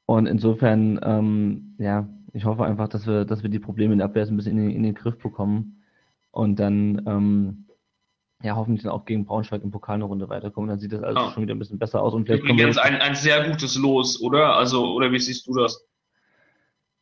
Und 0.06 0.26
insofern, 0.26 1.00
ähm, 1.04 1.76
ja, 1.80 2.08
ich 2.34 2.46
hoffe 2.46 2.66
einfach, 2.66 2.88
dass 2.88 3.06
wir, 3.06 3.26
dass 3.26 3.44
wir 3.44 3.50
die 3.50 3.60
Probleme 3.60 3.94
in 3.94 4.00
der 4.00 4.08
Abwehr 4.08 4.26
ein 4.26 4.38
bisschen 4.38 4.58
in 4.58 4.70
den, 4.70 4.76
in 4.76 4.84
den 4.84 4.94
Griff 4.96 5.18
bekommen 5.18 5.84
und 6.32 6.58
dann, 6.60 7.02
ähm, 7.06 7.66
ja, 8.44 8.56
hoffentlich 8.56 8.84
dann 8.84 8.92
auch 8.92 9.06
gegen 9.06 9.26
Braunschweig 9.26 9.64
im 9.64 9.72
Pokal 9.72 9.96
eine 9.96 10.06
Runde 10.06 10.30
weiterkommen. 10.30 10.70
Dann 10.70 10.80
sieht 10.80 10.94
das 10.94 11.02
alles 11.02 11.16
Ja. 11.20 11.32
schon 11.32 11.44
wieder 11.44 11.56
ein 11.56 11.60
bisschen 11.60 11.80
besser 11.80 12.02
aus. 12.02 12.14
Und 12.14 12.26
vielleicht 12.26 12.44
Übrigens 12.44 12.78
ein, 12.78 12.96
ein 13.02 13.16
sehr 13.16 13.50
gutes 13.50 13.76
Los, 13.76 14.22
oder? 14.22 14.56
Also, 14.56 14.94
oder 14.94 15.12
wie 15.12 15.20
siehst 15.20 15.48
du 15.48 15.56
das? 15.56 15.87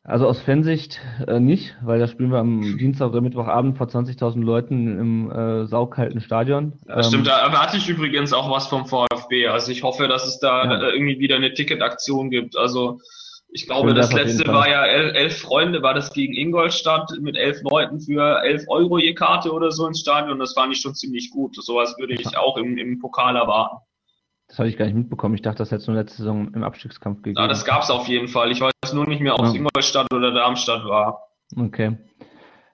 Also 0.06 0.26
aus 0.26 0.40
Fansicht 0.40 1.00
äh, 1.26 1.40
nicht, 1.40 1.76
weil 1.82 1.98
da 1.98 2.06
spielen 2.08 2.30
wir 2.30 2.38
am 2.38 2.78
Dienstag 2.78 3.08
oder 3.10 3.20
Mittwochabend 3.20 3.76
vor 3.76 3.86
20.000 3.88 4.42
Leuten 4.42 4.98
im 4.98 5.30
äh, 5.30 5.66
saukalten 5.66 6.20
Stadion. 6.20 6.74
Ja, 6.88 7.02
stimmt, 7.02 7.26
Ähm, 7.26 7.32
da 7.32 7.40
erwarte 7.46 7.76
ich 7.76 7.88
übrigens 7.88 8.32
auch 8.32 8.50
was 8.50 8.68
vom 8.68 8.86
VfB. 8.86 9.48
Also 9.48 9.72
ich 9.72 9.82
hoffe, 9.82 10.08
dass 10.08 10.26
es 10.26 10.38
da 10.38 10.64
Ja. 10.64 10.88
äh, 10.88 10.92
irgendwie 10.92 11.18
wieder 11.18 11.36
eine 11.36 11.52
Ticketaktion 11.52 12.30
gibt. 12.30 12.56
Also 12.56 13.00
ich 13.48 13.66
glaube, 13.66 13.94
das 13.94 14.12
letzte 14.12 14.46
war 14.48 14.68
ja 14.68 14.84
el 14.84 15.14
elf 15.16 15.38
Freunde, 15.38 15.82
war 15.82 15.94
das 15.94 16.12
gegen 16.12 16.34
Ingolstadt 16.34 17.10
mit 17.20 17.36
elf 17.36 17.62
Leuten 17.62 18.00
für 18.00 18.42
elf 18.42 18.64
Euro 18.68 18.98
je 18.98 19.14
Karte 19.14 19.52
oder 19.52 19.70
so 19.72 19.86
ins 19.86 20.00
Stadion. 20.00 20.38
Das 20.38 20.52
fand 20.52 20.72
ich 20.74 20.80
schon 20.80 20.94
ziemlich 20.94 21.30
gut. 21.30 21.56
Sowas 21.56 21.96
würde 21.98 22.14
ich 22.14 22.36
auch 22.36 22.56
im, 22.58 22.76
im 22.76 22.98
Pokal 22.98 23.36
erwarten. 23.36 23.78
Das 24.48 24.58
hatte 24.58 24.68
ich 24.68 24.76
gar 24.76 24.84
nicht 24.86 24.94
mitbekommen. 24.94 25.34
Ich 25.34 25.42
dachte, 25.42 25.58
das 25.58 25.70
hätte 25.70 25.82
es 25.82 25.86
nur 25.88 25.96
letzte 25.96 26.18
Saison 26.18 26.52
im 26.54 26.62
Abstiegskampf 26.62 27.22
gegeben. 27.22 27.40
Ja, 27.40 27.48
das 27.48 27.64
gab's 27.64 27.90
auf 27.90 28.06
jeden 28.08 28.28
Fall. 28.28 28.50
Ich 28.52 28.60
weiß 28.60 28.92
nur 28.94 29.06
nicht 29.06 29.20
mehr, 29.20 29.34
ob 29.34 29.44
es 29.44 29.54
Ja. 29.54 29.60
Ingolstadt 29.60 30.12
oder 30.14 30.32
Darmstadt 30.32 30.84
war. 30.84 31.28
Okay. 31.56 31.96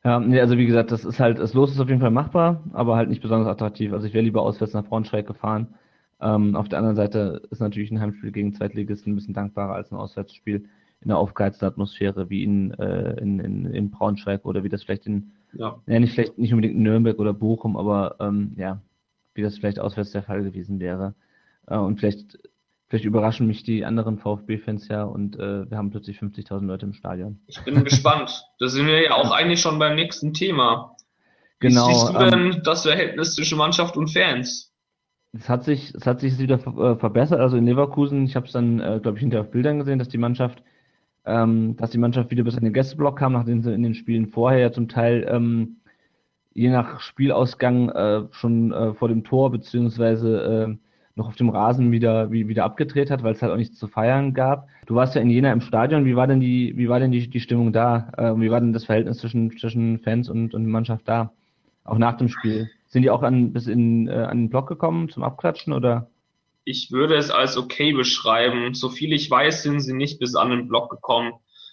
Ja, 0.05 0.19
nee, 0.19 0.41
also 0.41 0.59
wie 0.59 0.67
gesagt, 0.67 0.91
das 0.91 1.05
ist 1.05 1.21
halt, 1.21 1.39
das 1.39 1.55
Los 1.55 1.71
ist 1.71 1.81
auf 1.81 1.89
jeden 1.89 2.01
Fall 2.01 2.11
machbar, 2.11 2.65
aber 2.73 2.97
halt 2.97 3.09
nicht 3.09 3.23
besonders 3.23 3.49
attraktiv. 3.49 3.93
Also 3.93 4.07
ich 4.07 4.15
wäre 4.15 4.25
lieber 4.25 4.43
auswärts 4.43 4.75
nach 4.75 4.85
Braunschweig 4.85 5.27
gefahren. 5.27 5.75
Ähm, 6.21 6.57
auf 6.57 6.69
der 6.69 6.79
anderen 6.79 6.97
Seite 6.97 7.43
ist 7.51 7.61
natürlich 7.61 7.91
ein 7.91 8.01
Heimspiel 8.01 8.33
gegen 8.33 8.53
Zweitligisten 8.53 9.13
ein 9.13 9.17
bisschen 9.17 9.35
dankbarer 9.35 9.75
als 9.75 9.91
ein 9.93 9.97
Auswärtsspiel 9.97 10.69
in 11.01 11.11
einer 11.11 11.19
aufgeheizten 11.19 11.67
Atmosphäre 11.67 12.31
wie 12.31 12.45
in, 12.45 12.73
äh, 12.75 13.15
in, 13.21 13.41
in, 13.41 13.67
in 13.67 13.91
Braunschweig 13.91 14.45
oder 14.45 14.63
wie 14.63 14.69
das 14.69 14.85
vielleicht 14.85 15.07
in, 15.07 15.33
Ja. 15.53 15.81
ja 15.87 15.99
nicht 15.99 16.13
vielleicht 16.15 16.39
nicht 16.39 16.53
unbedingt 16.53 16.77
in 16.77 16.83
Nürnberg 16.83 17.19
oder 17.19 17.33
Bochum, 17.33 17.77
aber 17.77 18.17
ähm, 18.21 18.53
ja, 18.57 18.81
wie 19.35 19.43
das 19.43 19.59
vielleicht 19.59 19.81
auswärts 19.81 20.13
der 20.13 20.23
Fall 20.23 20.43
gewesen 20.45 20.79
wäre. 20.79 21.15
Äh, 21.67 21.77
und 21.77 21.99
vielleicht, 22.01 22.39
vielleicht 22.89 23.05
überraschen 23.05 23.47
mich 23.47 23.63
die 23.63 23.85
anderen 23.85 24.19
VfB-Fans 24.19 24.89
ja 24.89 25.05
und 25.05 25.39
äh, 25.39 25.71
wir 25.71 25.77
haben 25.79 25.91
plötzlich 25.91 26.19
50.000 26.19 26.67
Leute 26.67 26.87
im 26.87 26.93
Stadion. 26.93 27.41
Ich 27.47 27.61
bin 27.63 27.83
gespannt. 27.85 28.45
Da 28.59 28.69
sind 28.69 28.87
wir 28.87 29.03
ja 29.03 29.15
auch 29.15 29.31
eigentlich 29.31 29.61
schon 29.61 29.79
beim 29.79 29.95
nächsten 29.97 30.35
Thema. 30.35 30.97
Wie 31.61 31.69
Genau. 31.69 31.87
siehst 31.87 32.09
du 32.09 32.19
ähm, 32.19 32.31
denn 32.31 32.63
das 32.65 32.83
Verhältnis 32.83 33.35
zwischen 33.35 33.59
Mannschaft 33.59 33.97
und 33.97 34.09
Fans? 34.09 34.73
Es 35.33 35.49
hat 35.49 35.65
sich, 35.65 35.95
es 35.95 36.07
hat 36.07 36.21
sich 36.21 36.39
wieder 36.39 36.57
äh, 36.57 36.97
verbessert. 36.97 37.41
Also 37.41 37.57
in 37.57 37.65
Leverkusen, 37.65 38.25
ich 38.25 38.37
habe 38.37 38.47
es 38.47 38.53
dann, 38.53 38.81
äh, 38.81 39.01
glaube 39.03 39.17
ich, 39.17 39.23
hinterher 39.23 39.47
auf 39.47 39.51
Bildern 39.51 39.79
gesehen, 39.79 39.99
dass 39.99 40.09
die 40.09 40.19
Mannschaft, 40.19 40.63
ähm, 41.25 41.77
dass 41.77 41.91
die 41.91 41.99
Mannschaft 41.99 42.31
wieder 42.31 42.45
bis 42.45 42.57
in 42.57 42.65
den 42.65 42.75
Gästeblock 42.75 43.19
kam, 43.19 43.33
nachdem 43.33 43.63
sie 43.63 43.73
in 43.73 43.83
den 43.83 43.95
Spielen 43.95 44.27
vorher 44.27 44.59
ja 44.59 44.73
zum 44.73 44.89
Teil 44.89 45.27
ähm, 45.31 45.79
je 46.53 46.69
nach 46.69 47.01
Spielausgang 47.01 47.89
äh, 47.89 48.23
schon 48.33 48.73
äh, 48.73 48.93
vor 48.95 49.09
dem 49.09 49.25
Tor 49.25 49.51
beziehungsweise 49.51 50.69
äh, 50.69 50.77
noch 51.15 51.29
auf 51.29 51.37
dem 51.37 51.51
Rasen 51.51 51.93
wieder 51.93 52.31
wie, 52.31 52.49
wieder 52.49 52.65
abgedreht 52.65 53.11
hat, 53.11 53.23
weil 53.23 53.33
es 53.35 53.43
halt 53.43 53.53
auch 53.53 53.57
nichts 53.57 53.79
zu 53.79 53.87
feiern 53.87 54.33
gab. 54.35 54.69
Du 54.87 54.95
warst 54.95 55.15
ja 55.15 55.21
in 55.21 55.31
Jena 55.31 55.53
im 55.53 55.61
Stadion. 55.61 56.05
Wie 56.05 56.17
war 56.17 56.27
denn 56.27 56.41
die, 56.41 56.75
wie 56.77 56.89
war 56.89 57.01
denn 57.01 57.13
die, 57.13 57.29
die 57.29 57.41
Stimmung 57.41 57.73
da? 57.73 58.13
Äh, 58.17 58.41
wie 58.41 58.51
war 58.51 58.61
denn 58.61 58.73
das 58.73 58.87
Verhältnis 58.87 59.19
zwischen, 59.19 59.57
zwischen 59.59 59.99
Fans 59.99 60.29
und, 60.29 60.55
und 60.55 60.67
Mannschaft 60.67 61.07
da? 61.07 61.33
Auch 61.85 61.99
nach 61.99 62.17
dem 62.17 62.29
Spiel. 62.29 62.71
Sind 62.89 63.03
die 63.03 63.11
auch 63.11 63.23
an, 63.23 63.53
bis 63.53 63.67
in, 63.67 64.09
äh, 64.09 64.13
an 64.13 64.39
den 64.39 64.51
Block 64.51 64.69
gekommen 64.69 65.09
zum 65.09 65.23
Abklatschen 65.23 65.73
oder? 65.73 66.09
Ich 66.65 66.93
würde 66.93 67.17
es 67.17 67.31
als 67.31 67.57
okay 67.59 67.93
beschreiben. 67.93 68.73
So 68.75 68.89
viel 68.89 69.13
ich 69.13 69.31
weiß, 69.31 69.65
sind 69.65 69.81
sie 69.81 69.95
nicht 69.95 70.19
bis 70.21 70.35
an 70.37 70.51
den 70.51 70.69
Block 70.69 70.91
gekommen. 70.91 71.33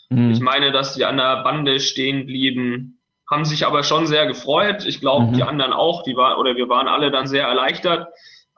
Mhm. 0.09 0.31
Ich 0.31 0.39
meine, 0.39 0.71
dass 0.71 0.95
sie 0.95 1.05
an 1.05 1.17
der 1.17 1.43
Bande 1.43 1.79
stehen 1.79 2.25
blieben, 2.25 2.99
haben 3.29 3.45
sich 3.45 3.67
aber 3.67 3.83
schon 3.83 4.07
sehr 4.07 4.25
gefreut. 4.25 4.85
Ich 4.87 4.99
glaube, 4.99 5.27
Mhm. 5.27 5.33
die 5.33 5.43
anderen 5.43 5.73
auch. 5.73 6.01
Die 6.03 6.15
waren, 6.15 6.37
oder 6.39 6.55
wir 6.55 6.67
waren 6.67 6.87
alle 6.87 7.11
dann 7.11 7.27
sehr 7.27 7.43
erleichtert. 7.45 8.07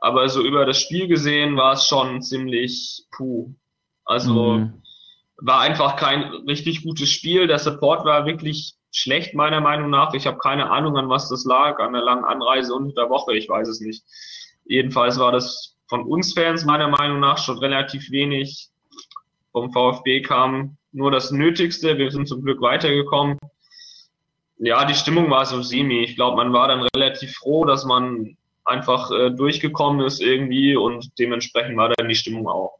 Aber 0.02 0.28
so 0.30 0.42
über 0.44 0.66
das 0.66 0.82
Spiel 0.82 1.08
gesehen 1.08 1.56
war 1.56 1.74
es 1.74 1.88
schon 1.88 2.22
ziemlich 2.22 3.06
puh. 3.16 3.54
Also, 4.04 4.54
Mhm. 4.58 4.82
war 5.38 5.62
einfach 5.62 5.96
kein 5.96 6.24
richtig 6.48 6.84
gutes 6.84 7.10
Spiel. 7.10 7.48
Der 7.48 7.60
Support 7.60 8.04
war 8.04 8.26
wirklich 8.26 8.74
schlecht, 8.92 9.34
meiner 9.36 9.62
Meinung 9.62 9.90
nach. 9.90 10.14
Ich 10.14 10.28
habe 10.28 10.38
keine 10.40 10.70
Ahnung, 10.70 10.98
an 10.98 11.08
was 11.08 11.30
das 11.30 11.46
lag, 11.46 11.80
an 11.80 11.94
der 11.94 12.02
langen 12.04 12.26
Anreise 12.26 12.74
unter 12.74 12.94
der 13.04 13.10
Woche, 13.10 13.36
ich 13.36 13.48
weiß 13.48 13.68
es 13.70 13.80
nicht. 13.80 14.04
Jedenfalls 14.66 15.18
war 15.18 15.32
das 15.32 15.78
von 15.88 16.04
uns 16.04 16.34
Fans 16.34 16.66
meiner 16.66 16.88
Meinung 16.90 17.20
nach 17.20 17.38
schon 17.38 17.58
relativ 17.60 18.12
wenig. 18.12 18.70
Vom 19.52 19.72
VfB 19.72 20.22
kam 20.22 20.78
nur 20.92 21.12
das 21.12 21.32
Nötigste. 21.32 21.98
Wir 21.98 22.12
sind 22.12 22.28
zum 22.28 22.44
Glück 22.44 22.62
weitergekommen. 22.62 23.38
Ja, 24.58 24.86
die 24.86 24.94
Stimmung 24.94 25.30
war 25.30 25.46
so 25.46 25.62
semi. 25.62 26.04
Ich 26.04 26.16
glaube, 26.16 26.38
man 26.38 26.54
war 26.54 26.68
dann 26.68 26.88
relativ 26.96 27.34
froh, 27.36 27.66
dass 27.66 27.84
man 27.86 28.38
einfach 28.72 29.12
äh, 29.12 29.32
durchgekommen 29.32 30.06
ist 30.06 30.22
irgendwie 30.22 30.76
und 30.76 31.20
dementsprechend 31.20 31.78
war 31.78 31.90
dann 31.90 32.10
die 32.10 32.16
Stimmung 32.16 32.48
auch. 32.48 32.80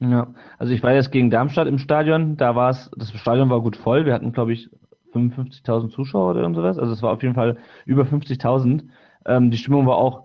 Ja, 0.00 0.34
also 0.58 0.72
ich 0.72 0.82
war 0.82 0.92
jetzt 0.94 1.12
gegen 1.12 1.30
Darmstadt 1.30 1.68
im 1.68 1.78
Stadion, 1.78 2.36
da 2.36 2.56
war 2.56 2.70
es, 2.70 2.90
das 2.96 3.12
Stadion 3.12 3.50
war 3.50 3.60
gut 3.60 3.76
voll, 3.76 4.04
wir 4.04 4.14
hatten 4.14 4.32
glaube 4.32 4.52
ich 4.52 4.68
55.000 5.12 5.90
Zuschauer 5.90 6.30
oder 6.30 6.54
sowas, 6.54 6.78
also 6.78 6.92
es 6.92 7.02
war 7.02 7.12
auf 7.12 7.22
jeden 7.22 7.34
Fall 7.34 7.58
über 7.84 8.02
50.000. 8.02 8.84
Ähm, 9.26 9.50
die 9.50 9.58
Stimmung 9.58 9.86
war 9.86 9.96
auch, 9.96 10.24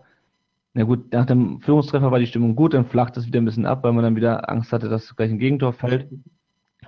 na 0.73 0.83
gut, 0.83 1.11
nach 1.11 1.25
dem 1.25 1.59
Führungstreffer 1.61 2.11
war 2.11 2.19
die 2.19 2.27
Stimmung 2.27 2.55
gut, 2.55 2.73
dann 2.73 2.85
flacht 2.85 3.17
es 3.17 3.27
wieder 3.27 3.39
ein 3.39 3.45
bisschen 3.45 3.65
ab, 3.65 3.83
weil 3.83 3.93
man 3.93 4.03
dann 4.03 4.15
wieder 4.15 4.49
Angst 4.49 4.71
hatte, 4.71 4.89
dass 4.89 5.15
gleich 5.15 5.31
ein 5.31 5.39
Gegentor 5.39 5.73
fällt. 5.73 6.07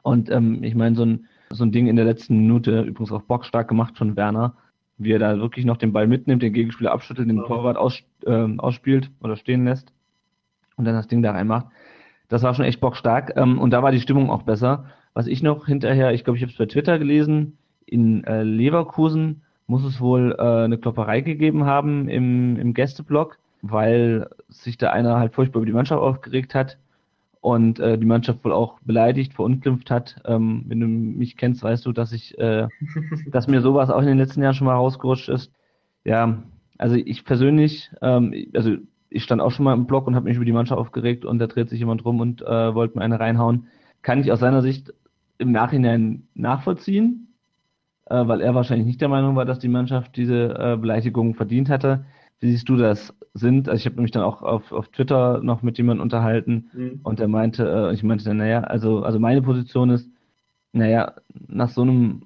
Und 0.02 0.30
ähm, 0.32 0.64
ich 0.64 0.76
meine, 0.76 0.96
so 0.96 1.06
ein, 1.06 1.28
so 1.52 1.64
ein 1.64 1.72
Ding 1.72 1.88
in 1.88 1.96
der 1.96 2.06
letzten 2.06 2.38
Minute, 2.38 2.82
übrigens 2.82 3.12
auch 3.12 3.24
bockstark 3.24 3.68
gemacht 3.68 3.98
von 3.98 4.16
Werner, 4.16 4.56
wie 5.00 5.14
er 5.14 5.20
da 5.20 5.40
wirklich 5.40 5.66
noch 5.66 5.78
den 5.78 5.94
Ball 5.94 6.08
mitnimmt, 6.08 6.44
den 6.44 6.54
Gegenspieler 6.54 6.92
abschüttelt, 6.92 7.28
den. 7.28 7.38
Torwart 7.38 7.78
aus, 7.78 8.04
ähm, 8.26 8.60
ausspielt 8.60 9.10
oder 9.22 9.38
stehen 9.38 9.66
lässt 9.66 9.92
und 10.76 10.86
dann 10.86 10.94
das 10.94 11.08
Ding 11.08 11.24
da 11.24 11.32
reinmacht. 11.32 11.68
Das 12.28 12.44
war 12.44 12.54
schon 12.54 12.66
echt 12.66 12.82
bockstark. 12.82 13.34
Ähm, 13.36 13.60
und 13.60 13.72
da 13.72 13.82
war 13.82 13.92
die 13.92 14.02
Stimmung 14.02 14.30
auch 14.30 14.44
besser. 14.44 14.86
Was 15.14 15.26
ich 15.26 15.42
noch 15.42 15.66
hinterher, 15.66 16.14
ich 16.14 16.24
glaube, 16.24 16.38
ich 16.38 16.44
habe 16.44 16.52
es 16.52 16.58
bei 16.58 16.68
Twitter 16.68 17.00
gelesen, 17.00 17.58
in 17.86 18.24
äh, 18.26 18.44
Leverkusen 18.44 19.42
muss 19.66 19.84
es 19.84 20.00
wohl 20.00 20.36
äh, 20.38 20.66
eine 20.66 20.78
Klopperei 20.78 21.22
gegeben 21.22 21.66
haben 21.66 22.08
im, 22.10 22.58
im 22.58 22.74
Gästeblock, 22.74 23.38
weil 23.62 24.30
sich 24.50 24.78
da 24.78 24.92
einer 24.92 25.18
halt 25.18 25.34
furchtbar 25.34 25.60
über 25.60 25.66
die 25.66 25.74
Mannschaft 25.74 26.02
aufgeregt 26.02 26.54
hat 26.54 26.78
und 27.42 27.80
äh, 27.80 27.98
die 27.98 28.06
Mannschaft 28.06 28.44
wohl 28.44 28.52
auch 28.52 28.80
beleidigt, 28.82 29.34
verunglimpft 29.34 29.92
hat. 29.92 30.22
Ähm, 30.26 30.64
wenn 30.68 30.80
du 30.80 30.88
mich 30.88 31.38
kennst, 31.38 31.64
weißt 31.64 31.86
du, 31.86 31.92
dass 31.92 32.12
ich, 32.12 32.38
äh, 32.38 32.68
dass 33.32 33.48
mir 33.48 33.62
sowas 33.62 33.90
auch 33.90 34.02
in 34.02 34.08
den 34.08 34.18
letzten 34.18 34.42
Jahren 34.42 34.56
schon 34.56 34.68
mal 34.68 34.76
rausgerutscht 34.76 35.30
ist. 35.30 35.52
Ja, 36.04 36.44
also 36.78 36.96
ich 36.96 37.26
persönlich, 37.26 37.92
ähm, 38.02 38.34
also 38.54 38.76
ich 39.10 39.24
stand 39.24 39.42
auch 39.42 39.52
schon 39.52 39.66
mal 39.66 39.74
im 39.74 39.88
Block 39.88 40.08
und 40.08 40.16
habe 40.16 40.26
mich 40.26 40.36
über 40.36 40.46
die 40.46 40.52
Mannschaft 40.52 40.80
aufgeregt 40.80 41.26
und 41.26 41.40
da 41.40 41.48
dreht 41.48 41.70
sich 41.70 41.80
jemand 41.80 42.06
rum 42.06 42.20
und 42.20 42.42
äh, 42.42 42.76
wollte 42.76 42.98
mir 42.98 43.04
eine 43.04 43.20
reinhauen. 43.20 43.68
Kann 44.02 44.20
ich 44.20 44.32
aus 44.32 44.40
seiner 44.40 44.62
Sicht 44.62 44.94
im 45.38 45.52
Nachhinein 45.52 46.28
nachvollziehen, 46.36 47.34
äh, 48.06 48.28
weil 48.28 48.42
er 48.42 48.54
wahrscheinlich 48.54 48.86
nicht 48.86 49.02
der 49.02 49.10
Meinung 49.10 49.36
war, 49.36 49.46
dass 49.46 49.60
die 49.60 49.68
Mannschaft 49.68 50.16
diese 50.16 50.56
äh, 50.58 50.78
Beleidigung 50.78 51.36
verdient 51.36 51.70
hatte. 51.70 52.06
Wie 52.40 52.52
siehst 52.52 52.70
du 52.70 52.76
das? 52.78 53.14
Sind, 53.34 53.70
also 53.70 53.80
ich 53.80 53.86
habe 53.86 54.02
mich 54.02 54.12
dann 54.12 54.24
auch 54.24 54.42
auf, 54.42 54.72
auf 54.72 54.90
Twitter 54.90 55.42
noch 55.44 55.62
mit 55.62 55.78
jemandem 55.78 56.02
unterhalten 56.04 56.70
Mhm. 56.74 57.00
und 57.04 57.20
er 57.20 57.28
meinte, 57.28 57.68
äh, 57.92 57.94
ich 57.94 58.04
meinte 58.04 58.26
dann, 58.26 58.38
naja, 58.38 58.62
also, 58.62 59.04
also 59.04 59.20
meine 59.20 59.42
Position 59.42 59.90
ist, 59.92 60.10
naja, 60.74 61.16
nach 61.48 61.70
so 61.70 61.82
einem 61.84 62.24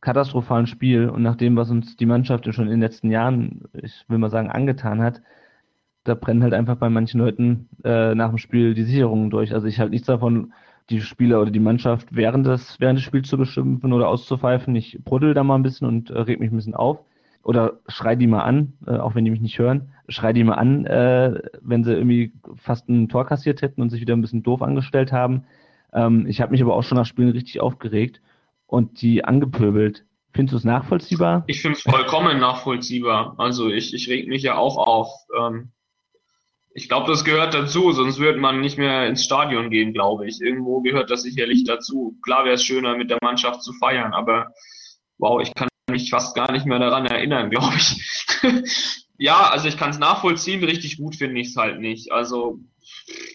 katastrophalen 0.00 0.66
Spiel 0.66 1.08
und 1.08 1.22
nach 1.22 1.36
dem, 1.36 1.56
was 1.56 1.70
uns 1.70 1.96
die 1.96 2.06
Mannschaft 2.06 2.52
schon 2.54 2.66
in 2.66 2.72
den 2.72 2.80
letzten 2.80 3.10
Jahren, 3.10 3.62
ich 3.74 4.04
will 4.08 4.18
mal 4.18 4.30
sagen, 4.30 4.50
angetan 4.50 5.02
hat, 5.02 5.22
da 6.04 6.14
brennen 6.14 6.42
halt 6.42 6.54
einfach 6.54 6.76
bei 6.76 6.88
manchen 6.90 7.20
Leuten 7.20 7.68
äh, 7.84 8.14
nach 8.14 8.30
dem 8.30 8.38
Spiel 8.38 8.74
die 8.74 8.84
Sicherungen 8.84 9.30
durch. 9.30 9.54
Also 9.54 9.66
ich 9.68 9.78
halte 9.78 9.92
nichts 9.92 10.06
davon, 10.08 10.52
die 10.90 11.00
Spieler 11.00 11.40
oder 11.40 11.50
die 11.50 11.60
Mannschaft 11.60 12.08
während 12.14 12.46
des, 12.46 12.80
während 12.80 12.98
des 12.98 13.04
Spiels 13.04 13.28
zu 13.28 13.38
beschimpfen 13.38 13.92
oder 13.92 14.08
auszupfeifen. 14.08 14.74
Ich 14.76 14.98
bruddel 15.04 15.34
da 15.34 15.44
mal 15.44 15.54
ein 15.56 15.62
bisschen 15.62 15.86
und 15.88 16.10
äh, 16.10 16.18
reg 16.20 16.40
mich 16.40 16.50
ein 16.50 16.56
bisschen 16.56 16.74
auf. 16.74 16.98
Oder 17.42 17.80
schrei 17.88 18.14
die 18.14 18.26
mal 18.26 18.42
an, 18.42 18.74
äh, 18.86 18.96
auch 18.96 19.14
wenn 19.14 19.24
die 19.24 19.30
mich 19.30 19.40
nicht 19.40 19.58
hören. 19.58 19.92
Schrei 20.08 20.32
die 20.32 20.44
mal 20.44 20.54
an, 20.54 20.86
äh, 20.86 21.40
wenn 21.60 21.82
sie 21.82 21.92
irgendwie 21.92 22.32
fast 22.56 22.88
ein 22.88 23.08
Tor 23.08 23.26
kassiert 23.26 23.62
hätten 23.62 23.82
und 23.82 23.90
sich 23.90 24.00
wieder 24.00 24.14
ein 24.14 24.20
bisschen 24.20 24.42
doof 24.42 24.62
angestellt 24.62 25.12
haben. 25.12 25.44
Ähm, 25.92 26.26
ich 26.26 26.40
habe 26.40 26.52
mich 26.52 26.62
aber 26.62 26.74
auch 26.74 26.82
schon 26.82 26.96
nach 26.96 27.06
Spielen 27.06 27.30
richtig 27.30 27.60
aufgeregt 27.60 28.20
und 28.66 29.02
die 29.02 29.24
angepöbelt. 29.24 30.04
Findest 30.32 30.52
du 30.52 30.56
es 30.58 30.64
nachvollziehbar? 30.64 31.44
Ich 31.46 31.60
finde 31.60 31.76
es 31.76 31.82
vollkommen 31.82 32.38
nachvollziehbar. 32.38 33.34
Also 33.38 33.68
ich, 33.68 33.92
ich 33.92 34.08
reg 34.08 34.28
mich 34.28 34.42
ja 34.42 34.56
auch 34.56 34.78
auf. 34.78 35.10
Ähm, 35.38 35.72
ich 36.74 36.88
glaube, 36.88 37.10
das 37.10 37.24
gehört 37.24 37.52
dazu, 37.52 37.92
sonst 37.92 38.18
würde 38.18 38.40
man 38.40 38.60
nicht 38.60 38.78
mehr 38.78 39.06
ins 39.06 39.24
Stadion 39.24 39.68
gehen, 39.68 39.92
glaube 39.92 40.26
ich. 40.26 40.40
Irgendwo 40.40 40.80
gehört 40.80 41.10
das 41.10 41.22
sicherlich 41.22 41.64
dazu. 41.64 42.16
Klar 42.22 42.44
wäre 42.44 42.54
es 42.54 42.64
schöner, 42.64 42.96
mit 42.96 43.10
der 43.10 43.18
Mannschaft 43.20 43.62
zu 43.62 43.74
feiern, 43.74 44.14
aber 44.14 44.54
wow, 45.18 45.42
ich 45.42 45.52
kann 45.54 45.68
mich 45.90 46.10
fast 46.10 46.34
gar 46.34 46.52
nicht 46.52 46.66
mehr 46.66 46.78
daran 46.78 47.06
erinnern, 47.06 47.50
glaube 47.50 47.74
ich. 47.76 49.06
ja, 49.18 49.50
also 49.50 49.68
ich 49.68 49.76
kann 49.76 49.90
es 49.90 49.98
nachvollziehen, 49.98 50.64
richtig 50.64 50.98
gut 50.98 51.16
finde 51.16 51.40
ich 51.40 51.48
es 51.48 51.56
halt 51.56 51.80
nicht. 51.80 52.12
Also 52.12 52.58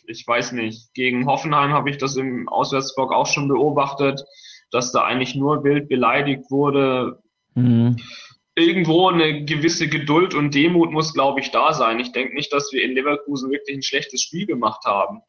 ich 0.05 0.25
weiß 0.25 0.53
nicht. 0.53 0.93
Gegen 0.93 1.27
Hoffenheim 1.27 1.73
habe 1.73 1.89
ich 1.89 1.97
das 1.97 2.15
im 2.15 2.47
Auswärtsblock 2.47 3.13
auch 3.13 3.27
schon 3.27 3.47
beobachtet, 3.47 4.23
dass 4.71 4.91
da 4.91 5.03
eigentlich 5.03 5.35
nur 5.35 5.63
wild 5.63 5.89
beleidigt 5.89 6.49
wurde. 6.49 7.21
Mhm. 7.55 7.97
irgendwo 8.53 9.07
eine 9.07 9.45
gewisse 9.45 9.87
Geduld 9.87 10.35
und 10.35 10.53
Demut 10.53 10.91
muss, 10.91 11.13
glaube 11.13 11.39
ich, 11.39 11.51
da 11.51 11.73
sein. 11.73 11.99
Ich 11.99 12.11
denke 12.11 12.35
nicht, 12.35 12.53
dass 12.53 12.71
wir 12.71 12.83
in 12.83 12.93
Leverkusen 12.93 13.51
wirklich 13.51 13.77
ein 13.77 13.83
schlechtes 13.83 14.21
Spiel 14.21 14.45
gemacht 14.45 14.85
haben. 14.85 15.21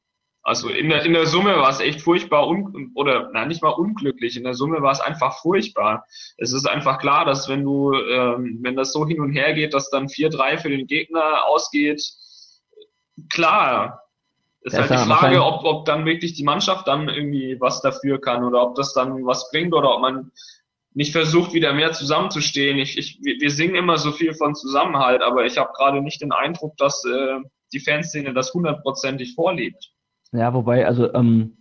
Also 0.48 0.70
in 0.70 0.88
der, 0.88 1.04
in 1.04 1.12
der 1.12 1.26
Summe 1.26 1.56
war 1.58 1.68
es 1.68 1.80
echt 1.80 2.00
furchtbar 2.00 2.48
un 2.48 2.90
oder 2.94 3.28
nein, 3.34 3.48
nicht 3.48 3.62
mal 3.62 3.68
unglücklich. 3.68 4.34
In 4.34 4.44
der 4.44 4.54
Summe 4.54 4.80
war 4.80 4.92
es 4.92 5.00
einfach 5.00 5.38
furchtbar. 5.42 6.06
Es 6.38 6.52
ist 6.54 6.66
einfach 6.66 6.98
klar, 6.98 7.26
dass 7.26 7.50
wenn 7.50 7.62
du, 7.64 7.92
ähm, 7.92 8.60
wenn 8.62 8.74
das 8.74 8.92
so 8.94 9.06
hin 9.06 9.20
und 9.20 9.32
her 9.32 9.52
geht, 9.52 9.74
dass 9.74 9.90
dann 9.90 10.08
4-3 10.08 10.56
für 10.56 10.70
den 10.70 10.86
Gegner 10.86 11.44
ausgeht, 11.46 12.02
klar. 13.30 14.04
Ist 14.62 14.72
Ja, 14.72 14.80
halt 14.80 14.90
die 14.90 14.94
klar, 14.94 15.06
Frage, 15.06 15.36
wahrscheinlich- 15.36 15.40
ob, 15.40 15.64
ob 15.64 15.84
dann 15.84 16.04
wirklich 16.06 16.32
die 16.32 16.44
Mannschaft 16.44 16.88
dann 16.88 17.08
irgendwie 17.08 17.60
was 17.60 17.80
dafür 17.82 18.18
kann 18.20 18.42
oder 18.42 18.62
ob 18.62 18.74
das 18.74 18.92
dann 18.94 19.24
was 19.26 19.50
bringt 19.50 19.74
oder 19.74 19.94
ob 19.94 20.00
man 20.00 20.32
nicht 20.94 21.12
versucht, 21.12 21.52
wieder 21.52 21.74
mehr 21.74 21.92
zusammenzustehen. 21.92 22.78
Ich, 22.78 22.96
ich, 22.98 23.18
wir 23.22 23.36
wir 23.38 23.50
singen 23.50 23.74
immer 23.76 23.98
so 23.98 24.12
viel 24.12 24.32
von 24.34 24.54
Zusammenhalt, 24.54 25.20
aber 25.22 25.44
ich 25.44 25.58
habe 25.58 25.72
gerade 25.74 26.00
nicht 26.00 26.22
den 26.22 26.32
Eindruck, 26.32 26.76
dass 26.78 27.04
äh, 27.04 27.38
die 27.72 27.80
Fanszene 27.80 28.32
das 28.32 28.52
hundertprozentig 28.54 29.34
vorlebt. 29.34 29.90
Ja, 30.32 30.52
wobei, 30.54 30.86
also, 30.86 31.12
ähm, 31.14 31.56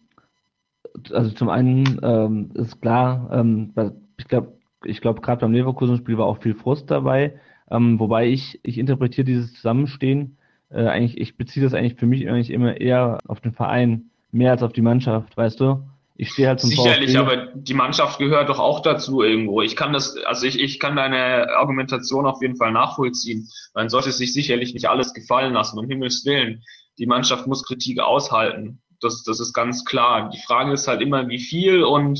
also 1.11 1.31
zum 1.31 1.49
einen 1.49 1.99
ähm, 2.03 2.51
ist 2.55 2.81
klar, 2.81 3.29
ähm, 3.31 3.73
ich 4.17 4.27
glaube, 4.27 4.57
ich 4.83 5.01
glaube, 5.01 5.21
gerade 5.21 5.41
beim 5.41 5.53
Leverkusen-Spiel 5.53 6.17
war 6.17 6.25
auch 6.25 6.41
viel 6.41 6.55
Frust 6.55 6.91
dabei. 6.91 7.39
Ähm, 7.69 7.99
wobei 7.99 8.27
ich, 8.27 8.59
ich 8.63 8.77
interpretiere 8.77 9.25
dieses 9.25 9.53
Zusammenstehen, 9.53 10.37
äh, 10.69 10.85
eigentlich, 10.85 11.17
ich 11.17 11.37
beziehe 11.37 11.63
das 11.63 11.73
eigentlich 11.73 11.95
für 11.95 12.05
mich 12.05 12.27
eigentlich 12.29 12.51
immer 12.51 12.79
eher 12.79 13.19
auf 13.27 13.41
den 13.41 13.53
Verein, 13.53 14.09
mehr 14.31 14.51
als 14.51 14.63
auf 14.63 14.73
die 14.73 14.81
Mannschaft, 14.81 15.35
weißt 15.35 15.59
du? 15.59 15.83
Ich 16.19 16.31
stehe 16.31 16.47
halt 16.47 16.59
zum 16.59 16.71
Sicherlich, 16.71 17.15
VfB. 17.15 17.19
aber 17.19 17.51
die 17.53 17.75
Mannschaft 17.75 18.17
gehört 18.17 18.49
doch 18.49 18.59
auch 18.59 18.81
dazu 18.81 19.21
irgendwo. 19.21 19.61
Ich 19.61 19.75
kann 19.75 19.93
das, 19.93 20.17
also 20.25 20.47
ich, 20.47 20.59
ich 20.59 20.79
kann 20.79 20.95
deine 20.95 21.47
Argumentation 21.57 22.25
auf 22.25 22.41
jeden 22.41 22.55
Fall 22.55 22.71
nachvollziehen. 22.71 23.47
Man 23.75 23.89
sollte 23.89 24.11
sich 24.11 24.33
sicherlich 24.33 24.73
nicht 24.73 24.89
alles 24.89 25.13
gefallen 25.13 25.53
lassen, 25.53 25.77
um 25.77 25.87
Himmels 25.87 26.25
Willen. 26.25 26.63
Die 26.97 27.05
Mannschaft 27.05 27.47
muss 27.47 27.63
Kritik 27.63 27.99
aushalten. 27.99 28.81
Das, 29.01 29.23
das 29.23 29.39
ist 29.39 29.53
ganz 29.53 29.85
klar. 29.85 30.29
Die 30.29 30.39
Frage 30.39 30.73
ist 30.73 30.87
halt 30.87 31.01
immer, 31.01 31.27
wie 31.29 31.39
viel 31.39 31.83
und 31.83 32.19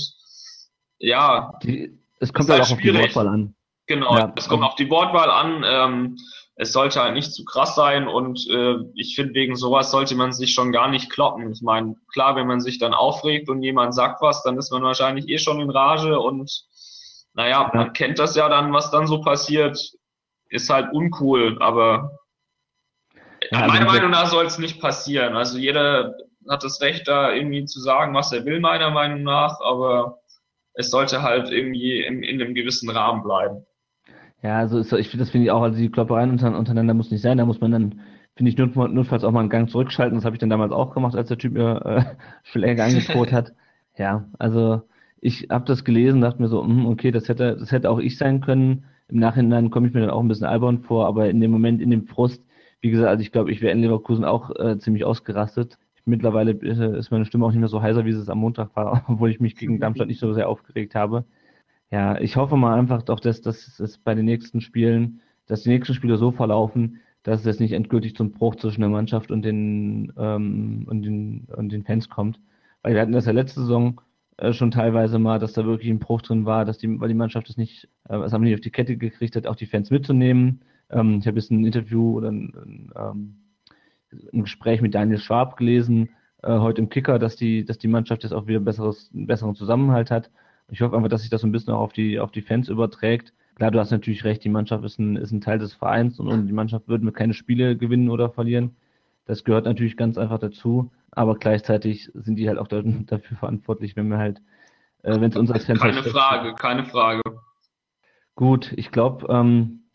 ja, 1.00 1.54
Die, 1.64 1.98
es 2.20 2.34
kommt 2.34 2.50
halt 2.50 2.60
halt 2.62 2.70
auch 2.70 2.74
auf 2.74 2.78
die 2.80 2.84
schwierig. 2.90 3.16
Wortwahl 3.16 3.28
an. 3.28 3.56
Genau, 3.88 4.18
Ja. 4.18 4.34
es 4.36 4.48
kommt 4.48 4.64
auf 4.64 4.76
die 4.76 4.90
Wortwahl 4.90 5.30
an. 5.30 5.64
Ähm, 5.66 6.18
es 6.56 6.74
sollte 6.74 7.02
halt 7.02 7.14
nicht 7.14 7.32
zu 7.34 7.46
krass 7.46 7.76
sein 7.76 8.08
und 8.08 8.48
äh, 8.50 8.78
ich 8.96 9.16
finde, 9.16 9.36
wegen 9.36 9.56
sowas 9.56 9.92
sollte 9.92 10.16
man 10.16 10.34
sich 10.34 10.54
schon 10.54 10.72
gar 10.72 10.90
nicht 10.90 11.12
kloppen. 11.12 11.52
Ich 11.52 11.62
meine, 11.62 11.96
klar, 12.12 12.36
wenn 12.36 12.48
man 12.48 12.62
sich 12.62 12.80
dann 12.80 12.96
aufregt 12.96 13.48
und 13.50 13.62
jemand 13.62 13.94
sagt 13.94 14.22
was, 14.22 14.42
dann 14.42 14.58
ist 14.58 14.72
man 14.72 14.82
wahrscheinlich 14.82 15.28
eh 15.30 15.38
schon 15.38 15.60
in 15.62 15.70
Rage 15.70 16.20
und 16.20 16.52
naja, 17.34 17.62
Ja. 17.62 17.72
man 17.74 17.94
kennt 17.94 18.18
das 18.18 18.36
ja 18.36 18.50
dann, 18.50 18.74
was 18.74 18.90
dann 18.90 19.06
so 19.06 19.22
passiert. 19.22 19.80
Ist 20.50 20.70
halt 20.72 20.92
uncool, 20.94 21.58
aber 21.62 22.12
Ja, 23.52 23.60
also 23.62 23.74
meiner 23.74 23.86
diese- 23.86 23.98
Meinung 23.98 24.12
nach 24.12 24.28
soll 24.28 24.46
es 24.46 24.58
nicht 24.60 24.82
passieren. 24.82 25.36
Also 25.36 25.58
jeder 25.58 26.16
hat 26.50 26.64
das 26.64 26.82
Recht, 26.82 27.08
da 27.08 27.32
irgendwie 27.34 27.66
zu 27.66 27.80
sagen, 27.80 28.14
was 28.14 28.32
er 28.32 28.46
will, 28.46 28.60
meiner 28.60 28.90
Meinung 28.92 29.24
nach, 29.24 29.60
aber 29.62 30.20
es 30.74 30.92
sollte 30.92 31.22
halt 31.22 31.50
irgendwie 31.50 32.02
in, 32.02 32.24
in 32.24 32.42
einem 32.42 32.54
gewissen 32.54 32.90
Rahmen 32.90 33.24
bleiben. 33.24 33.66
Ja, 34.44 34.58
also 34.60 34.78
ist, 34.80 34.94
ich 34.94 35.10
finde, 35.10 35.24
das 35.26 35.32
finde 35.32 35.46
ich 35.46 35.52
auch, 35.52 35.62
also 35.64 35.78
die 35.78 35.90
Kloppereien 35.90 36.30
unter, 36.30 36.56
untereinander 36.58 36.94
muss 36.94 37.12
nicht 37.12 37.22
sein, 37.22 37.38
da 37.38 37.46
muss 37.46 37.60
man 37.60 37.72
dann, 37.72 38.02
finde 38.36 38.52
ich, 38.52 38.58
not, 38.58 38.76
notfalls 38.76 39.24
auch 39.24 39.32
mal 39.32 39.40
einen 39.42 39.50
Gang 39.50 39.70
zurückschalten. 39.70 40.16
Das 40.18 40.26
habe 40.26 40.36
ich 40.36 40.40
dann 40.40 40.50
damals 40.52 40.72
auch 40.72 40.94
gemacht, 40.94 41.16
als 41.16 41.28
der 41.30 41.38
Typ 41.38 41.54
mir 41.54 41.82
äh, 41.86 42.04
Schläge 42.44 42.84
angedroht 42.84 43.32
hat. 43.32 43.54
Ja, 44.00 44.26
also 44.38 44.84
ich 45.22 45.48
habe 45.50 45.66
das 45.66 45.84
gelesen, 45.84 46.22
dachte 46.22 46.40
mir 46.40 46.50
so, 46.50 46.64
hm, 46.64 46.86
okay, 46.86 47.10
das 47.10 47.28
hätte, 47.30 47.58
das 47.58 47.72
hätte 47.72 47.90
auch 47.90 47.98
ich 47.98 48.16
sein 48.16 48.42
können. 48.42 48.86
Im 49.08 49.18
Nachhinein 49.18 49.72
komme 49.72 49.88
ich 49.88 49.94
mir 49.96 50.02
dann 50.02 50.12
auch 50.12 50.20
ein 50.22 50.28
bisschen 50.28 50.46
albern 50.46 50.84
vor, 50.84 51.08
aber 51.08 51.28
in 51.32 51.42
dem 51.42 51.50
Moment, 51.50 51.82
in 51.82 51.90
dem 51.90 52.06
Frust, 52.06 52.44
wie 52.82 52.92
gesagt, 52.92 53.10
also 53.10 53.22
ich 53.22 53.32
glaube, 53.32 53.52
ich 53.52 53.62
wäre 53.62 53.74
in 53.74 53.82
Leverkusen 53.82 54.26
auch 54.26 54.56
äh, 54.56 54.78
ziemlich 54.80 55.06
ausgerastet. 55.06 55.78
Mittlerweile 56.06 56.52
äh, 56.52 56.98
ist 56.98 57.12
meine 57.12 57.26
Stimme 57.26 57.46
auch 57.46 57.52
nicht 57.52 57.60
mehr 57.60 57.68
so 57.68 57.82
heiser, 57.82 58.06
wie 58.06 58.12
es 58.12 58.30
am 58.30 58.40
Montag 58.40 58.76
war, 58.76 59.06
obwohl 59.10 59.32
ich 59.32 59.40
mich 59.40 59.56
gegen 59.56 59.80
Darmstadt 59.80 60.08
nicht 60.08 60.20
so 60.20 60.34
sehr 60.34 60.50
aufgeregt 60.50 60.96
habe. 60.96 61.26
Ja, 61.92 62.20
ich 62.20 62.36
hoffe 62.36 62.58
mal 62.58 62.78
einfach 62.78 63.04
doch, 63.04 63.20
dass, 63.20 63.42
dass 63.42 63.80
es 63.80 63.98
bei 63.98 64.14
den 64.14 64.26
nächsten 64.26 64.62
Spielen, 64.62 65.22
dass 65.48 65.64
die 65.64 65.70
nächsten 65.70 65.94
Spiele 65.94 66.18
so 66.18 66.32
verlaufen, 66.32 67.00
dass 67.24 67.42
es 67.42 67.46
jetzt 67.46 67.60
nicht 67.60 67.74
endgültig 67.74 68.16
zum 68.16 68.32
Bruch 68.32 68.56
zwischen 68.56 68.82
der 68.82 68.90
Mannschaft 68.90 69.32
und 69.32 69.44
den, 69.44 70.14
ähm, 70.18 70.86
und 70.88 71.04
den, 71.04 71.48
und 71.56 71.70
den 71.72 71.84
Fans 71.84 72.10
kommt. 72.10 72.40
Weil 72.82 72.94
wir 72.94 73.02
hatten 73.02 73.12
das 73.12 73.26
ja 73.26 73.32
letzte 73.32 73.62
Saison 73.62 74.02
äh, 74.38 74.54
schon 74.54 74.72
teilweise 74.72 75.20
mal, 75.20 75.40
dass 75.40 75.54
da 75.54 75.66
wirklich 75.66 75.90
ein 75.90 76.00
Bruch 76.00 76.22
drin 76.22 76.46
war, 76.46 76.64
dass 76.66 76.78
die, 76.78 77.00
weil 77.00 77.10
die 77.10 77.16
Mannschaft 77.16 77.50
es 77.50 77.58
nicht, 77.58 77.90
äh, 78.08 78.18
es 78.18 78.34
haben 78.34 78.44
nicht 78.44 78.54
auf 78.54 78.62
die 78.62 78.72
Kette 78.72 78.98
gekriegt 78.98 79.36
hat, 79.36 79.48
auch 79.48 79.56
die 79.56 79.66
Fans 79.66 79.90
mitzunehmen. 79.90 80.62
Ähm, 80.90 81.20
ich 81.20 81.28
habe 81.28 81.38
jetzt 81.38 81.52
ein 81.52 81.66
Interview 81.66 82.18
oder 82.18 82.30
ein, 82.30 82.54
ein, 82.56 82.92
ähm, 82.96 83.36
ein 84.34 84.44
Gespräch 84.44 84.82
mit 84.82 84.96
Daniel 84.96 85.20
Schwab 85.20 85.58
gelesen, 85.58 86.10
äh, 86.44 86.58
heute 86.60 86.82
im 86.82 86.90
Kicker, 86.90 87.20
dass 87.20 87.36
die, 87.36 87.66
dass 87.66 87.78
die 87.78 87.88
Mannschaft 87.88 88.24
jetzt 88.24 88.32
auch 88.32 88.48
wieder 88.48 88.60
besseres, 88.60 89.12
einen 89.14 89.28
besseren 89.28 89.56
Zusammenhalt 89.56 90.12
hat. 90.12 90.30
Ich 90.70 90.82
hoffe 90.82 90.96
einfach, 90.96 91.10
dass 91.10 91.22
sich 91.22 91.30
das 91.30 91.42
so 91.42 91.48
ein 91.48 91.52
bisschen 91.52 91.74
auch 91.74 91.82
auf 91.82 91.94
die, 91.94 92.20
auf 92.20 92.32
die 92.32 92.42
Fans 92.42 92.70
überträgt. 92.70 93.34
Klar, 93.56 93.72
du 93.72 93.80
hast 93.80 93.92
natürlich 93.92 94.24
recht, 94.24 94.44
die 94.44 94.50
Mannschaft 94.50 94.84
ist 94.84 95.00
ein, 95.00 95.16
ist 95.16 95.32
ein 95.32 95.42
Teil 95.42 95.58
des 95.60 95.74
Vereins 95.74 96.20
und, 96.20 96.28
und 96.28 96.48
die 96.48 96.54
Mannschaft 96.54 96.88
würden 96.88 97.12
keine 97.14 97.34
Spiele 97.34 97.76
gewinnen 97.76 98.10
oder 98.10 98.30
verlieren. 98.30 98.76
Das 99.26 99.44
gehört 99.44 99.66
natürlich 99.66 99.98
ganz 99.98 100.18
einfach 100.18 100.40
dazu, 100.40 100.92
aber 101.12 101.36
gleichzeitig 101.36 102.12
sind 102.14 102.36
die 102.36 102.48
halt 102.48 102.60
auch 102.60 102.68
da, 102.68 102.82
dafür 102.84 103.38
verantwortlich, 103.38 103.96
wenn 103.96 104.10
wir 104.10 104.20
halt, 104.20 104.42
äh, 105.04 105.20
wenn 105.20 105.32
es 105.32 105.36
uns 105.36 105.52
als 105.52 105.66
Fans 105.66 105.82
halt 105.82 105.94
Keine 105.94 106.04
schlecht 106.04 106.18
Frage, 106.18 106.54
keine 106.54 106.86
Frage. 106.86 107.22
Gut, 108.36 108.72
ich 108.78 108.92
glaube, 108.92 109.26
ähm, 109.30 109.87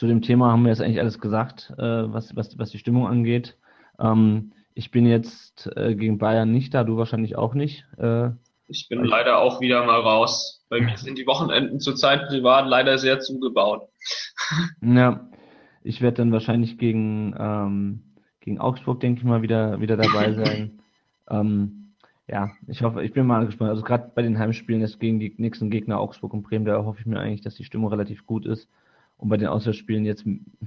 zu 0.00 0.06
dem 0.06 0.22
Thema 0.22 0.50
haben 0.50 0.62
wir 0.62 0.70
jetzt 0.70 0.80
eigentlich 0.80 0.98
alles 0.98 1.20
gesagt, 1.20 1.74
äh, 1.76 1.82
was, 1.82 2.34
was, 2.34 2.58
was 2.58 2.70
die 2.70 2.78
Stimmung 2.78 3.06
angeht. 3.06 3.58
Ähm, 3.98 4.52
ich 4.72 4.90
bin 4.90 5.04
jetzt 5.04 5.70
äh, 5.76 5.94
gegen 5.94 6.16
Bayern 6.16 6.50
nicht 6.50 6.72
da, 6.72 6.84
du 6.84 6.96
wahrscheinlich 6.96 7.36
auch 7.36 7.52
nicht. 7.52 7.84
Äh, 7.98 8.30
Ich 8.68 8.88
bin 8.88 9.04
leider 9.04 9.36
auch 9.40 9.60
wieder 9.60 9.84
mal 9.84 10.00
raus. 10.00 10.64
Bei 10.70 10.80
mir 10.80 10.96
sind 10.96 11.18
die 11.18 11.26
Wochenenden 11.26 11.80
zurzeit 11.80 12.28
privat 12.28 12.66
leider 12.66 12.96
sehr 12.96 13.20
zugebaut. 13.20 13.90
ja, 14.80 15.28
ich 15.84 16.00
werde 16.00 16.16
dann 16.16 16.32
wahrscheinlich 16.32 16.78
gegen, 16.78 17.34
ähm, 17.38 18.00
gegen 18.40 18.58
Augsburg, 18.58 19.00
denke 19.00 19.18
ich 19.18 19.24
mal, 19.26 19.42
wieder, 19.42 19.82
wieder 19.82 19.98
dabei 19.98 20.32
sein. 20.44 20.80
ähm, 21.28 21.92
ja, 22.26 22.52
ich 22.68 22.82
hoffe, 22.82 23.02
ich 23.04 23.12
bin 23.12 23.26
mal 23.26 23.44
gespannt. 23.44 23.68
Also 23.68 23.82
gerade 23.82 24.12
bei 24.14 24.22
den 24.22 24.38
Heimspielen 24.38 24.80
jetzt 24.80 24.98
gegen 24.98 25.20
die 25.20 25.34
nächsten 25.36 25.68
Gegner 25.68 26.00
Augsburg 26.00 26.32
und 26.32 26.40
Bremen, 26.42 26.64
da 26.64 26.86
hoffe 26.86 27.00
ich 27.00 27.06
mir 27.06 27.20
eigentlich, 27.20 27.42
dass 27.42 27.56
die 27.56 27.64
Stimmung 27.64 27.90
relativ 27.90 28.24
gut 28.24 28.46
ist. 28.46 28.66
Und 29.20 29.28
bei 29.28 29.36
den 29.36 29.48
Auswärtsspielen 29.48 30.04
jetzt 30.04 30.24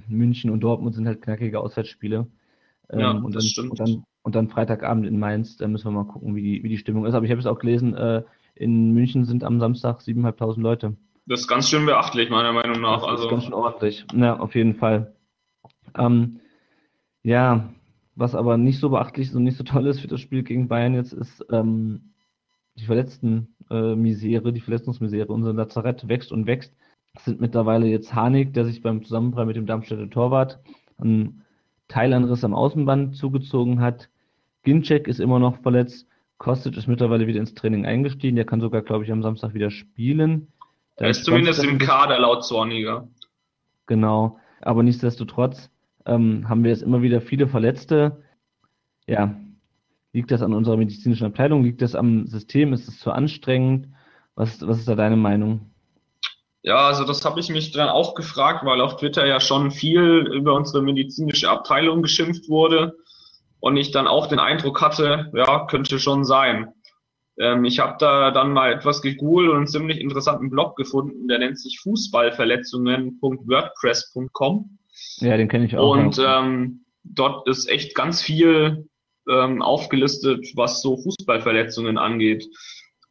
München 0.07 0.51
und 0.51 0.61
Dortmund 0.61 0.93
sind 0.95 1.07
halt 1.07 1.21
knackige 1.21 1.59
Auswärtsspiele. 1.59 2.27
Ja, 2.91 3.11
Ähm, 3.11 3.25
und, 3.25 3.35
das 3.35 3.43
dann, 3.43 3.49
stimmt. 3.49 3.71
und 3.71 3.79
dann 3.79 4.03
und 4.25 4.35
dann 4.35 4.47
Freitagabend 4.47 5.05
in 5.05 5.19
Mainz, 5.19 5.57
da 5.57 5.67
müssen 5.67 5.85
wir 5.85 5.91
mal 5.91 6.05
gucken, 6.05 6.33
wie 6.35 6.41
die, 6.41 6.63
wie 6.63 6.69
die 6.69 6.77
Stimmung 6.77 7.05
ist. 7.05 7.13
Aber 7.13 7.25
ich 7.25 7.31
habe 7.31 7.41
es 7.41 7.45
auch 7.45 7.59
gelesen, 7.59 7.93
äh, 7.93 8.23
in 8.55 8.91
München 8.93 9.25
sind 9.25 9.43
am 9.43 9.59
Samstag 9.59 9.99
7.500 9.99 10.61
Leute. 10.61 10.95
Das 11.25 11.41
ist 11.41 11.47
ganz 11.47 11.67
schön 11.69 11.85
beachtlich, 11.85 12.29
meiner 12.29 12.53
Meinung 12.53 12.79
nach. 12.79 13.01
Das 13.01 13.03
ist 13.03 13.09
Also, 13.09 13.27
ganz 13.29 13.43
schön 13.43 13.53
ordentlich. 13.53 14.05
Ja, 14.13 14.39
auf 14.39 14.55
jeden 14.55 14.75
Fall. 14.75 15.13
Ähm, 15.97 16.39
ja, 17.23 17.73
was 18.15 18.35
aber 18.35 18.57
nicht 18.57 18.79
so 18.79 18.89
beachtlich 18.89 19.27
ist 19.27 19.35
und 19.35 19.43
nicht 19.43 19.57
so 19.57 19.63
toll 19.65 19.87
ist 19.87 19.99
für 19.99 20.07
das 20.07 20.21
Spiel 20.21 20.43
gegen 20.43 20.67
Bayern 20.69 20.93
jetzt, 20.93 21.13
ist 21.13 21.45
ähm, 21.51 22.13
die 22.75 22.85
Verletzten 22.85 23.55
äh, 23.69 23.95
Misere, 23.95 24.53
die 24.53 24.61
Verletzungsmisere. 24.61 25.33
Unser 25.33 25.53
Lazarett 25.53 26.07
wächst 26.07 26.31
und 26.31 26.47
wächst. 26.47 26.73
Es 27.15 27.25
sind 27.25 27.39
mittlerweile 27.41 27.85
jetzt 27.85 28.15
Harnik, 28.15 28.53
der 28.53 28.65
sich 28.65 28.81
beim 28.81 29.03
Zusammenprall 29.03 29.45
mit 29.45 29.55
dem 29.55 29.67
Darmstädter 29.67 30.09
Torwart 30.09 30.59
einen 30.97 31.43
Teilanriss 31.87 32.43
am 32.43 32.55
Außenband 32.55 33.15
zugezogen 33.15 33.81
hat. 33.81 34.09
Ginczek 34.63 35.07
ist 35.07 35.19
immer 35.19 35.37
noch 35.39 35.57
verletzt. 35.61 36.07
Kostic 36.39 36.75
ist 36.75 36.87
mittlerweile 36.87 37.27
wieder 37.27 37.39
ins 37.39 37.53
Training 37.53 37.85
eingestiegen. 37.85 38.35
Der 38.35 38.45
kann 38.45 38.61
sogar, 38.61 38.81
glaube 38.81 39.03
ich, 39.03 39.11
am 39.11 39.21
Samstag 39.21 39.53
wieder 39.53 39.69
spielen. 39.69 40.51
Da 40.95 41.05
er 41.05 41.11
ist 41.11 41.23
zumindest 41.23 41.63
im 41.63 41.77
Kader 41.77 42.19
laut 42.19 42.43
Zorniger. 42.43 43.07
Genau. 43.85 44.39
Aber 44.61 44.81
nichtsdestotrotz 44.81 45.69
ähm, 46.05 46.49
haben 46.49 46.63
wir 46.63 46.71
jetzt 46.71 46.83
immer 46.83 47.01
wieder 47.01 47.21
viele 47.21 47.47
Verletzte. 47.47 48.23
Ja. 49.05 49.35
Liegt 50.13 50.31
das 50.31 50.41
an 50.41 50.53
unserer 50.53 50.77
medizinischen 50.77 51.25
Abteilung? 51.25 51.63
Liegt 51.63 51.81
das 51.81 51.95
am 51.95 52.25
System? 52.27 52.73
Ist 52.73 52.87
es 52.87 52.99
zu 52.99 53.11
anstrengend? 53.11 53.89
Was, 54.35 54.65
was 54.67 54.79
ist 54.79 54.87
da 54.87 54.95
deine 54.95 55.15
Meinung? 55.15 55.72
Ja, 56.63 56.87
also 56.87 57.03
das 57.03 57.23
habe 57.25 57.41
ich 57.41 57.49
mich 57.49 57.73
dann 57.73 57.89
auch 57.89 58.15
gefragt, 58.15 58.65
weil 58.65 58.79
auf 58.79 58.95
Twitter 58.95 59.25
ja 59.25 59.41
schon 59.41 59.69
viel 59.69 60.29
über 60.33 60.53
unsere 60.53 60.81
medizinische 60.81 61.49
Abteilung 61.49 62.01
geschimpft 62.01 62.47
wurde 62.47 62.95
und 63.59 63.75
ich 63.75 63.91
dann 63.91 64.07
auch 64.07 64.27
den 64.27 64.39
Eindruck 64.39 64.81
hatte, 64.81 65.29
ja, 65.35 65.67
könnte 65.67 65.99
schon 65.99 66.23
sein. 66.23 66.71
Ähm, 67.37 67.65
ich 67.65 67.79
habe 67.79 67.97
da 67.99 68.31
dann 68.31 68.53
mal 68.53 68.71
etwas 68.71 69.01
gegoogelt 69.01 69.49
und 69.49 69.57
einen 69.57 69.67
ziemlich 69.67 69.99
interessanten 69.99 70.49
Blog 70.49 70.77
gefunden, 70.77 71.27
der 71.27 71.39
nennt 71.39 71.59
sich 71.59 71.81
fußballverletzungen.wordpress.com 71.81 74.77
Ja, 75.17 75.35
den 75.35 75.49
kenne 75.49 75.65
ich 75.65 75.75
auch. 75.75 75.91
und 75.91 76.17
ähm, 76.25 76.85
dort 77.03 77.45
ist 77.49 77.69
echt 77.69 77.93
ganz 77.93 78.21
viel 78.21 78.87
ähm, 79.29 79.61
aufgelistet, 79.61 80.47
was 80.55 80.81
so 80.81 80.95
Fußballverletzungen 80.95 81.97
angeht. 81.97 82.47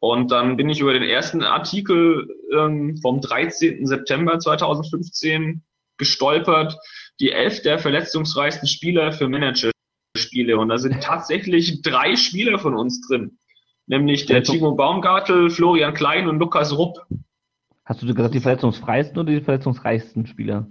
Und 0.03 0.31
dann 0.31 0.57
bin 0.57 0.67
ich 0.67 0.81
über 0.81 0.91
den 0.91 1.03
ersten 1.03 1.43
Artikel 1.43 2.27
ähm, 2.53 2.97
vom 2.97 3.21
13. 3.21 3.85
September 3.85 4.37
2015 4.37 5.63
gestolpert. 5.97 6.77
Die 7.21 7.31
elf 7.31 7.61
der 7.61 7.79
verletzungsreichsten 7.79 8.67
Spieler 8.67 9.13
für 9.13 9.29
Managerspiele. 9.29 10.57
Und 10.57 10.67
da 10.67 10.77
sind 10.77 10.99
tatsächlich 11.01 11.81
drei 11.83 12.17
Spieler 12.17 12.59
von 12.59 12.75
uns 12.75 13.07
drin. 13.07 13.37
Nämlich 13.87 14.25
der 14.25 14.43
Timo 14.43 14.75
Baumgartel, 14.75 15.49
Florian 15.49 15.93
Klein 15.93 16.27
und 16.27 16.37
Lukas 16.37 16.77
Rupp. 16.77 16.97
Hast 17.85 18.01
du 18.01 18.13
gesagt, 18.13 18.35
die 18.35 18.41
verletzungsfreisten 18.41 19.17
oder 19.17 19.31
die 19.31 19.39
verletzungsreichsten 19.39 20.25
Spieler? 20.25 20.67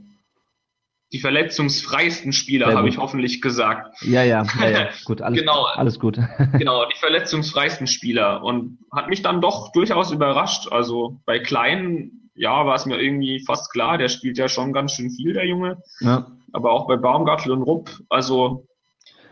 Die 1.13 1.19
verletzungsfreisten 1.19 2.33
Spieler, 2.33 2.75
habe 2.75 2.89
ich 2.89 2.97
hoffentlich 2.97 3.43
gesagt. 3.43 4.01
Ja, 4.03 4.23
ja, 4.23 4.45
ja, 4.61 4.69
ja. 4.69 4.89
gut, 5.05 5.21
alles, 5.21 5.39
genau, 5.39 5.65
alles 5.65 5.99
gut. 5.99 6.19
genau, 6.59 6.87
die 6.87 6.99
verletzungsfreisten 6.99 7.87
Spieler. 7.87 8.43
Und 8.43 8.79
hat 8.91 9.09
mich 9.09 9.21
dann 9.21 9.43
doch 9.43 9.73
durchaus 9.73 10.11
überrascht. 10.11 10.73
Also 10.73 11.21
bei 11.27 11.39
Klein, 11.39 12.31
ja, 12.35 12.65
war 12.65 12.77
es 12.77 12.87
mir 12.87 12.99
irgendwie 12.99 13.45
fast 13.45 13.71
klar, 13.73 13.99
der 13.99 14.09
spielt 14.09 14.39
ja 14.39 14.49
schon 14.49 14.73
ganz 14.73 14.93
schön 14.93 15.11
viel, 15.11 15.35
der 15.35 15.47
Junge. 15.47 15.83
Ja. 16.01 16.29
Aber 16.53 16.73
auch 16.73 16.87
bei 16.87 16.97
Baumgartel 16.97 17.53
und 17.53 17.63
Rupp, 17.63 17.91
also 18.09 18.67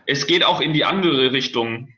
es 0.07 0.27
geht 0.27 0.45
auch 0.45 0.61
in 0.61 0.73
die 0.73 0.85
andere 0.85 1.33
Richtung. 1.33 1.89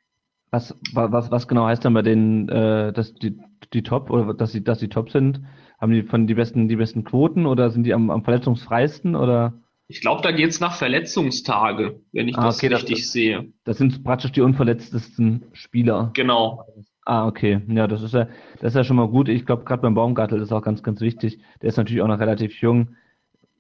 Was, 0.51 0.77
was, 0.93 1.31
was 1.31 1.49
genau 1.49 1.65
heißt 1.67 1.85
dann 1.85 1.95
bei 1.95 2.03
denen, 2.03 2.49
äh, 2.49 2.93
dass 2.93 3.15
die, 3.15 3.39
die 3.73 3.83
Top 3.83 4.11
oder 4.11 4.35
dass 4.35 4.53
sie, 4.53 4.63
dass 4.63 4.79
die 4.79 4.89
Top 4.89 5.11
sind? 5.11 5.41
Haben 5.81 5.93
die 5.93 6.03
von 6.03 6.27
die 6.27 6.35
besten, 6.35 6.69
die 6.69 6.77
besten 6.77 7.05
Quoten 7.05 7.47
oder 7.47 7.71
sind 7.71 7.85
die 7.85 7.95
am, 7.95 8.11
am 8.11 8.23
verletzungsfreisten 8.23 9.17
oder? 9.17 9.55
Ich 9.89 10.01
glaube, 10.01 10.23
da 10.23 10.33
geht's 10.33 10.61
nach 10.61 10.75
Verletzungstage, 10.75 12.01
wenn 12.13 12.29
ich 12.29 12.39
ah, 12.39 12.45
das 12.45 12.59
okay, 12.59 12.69
richtig 12.69 13.03
das, 13.03 13.13
sehe. 13.13 13.53
Das 13.65 13.79
sind 13.79 14.03
praktisch 14.05 14.33
die 14.33 14.41
unverletztesten 14.41 15.45
Spieler. 15.53 16.11
Genau. 16.15 16.65
Ah, 17.05 17.27
okay. 17.27 17.61
Ja, 17.69 17.87
das 17.87 18.03
ist 18.03 18.15
ja, 18.15 18.29
das 18.61 18.73
ist 18.73 18.77
ja 18.77 18.85
schon 18.85 18.97
mal 18.97 19.09
gut. 19.09 19.29
Ich 19.29 19.45
glaube, 19.45 19.65
gerade 19.65 19.83
beim 19.83 19.95
Baumgartel 19.95 20.41
ist 20.41 20.53
auch 20.53 20.63
ganz, 20.63 20.83
ganz 20.83 21.01
wichtig. 21.01 21.41
Der 21.61 21.69
ist 21.69 21.77
natürlich 21.77 22.01
auch 22.01 22.09
noch 22.09 22.21
relativ 22.21 22.61
jung. 22.61 22.97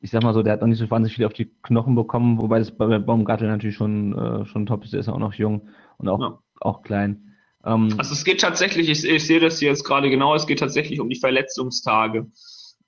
Ich 0.00 0.10
sag 0.10 0.22
mal 0.22 0.34
so, 0.34 0.42
der 0.42 0.54
hat 0.54 0.60
noch 0.60 0.68
nicht 0.68 0.78
so 0.78 0.90
wahnsinnig 0.90 1.16
viel 1.16 1.26
auf 1.26 1.32
die 1.32 1.50
Knochen 1.62 1.94
bekommen, 1.94 2.38
wobei 2.38 2.58
das 2.58 2.70
bei 2.70 2.98
Baumgartel 2.98 3.48
natürlich 3.48 3.76
schon, 3.76 4.16
äh, 4.16 4.46
schon 4.46 4.66
top 4.66 4.84
ist. 4.84 4.92
Der 4.92 5.00
ist 5.00 5.08
auch 5.08 5.18
noch 5.18 5.34
jung 5.34 5.68
und 5.98 6.08
auch, 6.08 6.20
ja. 6.20 6.38
auch 6.60 6.82
klein. 6.82 7.34
Ähm, 7.64 7.94
also 7.98 8.12
es 8.12 8.24
geht 8.24 8.40
tatsächlich, 8.40 8.88
ich, 8.88 9.04
ich 9.04 9.26
sehe 9.26 9.40
das 9.40 9.58
hier 9.58 9.68
jetzt 9.68 9.84
gerade 9.84 10.10
genau, 10.10 10.34
es 10.34 10.46
geht 10.46 10.60
tatsächlich 10.60 11.00
um 11.00 11.08
die 11.08 11.18
Verletzungstage. 11.18 12.26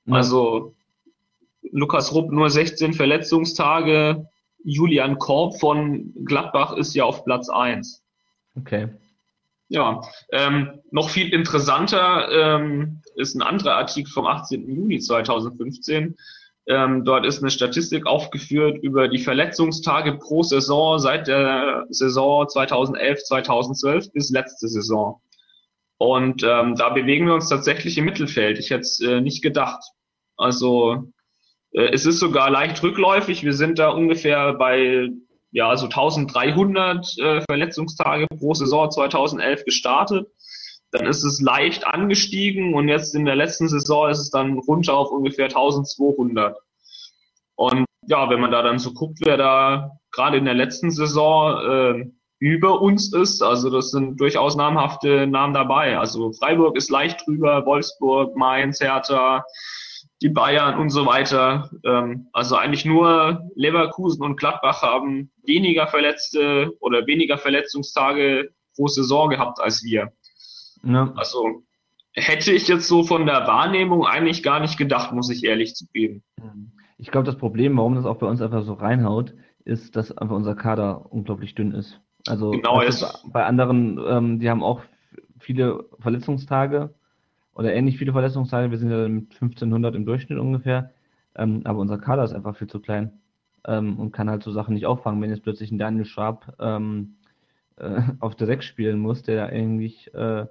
Also 0.08 0.74
Lukas 1.72 2.12
Rupp 2.14 2.30
nur 2.30 2.50
16 2.50 2.94
Verletzungstage, 2.94 4.26
Julian 4.64 5.18
Korb 5.18 5.58
von 5.60 6.12
Gladbach 6.24 6.72
ist 6.72 6.94
ja 6.94 7.04
auf 7.04 7.24
Platz 7.24 7.48
1. 7.48 8.02
Okay. 8.56 8.88
Ja, 9.68 10.02
ähm, 10.30 10.80
noch 10.90 11.10
viel 11.10 11.32
interessanter 11.32 12.28
ähm, 12.30 13.02
ist 13.16 13.34
ein 13.34 13.42
anderer 13.42 13.76
Artikel 13.76 14.10
vom 14.10 14.26
18. 14.26 14.68
Juni 14.68 15.00
2015. 15.00 16.16
Ähm, 16.66 17.04
dort 17.04 17.26
ist 17.26 17.42
eine 17.42 17.50
Statistik 17.50 18.06
aufgeführt 18.06 18.78
über 18.82 19.08
die 19.08 19.18
Verletzungstage 19.18 20.14
pro 20.14 20.42
Saison 20.42 20.98
seit 20.98 21.26
der 21.26 21.84
Saison 21.90 22.48
2011, 22.48 23.24
2012 23.24 24.12
bis 24.12 24.30
letzte 24.30 24.68
Saison. 24.68 25.20
Und 25.98 26.42
ähm, 26.42 26.74
da 26.74 26.88
bewegen 26.90 27.26
wir 27.26 27.34
uns 27.34 27.48
tatsächlich 27.48 27.98
im 27.98 28.06
Mittelfeld. 28.06 28.58
Ich 28.58 28.70
hätte 28.70 28.80
es 28.80 29.00
äh, 29.00 29.20
nicht 29.20 29.42
gedacht. 29.42 29.82
Also 30.36 31.12
es 31.74 32.06
ist 32.06 32.20
sogar 32.20 32.50
leicht 32.50 32.82
rückläufig. 32.82 33.42
Wir 33.42 33.52
sind 33.52 33.78
da 33.78 33.90
ungefähr 33.90 34.54
bei 34.54 35.10
ja 35.50 35.76
so 35.76 35.86
1300 35.86 37.18
äh, 37.18 37.40
Verletzungstage 37.42 38.26
pro 38.38 38.54
Saison 38.54 38.90
2011 38.90 39.64
gestartet 39.64 40.26
dann 40.94 41.06
ist 41.06 41.24
es 41.24 41.40
leicht 41.40 41.88
angestiegen 41.88 42.72
und 42.72 42.86
jetzt 42.86 43.16
in 43.16 43.24
der 43.24 43.34
letzten 43.34 43.68
Saison 43.68 44.08
ist 44.08 44.20
es 44.20 44.30
dann 44.30 44.60
runter 44.60 44.94
auf 44.94 45.10
ungefähr 45.10 45.46
1200. 45.46 46.56
Und 47.56 47.84
ja, 48.06 48.30
wenn 48.30 48.40
man 48.40 48.52
da 48.52 48.62
dann 48.62 48.78
so 48.78 48.92
guckt, 48.92 49.18
wer 49.24 49.36
da 49.36 49.90
gerade 50.12 50.38
in 50.38 50.44
der 50.44 50.54
letzten 50.54 50.92
Saison 50.92 51.58
äh, 51.68 52.10
über 52.38 52.80
uns 52.80 53.12
ist, 53.12 53.42
also 53.42 53.70
das 53.70 53.90
sind 53.90 54.20
durchaus 54.20 54.54
namhafte 54.54 55.26
Namen 55.26 55.52
dabei. 55.52 55.98
Also 55.98 56.32
Freiburg 56.32 56.76
ist 56.76 56.90
leicht 56.90 57.26
drüber, 57.26 57.66
Wolfsburg, 57.66 58.36
Mainz, 58.36 58.80
Hertha, 58.80 59.44
die 60.24 60.30
Bayern 60.30 60.78
und 60.78 60.88
so 60.88 61.04
weiter. 61.04 61.70
Ähm, 61.84 62.28
also 62.32 62.56
eigentlich 62.56 62.86
nur 62.86 63.46
Leverkusen 63.56 64.24
und 64.24 64.36
Gladbach 64.36 64.80
haben 64.80 65.30
weniger 65.44 65.86
Verletzte 65.86 66.72
oder 66.80 67.06
weniger 67.06 67.36
Verletzungstage 67.36 68.48
pro 68.74 68.88
Saison 68.88 69.28
gehabt 69.28 69.60
als 69.60 69.84
wir. 69.84 70.12
Ja. 70.82 71.12
Also 71.14 71.62
hätte 72.14 72.52
ich 72.52 72.66
jetzt 72.68 72.88
so 72.88 73.02
von 73.02 73.26
der 73.26 73.46
Wahrnehmung 73.46 74.06
eigentlich 74.06 74.42
gar 74.42 74.60
nicht 74.60 74.78
gedacht, 74.78 75.12
muss 75.12 75.28
ich 75.28 75.44
ehrlich 75.44 75.74
zugeben. 75.74 76.22
Ich 76.96 77.10
glaube, 77.10 77.26
das 77.26 77.36
Problem, 77.36 77.76
warum 77.76 77.94
das 77.94 78.06
auch 78.06 78.16
bei 78.16 78.26
uns 78.26 78.40
einfach 78.40 78.64
so 78.64 78.72
reinhaut, 78.72 79.34
ist, 79.66 79.94
dass 79.94 80.16
einfach 80.16 80.36
unser 80.36 80.54
Kader 80.54 81.12
unglaublich 81.12 81.54
dünn 81.54 81.72
ist. 81.72 82.00
Also 82.26 82.50
genau 82.50 82.80
ist. 82.80 83.24
bei 83.30 83.44
anderen, 83.44 84.00
ähm, 84.08 84.38
die 84.40 84.48
haben 84.48 84.62
auch 84.62 84.80
viele 85.38 85.84
Verletzungstage 85.98 86.94
oder 87.54 87.72
ähnlich 87.74 87.98
viele 87.98 88.12
Verletzungstage. 88.12 88.70
Wir 88.70 88.78
sind 88.78 88.90
ja 88.90 89.08
mit 89.08 89.32
1500 89.32 89.94
im 89.94 90.06
Durchschnitt 90.06 90.38
ungefähr. 90.38 90.90
Ähm, 91.36 91.62
aber 91.64 91.78
unser 91.78 91.98
Kader 91.98 92.24
ist 92.24 92.32
einfach 92.32 92.56
viel 92.56 92.68
zu 92.68 92.80
klein 92.80 93.12
ähm, 93.66 93.98
und 93.98 94.12
kann 94.12 94.30
halt 94.30 94.42
so 94.42 94.52
Sachen 94.52 94.74
nicht 94.74 94.86
auffangen. 94.86 95.20
Wenn 95.20 95.30
jetzt 95.30 95.42
plötzlich 95.42 95.70
ein 95.72 95.78
Daniel 95.78 96.04
Schwab 96.04 96.56
ähm, 96.60 97.16
äh, 97.76 98.02
auf 98.20 98.34
der 98.36 98.46
6 98.46 98.64
spielen 98.64 98.98
muss, 98.98 99.22
der 99.22 99.46
eigentlich 99.46 100.12
äh, 100.14 100.46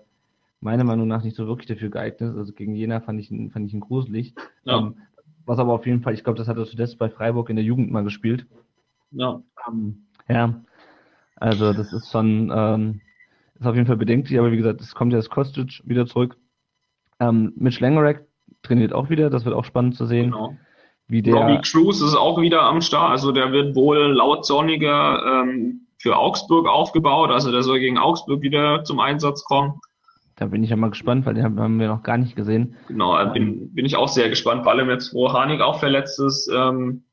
meiner 0.59 0.83
Meinung 0.83 1.07
nach 1.07 1.23
nicht 1.23 1.35
so 1.35 1.47
wirklich 1.47 1.67
dafür 1.67 1.89
geeignet 1.89 2.31
ist. 2.31 2.37
Also 2.37 2.53
gegen 2.53 2.75
Jena 2.75 3.01
fand 3.01 3.19
ich 3.19 3.31
ihn, 3.31 3.51
fand 3.51 3.67
ich 3.67 3.73
ihn 3.73 3.81
gruselig. 3.81 4.33
Ja. 4.63 4.79
Ähm, 4.79 4.95
was 5.45 5.59
aber 5.59 5.73
auf 5.73 5.85
jeden 5.85 6.01
Fall, 6.01 6.13
ich 6.13 6.23
glaube, 6.23 6.37
das 6.37 6.47
hat 6.47 6.57
er 6.57 6.65
zuletzt 6.65 6.97
bei 6.97 7.09
Freiburg 7.09 7.49
in 7.49 7.57
der 7.57 7.65
Jugend 7.65 7.91
mal 7.91 8.03
gespielt. 8.03 8.45
Ja. 9.11 9.41
Ähm, 9.67 10.05
ja. 10.29 10.61
Also 11.35 11.73
das 11.73 11.91
ist 11.91 12.11
schon, 12.11 12.49
ähm, 12.53 13.01
ist 13.59 13.65
auf 13.65 13.75
jeden 13.75 13.87
Fall 13.87 13.97
bedenklich, 13.97 14.39
aber 14.39 14.51
wie 14.51 14.57
gesagt, 14.57 14.79
es 14.79 14.95
kommt 14.95 15.11
ja 15.11 15.17
das 15.17 15.29
Kostic 15.29 15.81
wieder 15.85 16.05
zurück. 16.05 16.37
Ähm, 17.29 17.53
Mitch 17.55 17.79
Langerack 17.79 18.25
trainiert 18.61 18.93
auch 18.93 19.09
wieder, 19.09 19.29
das 19.29 19.45
wird 19.45 19.55
auch 19.55 19.65
spannend 19.65 19.95
zu 19.95 20.05
sehen. 20.05 20.31
Genau. 20.31 20.55
Wie 21.07 21.21
der, 21.21 21.35
Robbie 21.35 21.61
Cruz 21.61 22.01
ist 22.01 22.15
auch 22.15 22.39
wieder 22.39 22.61
am 22.63 22.81
Start, 22.81 23.11
also 23.11 23.31
der 23.31 23.51
wird 23.51 23.75
wohl 23.75 23.97
laut 24.13 24.45
Sonniger 24.45 25.43
ähm, 25.43 25.87
für 26.01 26.17
Augsburg 26.17 26.67
aufgebaut, 26.67 27.29
also 27.29 27.51
der 27.51 27.61
soll 27.61 27.79
gegen 27.79 27.97
Augsburg 27.97 28.41
wieder 28.41 28.83
zum 28.83 28.99
Einsatz 28.99 29.43
kommen. 29.43 29.79
Da 30.35 30.47
bin 30.47 30.63
ich 30.63 30.69
ja 30.69 30.75
mal 30.75 30.89
gespannt, 30.89 31.25
weil 31.25 31.35
den 31.35 31.43
haben 31.43 31.79
wir 31.79 31.87
noch 31.87 32.03
gar 32.03 32.17
nicht 32.17 32.35
gesehen. 32.35 32.75
Genau, 32.87 33.19
äh, 33.19 33.31
bin, 33.31 33.73
bin 33.73 33.85
ich 33.85 33.95
auch 33.95 34.07
sehr 34.07 34.29
gespannt, 34.29 34.63
vor 34.63 34.71
allem 34.71 34.89
jetzt, 34.89 35.13
wo 35.13 35.31
Hanik 35.31 35.61
auch 35.61 35.79
verletzt 35.79 36.19
ist. 36.19 36.49
Ähm, 36.53 37.03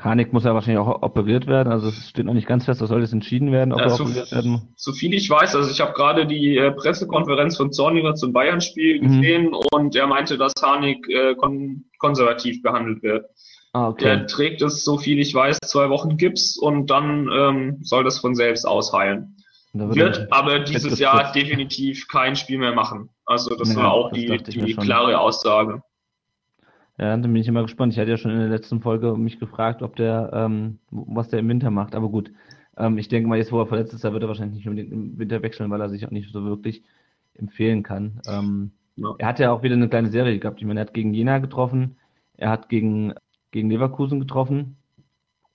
Hanik 0.00 0.32
muss 0.32 0.44
ja 0.44 0.54
wahrscheinlich 0.54 0.80
auch 0.80 1.02
operiert 1.02 1.46
werden, 1.46 1.72
also 1.72 1.88
es 1.88 2.08
steht 2.08 2.24
noch 2.24 2.34
nicht 2.34 2.46
ganz 2.46 2.64
fest, 2.64 2.80
das 2.80 2.88
soll 2.88 3.00
jetzt 3.00 3.12
entschieden 3.12 3.52
werden, 3.52 3.72
ob 3.72 3.80
ja, 3.80 3.84
er 3.86 3.90
so, 3.90 4.04
operiert 4.04 4.32
werden 4.32 4.72
So 4.76 4.92
viel 4.92 5.14
ich 5.14 5.28
weiß, 5.28 5.54
also 5.54 5.70
ich 5.70 5.80
habe 5.80 5.92
gerade 5.92 6.26
die 6.26 6.56
äh, 6.56 6.72
Pressekonferenz 6.72 7.56
von 7.56 7.72
Zorniger 7.72 8.14
zum 8.14 8.32
Bayern-Spiel 8.32 9.00
mhm. 9.00 9.06
gesehen 9.06 9.54
und 9.72 9.94
er 9.94 10.06
meinte, 10.06 10.38
dass 10.38 10.54
Hanik 10.62 11.08
äh, 11.08 11.34
kon 11.34 11.84
konservativ 11.98 12.62
behandelt 12.62 13.02
wird. 13.02 13.26
Ah, 13.72 13.88
okay. 13.88 14.04
Der 14.04 14.26
trägt 14.26 14.62
es, 14.62 14.84
so 14.84 14.98
viel 14.98 15.18
ich 15.18 15.34
weiß, 15.34 15.58
zwei 15.64 15.90
Wochen 15.90 16.16
Gips 16.16 16.58
und 16.58 16.90
dann 16.90 17.28
ähm, 17.32 17.78
soll 17.82 18.02
das 18.02 18.18
von 18.18 18.34
selbst 18.34 18.66
ausheilen. 18.66 19.36
Wird 19.72 20.32
aber 20.32 20.60
dieses 20.60 20.98
Jahr 20.98 21.30
definitiv 21.32 22.08
kein 22.08 22.34
Spiel 22.34 22.58
mehr 22.58 22.74
machen. 22.74 23.10
Also 23.24 23.54
das 23.54 23.74
ja, 23.74 23.76
war 23.76 23.92
auch 23.92 24.10
das 24.10 24.18
die, 24.18 24.64
die 24.64 24.74
klare 24.74 25.20
Aussage. 25.20 25.82
Ja, 27.00 27.16
dann 27.16 27.22
bin 27.22 27.36
ich 27.36 27.48
immer 27.48 27.62
gespannt. 27.62 27.94
Ich 27.94 27.98
hatte 27.98 28.10
ja 28.10 28.18
schon 28.18 28.30
in 28.30 28.40
der 28.40 28.48
letzten 28.48 28.82
Folge 28.82 29.16
mich 29.16 29.40
gefragt, 29.40 29.80
ob 29.80 29.96
der, 29.96 30.30
ähm, 30.34 30.80
was 30.90 31.28
der 31.28 31.38
im 31.38 31.48
Winter 31.48 31.70
macht. 31.70 31.94
Aber 31.94 32.10
gut, 32.10 32.30
ähm, 32.76 32.98
ich 32.98 33.08
denke 33.08 33.26
mal, 33.26 33.38
jetzt 33.38 33.52
wo 33.52 33.58
er 33.58 33.66
verletzt 33.66 33.94
ist, 33.94 34.04
da 34.04 34.12
wird 34.12 34.22
er 34.22 34.28
wahrscheinlich 34.28 34.58
nicht 34.58 34.68
unbedingt 34.68 34.92
im 34.92 35.18
Winter 35.18 35.42
wechseln, 35.42 35.70
weil 35.70 35.80
er 35.80 35.88
sich 35.88 36.04
auch 36.04 36.10
nicht 36.10 36.30
so 36.30 36.44
wirklich 36.44 36.82
empfehlen 37.32 37.82
kann. 37.82 38.20
Ähm, 38.28 38.72
ja. 38.96 39.14
Er 39.16 39.28
hat 39.28 39.38
ja 39.38 39.50
auch 39.50 39.62
wieder 39.62 39.76
eine 39.76 39.88
kleine 39.88 40.10
Serie 40.10 40.38
gehabt. 40.38 40.60
Ich 40.60 40.66
meine, 40.66 40.80
er 40.80 40.86
hat 40.86 40.92
gegen 40.92 41.14
Jena 41.14 41.38
getroffen, 41.38 41.96
er 42.36 42.50
hat 42.50 42.68
gegen, 42.68 43.14
gegen 43.50 43.70
Leverkusen 43.70 44.20
getroffen. 44.20 44.76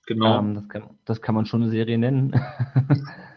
Genau. 0.08 0.40
Ähm, 0.40 0.56
das, 0.56 0.68
kann, 0.68 0.82
das 1.04 1.22
kann 1.22 1.36
man 1.36 1.46
schon 1.46 1.62
eine 1.62 1.70
Serie 1.70 1.96
nennen. 1.96 2.34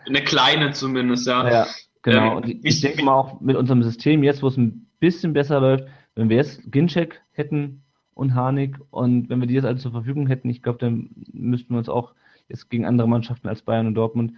Eine 0.07 0.23
kleine 0.23 0.71
zumindest, 0.71 1.27
ja. 1.27 1.47
Ja, 1.47 1.67
genau. 2.01 2.31
Ähm, 2.31 2.37
und 2.37 2.49
ich, 2.49 2.59
ich 2.63 2.81
denke 2.81 3.03
mal 3.03 3.13
auch 3.13 3.41
mit 3.41 3.55
unserem 3.55 3.83
System, 3.83 4.23
jetzt 4.23 4.41
wo 4.41 4.47
es 4.47 4.57
ein 4.57 4.87
bisschen 4.99 5.33
besser 5.33 5.59
läuft, 5.59 5.85
wenn 6.15 6.29
wir 6.29 6.37
jetzt 6.37 6.71
Ginchek 6.71 7.21
hätten 7.33 7.83
und 8.19 8.35
Harnik 8.35 8.79
und 8.91 9.29
wenn 9.29 9.39
wir 9.39 9.47
die 9.47 9.55
jetzt 9.55 9.65
alle 9.65 9.77
zur 9.77 9.91
Verfügung 9.91 10.27
hätten, 10.27 10.49
ich 10.49 10.61
glaube, 10.61 10.79
dann 10.79 11.09
müssten 11.31 11.73
wir 11.73 11.79
uns 11.79 11.89
auch 11.89 12.13
jetzt 12.49 12.69
gegen 12.69 12.85
andere 12.85 13.07
Mannschaften 13.07 13.47
als 13.47 13.61
Bayern 13.61 13.87
und 13.87 13.95
Dortmund 13.95 14.33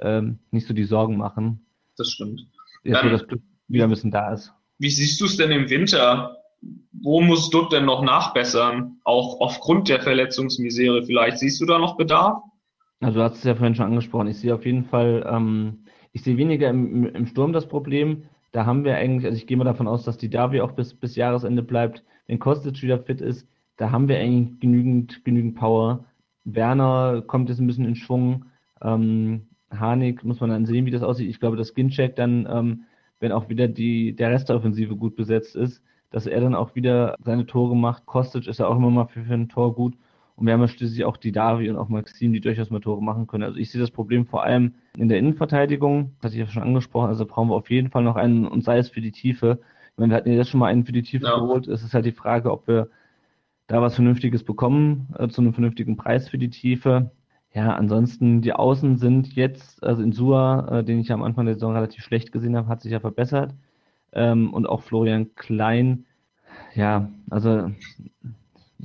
ähm, 0.00 0.38
nicht 0.50 0.66
so 0.66 0.74
die 0.74 0.84
Sorgen 0.84 1.16
machen. 1.16 1.66
Das 1.96 2.10
stimmt. 2.10 2.46
Jetzt, 2.82 3.04
wo 3.04 3.08
das 3.08 3.26
Glück 3.26 3.42
wieder 3.68 3.84
ein 3.84 3.90
bisschen 3.90 4.10
da 4.10 4.32
ist. 4.32 4.52
Wie 4.78 4.90
siehst 4.90 5.20
du 5.20 5.24
es 5.26 5.36
denn 5.36 5.50
im 5.50 5.68
Winter? 5.68 6.36
Wo 6.92 7.20
muss 7.20 7.50
Dutt 7.50 7.72
denn 7.72 7.84
noch 7.84 8.02
nachbessern? 8.02 8.98
Auch 9.04 9.40
aufgrund 9.40 9.88
der 9.88 10.00
Verletzungsmisere 10.00 11.04
vielleicht. 11.04 11.38
Siehst 11.38 11.60
du 11.60 11.66
da 11.66 11.78
noch 11.78 11.96
Bedarf? 11.96 12.42
Also 13.00 13.18
du 13.18 13.24
hast 13.24 13.36
es 13.36 13.44
ja 13.44 13.54
vorhin 13.54 13.74
schon 13.74 13.86
angesprochen. 13.86 14.28
Ich 14.28 14.38
sehe 14.38 14.54
auf 14.54 14.64
jeden 14.64 14.84
Fall, 14.84 15.26
ähm, 15.28 15.84
ich 16.12 16.22
sehe 16.22 16.36
weniger 16.36 16.70
im, 16.70 17.06
im 17.06 17.26
Sturm 17.26 17.52
das 17.52 17.68
Problem. 17.68 18.24
da 18.52 18.64
haben 18.64 18.84
wir 18.84 18.96
eigentlich, 18.96 19.26
also 19.26 19.36
ich 19.36 19.46
gehe 19.46 19.56
mal 19.56 19.64
davon 19.64 19.88
aus, 19.88 20.04
dass 20.04 20.16
die 20.16 20.30
Davi 20.30 20.60
auch 20.60 20.72
bis, 20.72 20.94
bis 20.94 21.16
Jahresende 21.16 21.62
bleibt. 21.62 22.02
Wenn 22.26 22.38
Kostic 22.38 22.82
wieder 22.82 22.98
fit 22.98 23.20
ist, 23.20 23.46
da 23.76 23.90
haben 23.90 24.08
wir 24.08 24.18
eigentlich 24.18 24.60
genügend, 24.60 25.24
genügend 25.24 25.56
Power. 25.56 26.04
Werner 26.44 27.22
kommt 27.26 27.48
jetzt 27.48 27.60
ein 27.60 27.66
bisschen 27.66 27.84
in 27.84 27.96
Schwung. 27.96 28.46
Ähm, 28.82 29.46
Harnik 29.70 30.24
muss 30.24 30.40
man 30.40 30.50
dann 30.50 30.66
sehen, 30.66 30.86
wie 30.86 30.90
das 30.90 31.02
aussieht. 31.02 31.28
Ich 31.28 31.40
glaube, 31.40 31.56
dass 31.56 31.74
Ginczek 31.74 32.16
dann, 32.16 32.46
ähm, 32.50 32.84
wenn 33.20 33.32
auch 33.32 33.48
wieder 33.48 33.68
die, 33.68 34.14
der 34.14 34.30
Rest 34.30 34.48
der 34.48 34.56
Offensive 34.56 34.96
gut 34.96 35.16
besetzt 35.16 35.56
ist, 35.56 35.82
dass 36.10 36.26
er 36.26 36.40
dann 36.40 36.54
auch 36.54 36.74
wieder 36.74 37.16
seine 37.22 37.46
Tore 37.46 37.76
macht. 37.76 38.06
Kostic 38.06 38.46
ist 38.46 38.60
ja 38.60 38.66
auch 38.66 38.76
immer 38.76 38.90
mal 38.90 39.06
für, 39.06 39.24
für 39.24 39.34
ein 39.34 39.48
Tor 39.48 39.74
gut. 39.74 39.94
Und 40.36 40.46
wir 40.46 40.52
haben 40.52 40.60
ja 40.60 40.68
schließlich 40.68 41.04
auch 41.04 41.16
die 41.16 41.32
Davi 41.32 41.70
und 41.70 41.76
auch 41.76 41.88
Maxim, 41.88 42.32
die 42.32 42.40
durchaus 42.40 42.70
mal 42.70 42.80
Tore 42.80 43.02
machen 43.02 43.26
können. 43.26 43.44
Also 43.44 43.58
ich 43.58 43.70
sehe 43.70 43.80
das 43.80 43.90
Problem 43.90 44.26
vor 44.26 44.44
allem 44.44 44.74
in 44.96 45.08
der 45.08 45.18
Innenverteidigung, 45.18 46.12
das 46.20 46.30
hatte 46.30 46.40
ich 46.40 46.46
ja 46.46 46.52
schon 46.52 46.62
angesprochen, 46.62 47.08
also 47.08 47.24
brauchen 47.24 47.48
wir 47.48 47.54
auf 47.54 47.70
jeden 47.70 47.90
Fall 47.90 48.02
noch 48.02 48.16
einen, 48.16 48.46
und 48.46 48.62
sei 48.62 48.78
es 48.78 48.90
für 48.90 49.00
die 49.00 49.12
Tiefe. 49.12 49.60
Meine, 49.96 50.12
wir 50.12 50.16
hatten 50.16 50.30
ja 50.30 50.36
jetzt 50.36 50.50
schon 50.50 50.60
mal 50.60 50.66
einen 50.66 50.84
für 50.84 50.92
die 50.92 51.02
Tiefe 51.02 51.26
ja. 51.26 51.38
geholt. 51.38 51.68
Es 51.68 51.82
ist 51.82 51.94
halt 51.94 52.04
die 52.04 52.12
Frage, 52.12 52.50
ob 52.50 52.68
wir 52.68 52.88
da 53.66 53.80
was 53.82 53.94
Vernünftiges 53.94 54.44
bekommen, 54.44 55.08
äh, 55.18 55.28
zu 55.28 55.40
einem 55.40 55.54
vernünftigen 55.54 55.96
Preis 55.96 56.28
für 56.28 56.38
die 56.38 56.50
Tiefe. 56.50 57.10
Ja, 57.54 57.74
ansonsten, 57.74 58.42
die 58.42 58.52
Außen 58.52 58.98
sind 58.98 59.34
jetzt, 59.34 59.82
also 59.82 60.02
in 60.02 60.12
Sua, 60.12 60.80
äh, 60.80 60.84
den 60.84 61.00
ich 61.00 61.10
am 61.10 61.22
Anfang 61.22 61.46
der 61.46 61.54
Saison 61.54 61.72
relativ 61.72 62.04
schlecht 62.04 62.30
gesehen 62.30 62.56
habe, 62.56 62.68
hat 62.68 62.82
sich 62.82 62.92
ja 62.92 63.00
verbessert. 63.00 63.54
Ähm, 64.12 64.52
und 64.52 64.66
auch 64.66 64.82
Florian 64.82 65.34
Klein, 65.34 66.04
ja, 66.74 67.10
also 67.30 67.70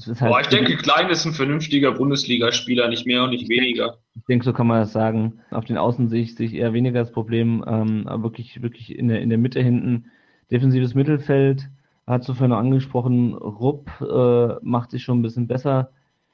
Halt 0.06 0.20
Boah, 0.20 0.40
ich 0.40 0.48
denke, 0.48 0.78
Klein 0.78 1.10
ist 1.10 1.26
ein 1.26 1.34
vernünftiger 1.34 1.92
Bundesligaspieler, 1.92 2.88
nicht 2.88 3.06
mehr 3.06 3.24
und 3.24 3.32
nicht 3.32 3.50
weniger. 3.50 3.98
Ich 4.16 4.24
denke, 4.24 4.46
so 4.46 4.54
kann 4.54 4.68
man 4.68 4.80
das 4.80 4.94
sagen. 4.94 5.42
Auf 5.52 5.66
den 5.66 5.78
Außen 5.78 6.08
sehe 6.08 6.22
ich, 6.22 6.36
sehe 6.36 6.48
ich 6.48 6.54
eher 6.54 6.72
weniger 6.72 7.00
das 7.00 7.12
Problem, 7.12 7.64
ähm, 7.68 8.08
aber 8.08 8.24
wirklich, 8.24 8.62
wirklich 8.62 8.98
in 8.98 9.10
der, 9.10 9.22
in 9.22 9.30
der 9.30 9.38
Mitte 9.38 9.62
hinten. 9.62 10.06
Defensives 10.52 10.96
Mittelfeld, 10.96 11.70
hat 12.08 12.24
so 12.24 12.34
noch 12.34 12.58
angesprochen, 12.58 13.34
Rupp 13.34 13.90
äh, 14.02 14.56
macht 14.62 14.92
sich 14.92 15.04
schon 15.04 15.20
ein 15.20 15.22
bisschen 15.22 15.48
besser. 15.48 15.92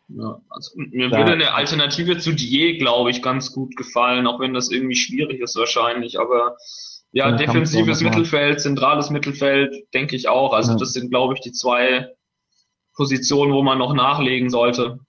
Ja, 0.09 0.39
also 0.49 0.71
mir 0.75 1.09
da, 1.09 1.17
würde 1.17 1.33
eine 1.33 1.53
Alternative 1.53 2.17
zu 2.17 2.33
Die, 2.33 2.77
glaube 2.77 3.11
ich, 3.11 3.21
ganz 3.21 3.53
gut 3.53 3.75
gefallen, 3.75 4.25
auch 4.25 4.39
wenn 4.39 4.53
das 4.53 4.71
irgendwie 4.71 4.95
schwierig 4.95 5.41
ist 5.41 5.57
wahrscheinlich, 5.57 6.19
aber 6.19 6.55
ja, 7.11 7.31
defensives 7.31 8.01
Mittelfeld, 8.01 8.61
zentrales 8.61 9.09
Mittelfeld, 9.09 9.73
denke 9.93 10.15
ich 10.15 10.29
auch. 10.29 10.53
Also 10.53 10.73
ja. 10.73 10.77
das 10.77 10.93
sind, 10.93 11.09
glaube 11.09 11.33
ich, 11.33 11.41
die 11.41 11.51
zwei 11.51 12.13
Position, 12.95 13.51
wo 13.51 13.63
man 13.63 13.77
noch 13.77 13.93
nachlegen 13.93 14.49
sollte. 14.49 14.99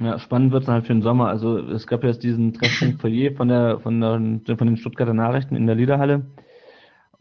Ja, 0.00 0.18
spannend 0.18 0.52
wird 0.52 0.64
es 0.64 0.68
halt 0.68 0.86
für 0.86 0.94
den 0.94 1.02
Sommer. 1.02 1.28
Also 1.28 1.58
es 1.58 1.86
gab 1.86 2.02
jetzt 2.02 2.22
diesen 2.22 2.54
Treffpunkt 2.54 3.00
Foyer 3.00 3.32
von 3.34 3.48
der, 3.48 3.80
von 3.80 4.00
der 4.44 4.56
von 4.56 4.66
den 4.66 4.76
Stuttgarter 4.76 5.14
Nachrichten 5.14 5.54
in 5.54 5.66
der 5.66 5.76
Liederhalle. 5.76 6.26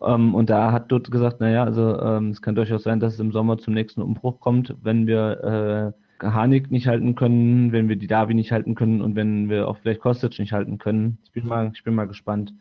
Ähm, 0.03 0.35
und 0.35 0.49
da 0.49 0.71
hat 0.71 0.91
dort 0.91 1.11
gesagt, 1.11 1.41
naja, 1.41 1.63
also 1.63 1.99
ähm, 1.99 2.29
es 2.29 2.41
kann 2.41 2.55
durchaus 2.55 2.83
sein, 2.83 2.99
dass 2.99 3.13
es 3.13 3.19
im 3.19 3.31
Sommer 3.31 3.57
zum 3.57 3.73
nächsten 3.73 4.01
Umbruch 4.01 4.39
kommt, 4.39 4.75
wenn 4.81 5.07
wir 5.07 5.93
äh, 6.21 6.27
Harnik 6.27 6.71
nicht 6.71 6.87
halten 6.87 7.15
können, 7.15 7.71
wenn 7.71 7.89
wir 7.89 7.95
die 7.95 8.07
Davi 8.07 8.33
nicht 8.33 8.51
halten 8.51 8.75
können 8.75 9.01
und 9.01 9.15
wenn 9.15 9.49
wir 9.49 9.67
auch 9.67 9.77
vielleicht 9.77 10.01
Kostic 10.01 10.37
nicht 10.39 10.53
halten 10.53 10.77
können. 10.77 11.17
Ich 11.23 11.31
bin 11.31 11.47
mal, 11.47 11.71
ich 11.73 11.83
bin 11.83 11.95
mal 11.95 12.07
gespannt. 12.07 12.53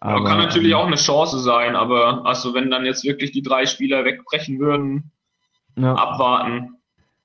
Aber, 0.00 0.18
ja, 0.18 0.24
kann 0.24 0.38
natürlich 0.38 0.72
ähm, 0.72 0.78
auch 0.78 0.86
eine 0.86 0.96
Chance 0.96 1.38
sein, 1.40 1.76
aber 1.76 2.26
also 2.26 2.54
wenn 2.54 2.70
dann 2.70 2.84
jetzt 2.84 3.04
wirklich 3.04 3.32
die 3.32 3.42
drei 3.42 3.66
Spieler 3.66 4.04
wegbrechen 4.04 4.58
würden, 4.58 5.12
ja. 5.76 5.94
abwarten. 5.94 6.76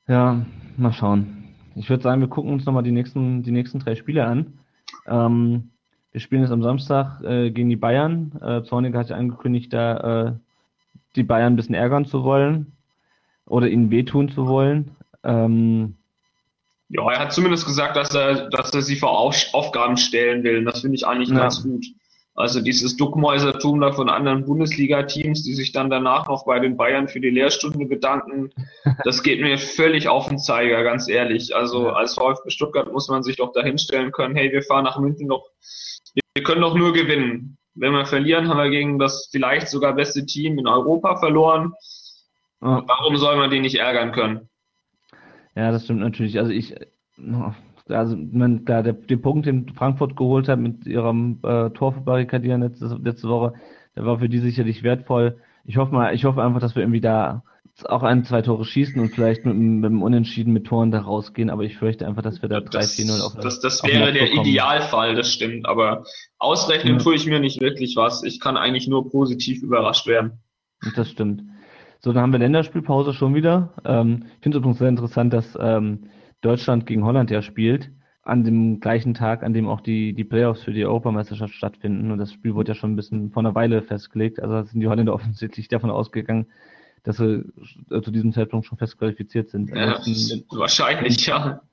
Ja, 0.08 0.46
mal 0.78 0.94
schauen. 0.94 1.54
Ich 1.76 1.90
würde 1.90 2.04
sagen, 2.04 2.22
wir 2.22 2.28
gucken 2.28 2.54
uns 2.54 2.66
nochmal 2.66 2.84
die 2.84 2.92
nächsten, 2.92 3.44
die 3.44 3.52
nächsten 3.52 3.80
drei 3.80 3.96
Spiele 3.96 4.26
an. 4.26 4.60
Ähm, 5.08 5.72
wir 6.18 6.22
spielen 6.22 6.42
jetzt 6.42 6.52
am 6.52 6.64
Samstag 6.64 7.22
äh, 7.22 7.52
gegen 7.52 7.70
die 7.70 7.76
Bayern. 7.76 8.32
Äh, 8.42 8.64
Zornig 8.64 8.96
hat 8.96 9.10
ja 9.10 9.18
angekündigt, 9.18 9.72
da 9.72 10.30
äh, 10.30 10.34
die 11.16 11.22
Bayern 11.22 11.54
ein 11.54 11.56
bisschen 11.56 11.76
ärgern 11.76 12.06
zu 12.06 12.24
wollen 12.24 12.72
oder 13.46 13.68
ihnen 13.68 13.92
wehtun 13.92 14.28
zu 14.28 14.48
wollen. 14.48 14.96
Ähm, 15.24 15.94
ja, 16.90 17.08
er 17.12 17.20
hat 17.20 17.34
zumindest 17.34 17.68
gesagt, 17.68 17.96
dass 17.96 18.16
er, 18.16 18.50
dass 18.50 18.74
er 18.74 18.82
sie 18.82 18.96
vor 18.96 19.20
Aufgaben 19.20 19.96
stellen 19.96 20.44
will. 20.44 20.66
Das 20.66 20.82
finde 20.82 20.96
ich 20.96 21.06
eigentlich 21.06 21.30
ja. 21.30 21.38
ganz 21.38 21.62
gut. 21.62 21.86
Also 22.38 22.62
dieses 22.62 22.96
Duckmäusertum 22.96 23.82
da 23.82 23.92
von 23.92 24.10
anderen 24.10 24.46
Bundesliga-Teams, 24.46 25.42
die 25.42 25.56
sich 25.56 25.72
dann 25.72 25.90
danach 25.90 26.28
noch 26.28 26.46
bei 26.46 26.60
den 26.60 26.78
Bayern 26.78 27.08
für 27.08 27.20
die 27.20 27.32
Lehrstunde 27.32 27.88
bedanken, 27.88 28.52
das 29.04 29.24
geht 29.24 29.42
mir 29.42 29.58
völlig 29.58 30.08
auf 30.08 30.30
den 30.30 30.38
Zeiger, 30.38 30.84
ganz 30.84 31.10
ehrlich. 31.10 31.56
Also 31.56 31.90
als 31.90 32.14
VfB 32.14 32.52
Stuttgart 32.52 32.94
muss 32.94 33.10
man 33.10 33.24
sich 33.24 33.38
doch 33.38 33.54
dahinstellen 33.54 34.12
können, 34.12 34.36
hey, 34.36 34.52
wir 34.52 34.62
fahren 34.62 34.84
nach 34.84 35.00
München 35.00 35.28
noch, 35.28 35.50
wir 36.36 36.44
können 36.44 36.62
doch 36.62 36.76
nur 36.76 36.94
gewinnen. 36.94 37.58
Wenn 37.74 37.94
wir 37.94 38.06
verlieren, 38.06 38.48
haben 38.48 38.58
wir 38.58 38.70
gegen 38.70 39.00
das 39.00 39.30
vielleicht 39.32 39.68
sogar 39.70 39.94
beste 39.94 40.24
Team 40.24 40.60
in 40.60 40.68
Europa 40.68 41.18
verloren. 41.18 41.74
Warum 42.60 43.18
soll 43.18 43.38
man 43.38 43.50
die 43.50 43.60
nicht 43.60 43.80
ärgern 43.80 44.12
können? 44.12 44.48
Ja, 45.56 45.72
das 45.72 45.86
stimmt 45.86 46.02
natürlich. 46.02 46.38
Also 46.38 46.52
ich, 46.52 46.76
also 47.90 48.16
man, 48.16 48.66
klar, 48.66 48.84
der, 48.84 48.94
der 48.94 49.18
Punkt, 49.18 49.46
den 49.46 49.70
Frankfurt 49.70 50.16
geholt 50.16 50.48
hat 50.48 50.60
mit 50.60 50.86
ihrem 50.86 51.40
äh, 51.44 51.70
Tor 51.72 51.94
verbarrikadieren 51.94 52.62
letzte, 52.62 52.98
letzte 53.04 53.30
Woche, 53.30 53.54
der 53.96 54.06
war 54.06 54.20
für 54.20 54.30
die 54.30 54.40
sicherlich 54.40 54.84
wertvoll. 54.84 55.38
Ich 55.66 55.78
hoffe 55.78 55.94
mal, 55.94 56.14
ich 56.14 56.26
hoffe 56.26 56.44
einfach, 56.44 56.60
dass 56.60 56.76
wir 56.76 56.84
irgendwie 56.84 57.02
da 57.02 57.44
auch 57.86 58.04
ein, 58.04 58.24
zwei 58.24 58.42
Tore 58.42 58.66
schießen 58.66 59.00
und 59.00 59.10
vielleicht 59.10 59.46
mit, 59.46 59.56
mit 59.56 59.86
dem 59.86 60.02
Unentschieden 60.02 60.52
mit 60.52 60.66
Toren 60.66 60.92
da 60.92 61.02
rausgehen, 61.02 61.50
aber 61.50 61.64
ich 61.64 61.78
fürchte 61.78 62.08
einfach, 62.08 62.24
dass 62.24 62.42
wir 62.42 62.50
da 62.50 62.58
3-4-0 62.58 63.22
auf 63.22 63.36
Das, 63.36 63.60
das 63.60 63.84
wäre 63.84 64.12
der 64.12 64.26
bekommen. 64.26 64.48
Idealfall, 64.48 65.16
das 65.16 65.32
stimmt, 65.32 65.68
aber 65.68 66.04
ausrechnen 66.40 66.94
ja. 66.94 67.00
tue 67.00 67.16
ich 67.16 67.28
mir 67.28 67.40
nicht 67.40 67.62
wirklich 67.62 67.96
was. 67.96 68.24
Ich 68.24 68.40
kann 68.40 68.58
eigentlich 68.58 68.88
nur 68.88 69.10
positiv 69.10 69.62
überrascht 69.62 70.08
werden. 70.08 70.40
Das 70.96 71.10
stimmt. 71.10 71.44
So, 72.00 72.14
dann 72.14 72.24
haben 72.24 72.32
wir 72.32 72.40
Länderspielpause 72.40 73.14
schon 73.14 73.36
wieder. 73.36 73.74
Ähm, 73.86 74.26
ich 74.38 74.44
finde 74.44 74.58
es 74.58 74.62
übrigens 74.62 74.80
sehr 74.80 74.90
interessant, 74.90 75.34
dass 75.34 75.58
ähm, 75.60 76.10
Deutschland 76.42 76.86
gegen 76.86 77.04
Holland 77.04 77.32
ja 77.32 77.42
spielt, 77.42 77.92
an 78.24 78.44
dem 78.44 78.80
gleichen 78.80 79.14
Tag, 79.14 79.44
an 79.44 79.54
dem 79.54 79.68
auch 79.68 79.82
die, 79.82 80.14
die 80.14 80.24
Playoffs 80.24 80.64
für 80.64 80.74
die 80.74 80.86
Europameisterschaft 80.86 81.54
stattfinden. 81.54 82.12
Und 82.12 82.18
das 82.18 82.34
Spiel 82.34 82.56
wurde 82.56 82.72
ja 82.72 82.76
schon 82.76 82.94
ein 82.94 82.96
bisschen 82.96 83.32
vor 83.32 83.42
einer 83.42 83.56
Weile 83.56 83.82
festgelegt. 83.82 84.42
Also 84.42 84.64
sind 84.70 84.82
die 84.82 84.88
Holländer 84.88 85.14
offensichtlich 85.16 85.68
davon 85.68 85.90
ausgegangen, 85.90 86.48
dass 87.04 87.18
sie 87.18 87.46
äh, 87.90 88.02
zu 88.02 88.12
diesem 88.12 88.34
Zeitpunkt 88.34 88.66
schon 88.66 88.78
fest 88.78 88.98
qualifiziert 88.98 89.50
sind. 89.50 89.70
Ja, 89.70 90.00
wahrscheinlich, 90.50 91.26
ja. 91.26 91.62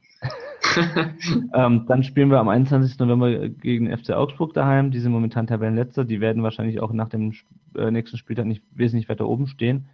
ähm, 1.54 1.84
dann 1.86 2.02
spielen 2.02 2.30
wir 2.30 2.38
am 2.38 2.48
21. 2.48 2.98
November 2.98 3.48
gegen 3.48 3.96
FC 3.96 4.10
Augsburg 4.10 4.54
daheim. 4.54 4.90
Die 4.90 5.00
sind 5.00 5.12
momentan 5.12 5.46
Tabellenletzter. 5.46 6.04
Die 6.04 6.20
werden 6.20 6.42
wahrscheinlich 6.42 6.80
auch 6.80 6.92
nach 6.92 7.08
dem 7.08 7.34
äh, 7.76 7.90
nächsten 7.90 8.16
Spieltag 8.16 8.46
nicht 8.46 8.62
wesentlich 8.72 9.08
weiter 9.08 9.28
oben 9.28 9.46
stehen. 9.46 9.86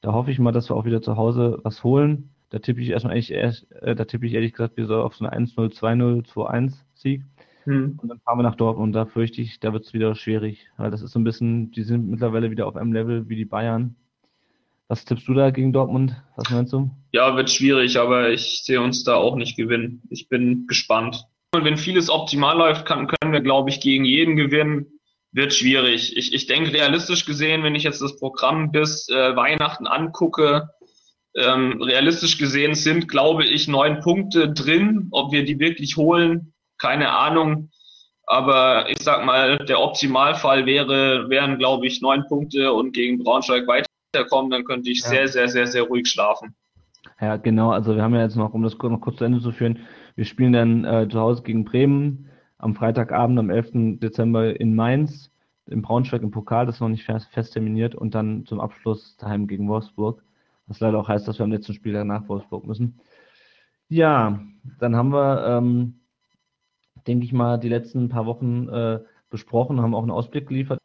Da 0.00 0.12
hoffe 0.12 0.30
ich 0.30 0.38
mal, 0.38 0.52
dass 0.52 0.70
wir 0.70 0.76
auch 0.76 0.84
wieder 0.84 1.02
zu 1.02 1.16
Hause 1.16 1.58
was 1.62 1.82
holen. 1.84 2.30
Da 2.50 2.58
tippe 2.58 2.80
ich 2.80 2.90
erstmal 2.90 3.14
eigentlich 3.14 3.32
erst, 3.32 3.70
äh, 3.72 3.94
da 3.94 4.04
tippe 4.04 4.26
ich 4.26 4.34
ehrlich 4.34 4.52
gesagt 4.52 4.76
wir 4.76 4.86
so 4.86 5.02
auf 5.02 5.16
so 5.16 5.24
eine 5.24 5.46
1-0, 5.46 5.72
2-0, 5.72 6.26
2-1 6.26 6.74
Sieg. 6.94 7.22
Hm. 7.64 7.98
Und 8.00 8.08
dann 8.08 8.20
fahren 8.20 8.38
wir 8.38 8.44
nach 8.44 8.54
Dortmund. 8.54 8.94
Da 8.94 9.06
fürchte 9.06 9.40
ich, 9.42 9.58
da 9.58 9.72
wird 9.72 9.84
es 9.84 9.92
wieder 9.92 10.14
schwierig. 10.14 10.68
Weil 10.76 10.90
das 10.90 11.02
ist 11.02 11.12
so 11.12 11.18
ein 11.18 11.24
bisschen, 11.24 11.72
die 11.72 11.82
sind 11.82 12.08
mittlerweile 12.08 12.50
wieder 12.50 12.66
auf 12.66 12.76
einem 12.76 12.92
Level 12.92 13.28
wie 13.28 13.36
die 13.36 13.44
Bayern. 13.44 13.96
Was 14.88 15.04
tippst 15.04 15.26
du 15.26 15.34
da 15.34 15.50
gegen 15.50 15.72
Dortmund? 15.72 16.14
Was 16.36 16.50
meinst 16.50 16.72
du? 16.72 16.90
Ja, 17.12 17.36
wird 17.36 17.50
schwierig, 17.50 17.98
aber 17.98 18.30
ich 18.30 18.62
sehe 18.64 18.80
uns 18.80 19.02
da 19.02 19.16
auch 19.16 19.34
nicht 19.34 19.56
gewinnen. 19.56 20.02
Ich 20.10 20.28
bin 20.28 20.68
gespannt. 20.68 21.24
Und 21.52 21.64
wenn 21.64 21.76
vieles 21.76 22.08
optimal 22.08 22.56
läuft, 22.56 22.86
kann, 22.86 23.08
können 23.08 23.32
wir, 23.32 23.40
glaube 23.40 23.70
ich, 23.70 23.80
gegen 23.80 24.04
jeden 24.04 24.36
gewinnen. 24.36 24.86
Wird 25.32 25.52
schwierig. 25.52 26.16
Ich, 26.16 26.32
ich 26.32 26.46
denke, 26.46 26.72
realistisch 26.72 27.26
gesehen, 27.26 27.64
wenn 27.64 27.74
ich 27.74 27.82
jetzt 27.82 28.00
das 28.00 28.16
Programm 28.18 28.70
bis 28.70 29.08
äh, 29.08 29.34
Weihnachten 29.34 29.86
angucke, 29.86 30.70
ähm, 31.36 31.80
realistisch 31.82 32.38
gesehen 32.38 32.74
sind, 32.74 33.08
glaube 33.08 33.44
ich, 33.44 33.68
neun 33.68 34.00
Punkte 34.00 34.52
drin. 34.52 35.08
Ob 35.10 35.32
wir 35.32 35.44
die 35.44 35.58
wirklich 35.58 35.96
holen, 35.96 36.52
keine 36.78 37.10
Ahnung. 37.10 37.70
Aber 38.26 38.90
ich 38.90 38.98
sag 39.00 39.24
mal, 39.24 39.58
der 39.58 39.80
Optimalfall 39.80 40.66
wäre, 40.66 41.28
wären, 41.28 41.58
glaube 41.58 41.86
ich, 41.86 42.00
neun 42.00 42.24
Punkte 42.26 42.72
und 42.72 42.92
gegen 42.92 43.22
Braunschweig 43.22 43.66
weiterkommen, 43.68 44.50
dann 44.50 44.64
könnte 44.64 44.90
ich 44.90 45.02
ja. 45.02 45.08
sehr, 45.08 45.28
sehr, 45.28 45.48
sehr, 45.48 45.66
sehr 45.66 45.82
ruhig 45.82 46.08
schlafen. 46.08 46.54
Ja, 47.20 47.36
genau. 47.36 47.70
Also 47.70 47.94
wir 47.94 48.02
haben 48.02 48.14
ja 48.14 48.22
jetzt 48.22 48.36
noch, 48.36 48.52
um 48.52 48.62
das 48.62 48.76
noch 48.76 49.00
kurz 49.00 49.18
zu 49.18 49.24
Ende 49.24 49.40
zu 49.40 49.52
führen, 49.52 49.78
wir 50.16 50.24
spielen 50.24 50.52
dann 50.52 50.84
äh, 50.84 51.08
zu 51.08 51.20
Hause 51.20 51.42
gegen 51.42 51.64
Bremen 51.64 52.30
am 52.58 52.74
Freitagabend 52.74 53.38
am 53.38 53.50
11. 53.50 53.98
Dezember 54.00 54.58
in 54.58 54.74
Mainz, 54.74 55.30
im 55.66 55.82
Braunschweig 55.82 56.22
im 56.22 56.30
Pokal, 56.30 56.66
das 56.66 56.76
ist 56.76 56.80
noch 56.80 56.88
nicht 56.88 57.04
fest, 57.04 57.28
fest 57.32 57.52
terminiert 57.52 57.94
und 57.94 58.14
dann 58.14 58.46
zum 58.46 58.60
Abschluss 58.60 59.16
daheim 59.18 59.46
gegen 59.46 59.68
Wolfsburg. 59.68 60.22
Was 60.66 60.80
leider 60.80 60.98
auch 60.98 61.08
heißt, 61.08 61.26
dass 61.26 61.38
wir 61.38 61.44
am 61.44 61.52
letzten 61.52 61.74
Spiel 61.74 62.04
nach 62.04 62.28
Wolfsburg 62.28 62.66
müssen. 62.66 62.98
Ja, 63.88 64.40
dann 64.80 64.96
haben 64.96 65.10
wir, 65.12 65.46
ähm, 65.46 66.00
denke 67.06 67.24
ich 67.24 67.32
mal, 67.32 67.58
die 67.58 67.68
letzten 67.68 68.08
paar 68.08 68.26
Wochen 68.26 68.68
äh, 68.68 69.00
besprochen, 69.30 69.80
haben 69.80 69.94
auch 69.94 70.02
einen 70.02 70.10
Ausblick 70.10 70.48
geliefert. 70.48 70.80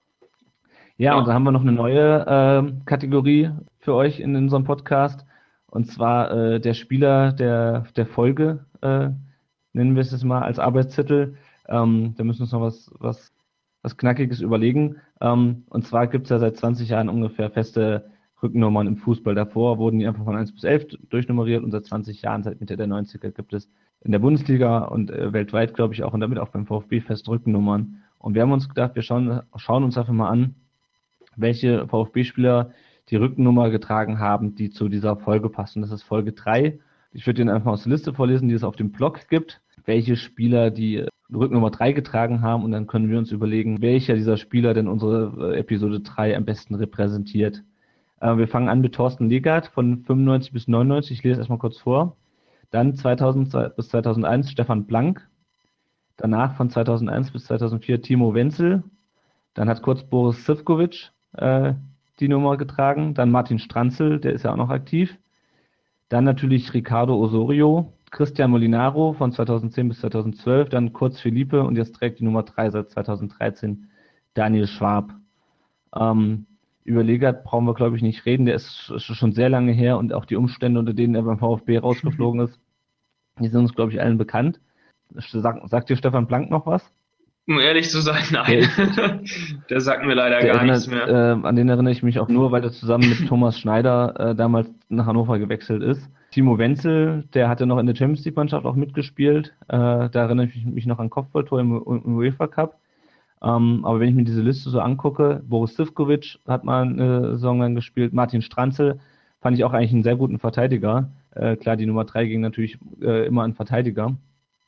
Ja, 0.97 1.13
ja, 1.13 1.17
und 1.17 1.27
dann 1.27 1.33
haben 1.33 1.43
wir 1.43 1.51
noch 1.51 1.61
eine 1.61 1.71
neue 1.71 2.25
äh, 2.27 2.85
Kategorie 2.85 3.49
für 3.79 3.95
euch 3.95 4.19
in 4.19 4.35
unserem 4.35 4.65
Podcast. 4.65 5.25
Und 5.65 5.85
zwar 5.85 6.31
äh, 6.31 6.59
der 6.59 6.73
Spieler 6.73 7.31
der, 7.31 7.85
der 7.95 8.05
Folge, 8.05 8.65
äh, 8.81 9.09
nennen 9.73 9.95
wir 9.95 10.01
es 10.01 10.11
jetzt 10.11 10.23
mal 10.23 10.43
als 10.43 10.59
Arbeitstitel. 10.59 11.37
Ähm, 11.67 12.13
da 12.17 12.23
müssen 12.23 12.39
wir 12.39 12.43
uns 12.43 12.51
noch 12.51 12.61
was, 12.61 12.91
was 12.99 13.33
was 13.81 13.97
Knackiges 13.97 14.41
überlegen. 14.41 14.97
Ähm, 15.19 15.63
und 15.69 15.85
zwar 15.85 16.07
gibt 16.07 16.25
es 16.25 16.29
ja 16.29 16.39
seit 16.39 16.57
20 16.57 16.89
Jahren 16.89 17.09
ungefähr 17.09 17.49
feste 17.49 18.10
Rückennummern 18.41 18.87
im 18.87 18.97
Fußball. 18.97 19.35
Davor 19.35 19.77
wurden 19.77 19.99
die 19.99 20.07
einfach 20.07 20.23
von 20.23 20.35
1 20.35 20.53
bis 20.53 20.63
11 20.63 20.87
durchnummeriert 21.09 21.63
und 21.63 21.71
seit 21.71 21.85
20 21.85 22.21
Jahren, 22.21 22.43
seit 22.43 22.59
Mitte 22.59 22.77
der 22.77 22.87
90er, 22.87 23.31
gibt 23.31 23.53
es 23.53 23.69
in 24.01 24.11
der 24.11 24.19
Bundesliga 24.19 24.79
und 24.79 25.11
äh, 25.11 25.31
weltweit, 25.33 25.73
glaube 25.73 25.93
ich, 25.93 26.03
auch 26.03 26.13
und 26.13 26.21
damit 26.21 26.39
auch 26.39 26.49
beim 26.49 26.65
VfB 26.65 27.01
fest 27.01 27.27
Rückennummern. 27.27 28.01
Und 28.17 28.35
wir 28.35 28.41
haben 28.41 28.51
uns 28.51 28.67
gedacht, 28.67 28.95
wir 28.95 29.01
schauen, 29.03 29.41
schauen 29.55 29.83
uns 29.83 29.97
einfach 29.97 30.13
mal 30.13 30.29
an, 30.29 30.55
welche 31.35 31.87
VfB-Spieler 31.87 32.71
die 33.09 33.15
Rückennummer 33.15 33.69
getragen 33.69 34.19
haben, 34.19 34.55
die 34.55 34.69
zu 34.69 34.89
dieser 34.89 35.17
Folge 35.17 35.49
passen. 35.49 35.81
Das 35.81 35.91
ist 35.91 36.03
Folge 36.03 36.31
3. 36.31 36.79
Ich 37.13 37.27
würde 37.27 37.41
Ihnen 37.41 37.49
einfach 37.49 37.71
aus 37.71 37.83
der 37.83 37.91
Liste 37.91 38.13
vorlesen, 38.13 38.47
die 38.47 38.55
es 38.55 38.63
auf 38.63 38.75
dem 38.75 38.91
Blog 38.91 39.27
gibt, 39.29 39.61
welche 39.85 40.15
Spieler 40.15 40.71
die 40.71 41.05
Rücknummer 41.33 41.71
3 41.71 41.93
getragen 41.93 42.41
haben 42.41 42.63
und 42.63 42.71
dann 42.71 42.87
können 42.87 43.09
wir 43.09 43.17
uns 43.17 43.31
überlegen, 43.31 43.81
welcher 43.81 44.15
dieser 44.15 44.37
Spieler 44.37 44.73
denn 44.73 44.87
unsere 44.87 45.53
äh, 45.53 45.59
Episode 45.59 46.01
3 46.01 46.35
am 46.35 46.45
besten 46.45 46.75
repräsentiert. 46.75 47.63
Äh, 48.21 48.37
wir 48.37 48.47
fangen 48.47 48.69
an 48.69 48.79
mit 48.79 48.95
Thorsten 48.95 49.29
Legert 49.29 49.67
von 49.67 50.03
95 50.05 50.53
bis 50.53 50.67
99. 50.67 51.17
Ich 51.17 51.23
lese 51.23 51.39
erstmal 51.39 51.59
kurz 51.59 51.77
vor. 51.77 52.15
Dann 52.69 52.95
2000 52.95 53.75
bis 53.75 53.89
2001 53.89 54.51
Stefan 54.51 54.85
Blank. 54.85 55.27
Danach 56.15 56.55
von 56.55 56.69
2001 56.69 57.31
bis 57.31 57.45
2004 57.45 58.01
Timo 58.01 58.33
Wenzel. 58.33 58.83
Dann 59.53 59.67
hat 59.67 59.81
kurz 59.81 60.03
Boris 60.03 60.45
Sivkovic 60.45 61.11
äh, 61.33 61.73
die 62.19 62.29
Nummer 62.29 62.55
getragen. 62.57 63.13
Dann 63.13 63.31
Martin 63.31 63.59
Stranzel, 63.59 64.19
der 64.19 64.33
ist 64.33 64.43
ja 64.43 64.53
auch 64.53 64.57
noch 64.57 64.69
aktiv. 64.69 65.17
Dann 66.07 66.23
natürlich 66.23 66.73
Ricardo 66.73 67.15
Osorio, 67.17 67.91
Christian 68.11 68.51
Molinaro 68.51 69.13
von 69.13 69.31
2010 69.31 69.89
bis 69.89 69.99
2012, 70.01 70.69
dann 70.69 70.93
Kurz 70.93 71.19
Felipe 71.19 71.63
und 71.63 71.77
jetzt 71.77 71.95
trägt 71.95 72.19
die 72.19 72.25
Nummer 72.25 72.43
3 72.43 72.69
seit 72.69 72.89
2013 72.91 73.89
Daniel 74.33 74.67
Schwab. 74.67 75.13
Ähm, 75.95 76.47
über 76.83 77.03
Legat 77.03 77.43
brauchen 77.43 77.65
wir, 77.65 77.73
glaube 77.73 77.95
ich, 77.95 78.01
nicht 78.01 78.25
reden. 78.25 78.45
Der 78.45 78.55
ist 78.55 78.93
schon 78.97 79.33
sehr 79.33 79.49
lange 79.49 79.71
her 79.71 79.97
und 79.97 80.13
auch 80.13 80.25
die 80.25 80.35
Umstände, 80.35 80.79
unter 80.79 80.93
denen 80.93 81.15
er 81.15 81.23
beim 81.23 81.39
VfB 81.39 81.77
rausgeflogen 81.79 82.41
ist, 82.41 82.59
die 83.39 83.47
sind 83.47 83.61
uns, 83.61 83.73
glaube 83.73 83.91
ich, 83.91 84.01
allen 84.01 84.17
bekannt. 84.17 84.59
Sag, 85.13 85.61
sagt 85.67 85.89
dir 85.89 85.97
Stefan 85.97 86.27
Blank 86.27 86.49
noch 86.49 86.65
was? 86.65 86.91
Um 87.47 87.59
ehrlich 87.59 87.89
zu 87.89 88.01
sein, 88.01 88.23
nein. 88.31 88.69
Der, 88.77 89.19
der 89.69 89.81
sagt 89.81 90.05
mir 90.05 90.13
leider 90.13 90.39
gar 90.39 90.57
erinnert, 90.57 90.77
nichts 90.77 90.87
mehr. 90.87 91.07
Äh, 91.07 91.47
an 91.47 91.55
den 91.55 91.69
erinnere 91.69 91.91
ich 91.91 92.03
mich 92.03 92.19
auch 92.19 92.29
nur, 92.29 92.51
weil 92.51 92.63
er 92.63 92.71
zusammen 92.71 93.09
mit 93.09 93.27
Thomas 93.27 93.59
Schneider 93.59 94.15
äh, 94.19 94.35
damals 94.35 94.69
nach 94.89 95.07
Hannover 95.07 95.39
gewechselt 95.39 95.81
ist. 95.81 96.07
Timo 96.31 96.57
Wenzel, 96.57 97.25
der 97.33 97.49
hatte 97.49 97.65
noch 97.65 97.79
in 97.79 97.87
der 97.87 97.95
Champions 97.95 98.23
League 98.23 98.37
Mannschaft 98.37 98.65
auch 98.65 98.75
mitgespielt. 98.75 99.53
Äh, 99.67 99.77
da 99.77 100.09
erinnere 100.13 100.45
ich 100.45 100.65
mich 100.65 100.85
noch 100.85 100.99
an 100.99 101.09
Kopfballtor 101.09 101.59
im, 101.59 101.81
im 101.85 102.15
UEFA 102.15 102.47
Cup. 102.47 102.79
Ähm, 103.43 103.83
aber 103.85 103.99
wenn 103.99 104.09
ich 104.09 104.15
mir 104.15 104.23
diese 104.23 104.41
Liste 104.41 104.69
so 104.69 104.79
angucke, 104.79 105.41
Boris 105.47 105.75
Sivkovic 105.75 106.39
hat 106.47 106.63
mal 106.63 106.83
eine 106.83 107.31
Saison 107.31 107.59
lang 107.59 107.75
gespielt, 107.75 108.13
Martin 108.13 108.41
Stranzel 108.41 108.99
fand 109.41 109.57
ich 109.57 109.63
auch 109.63 109.73
eigentlich 109.73 109.93
einen 109.93 110.03
sehr 110.03 110.15
guten 110.15 110.37
Verteidiger. 110.39 111.09
Äh, 111.33 111.55
klar, 111.55 111.75
die 111.75 111.85
Nummer 111.87 112.05
drei 112.05 112.25
ging 112.25 112.41
natürlich 112.41 112.77
äh, 113.01 113.25
immer 113.25 113.43
an 113.43 113.55
Verteidiger. 113.55 114.15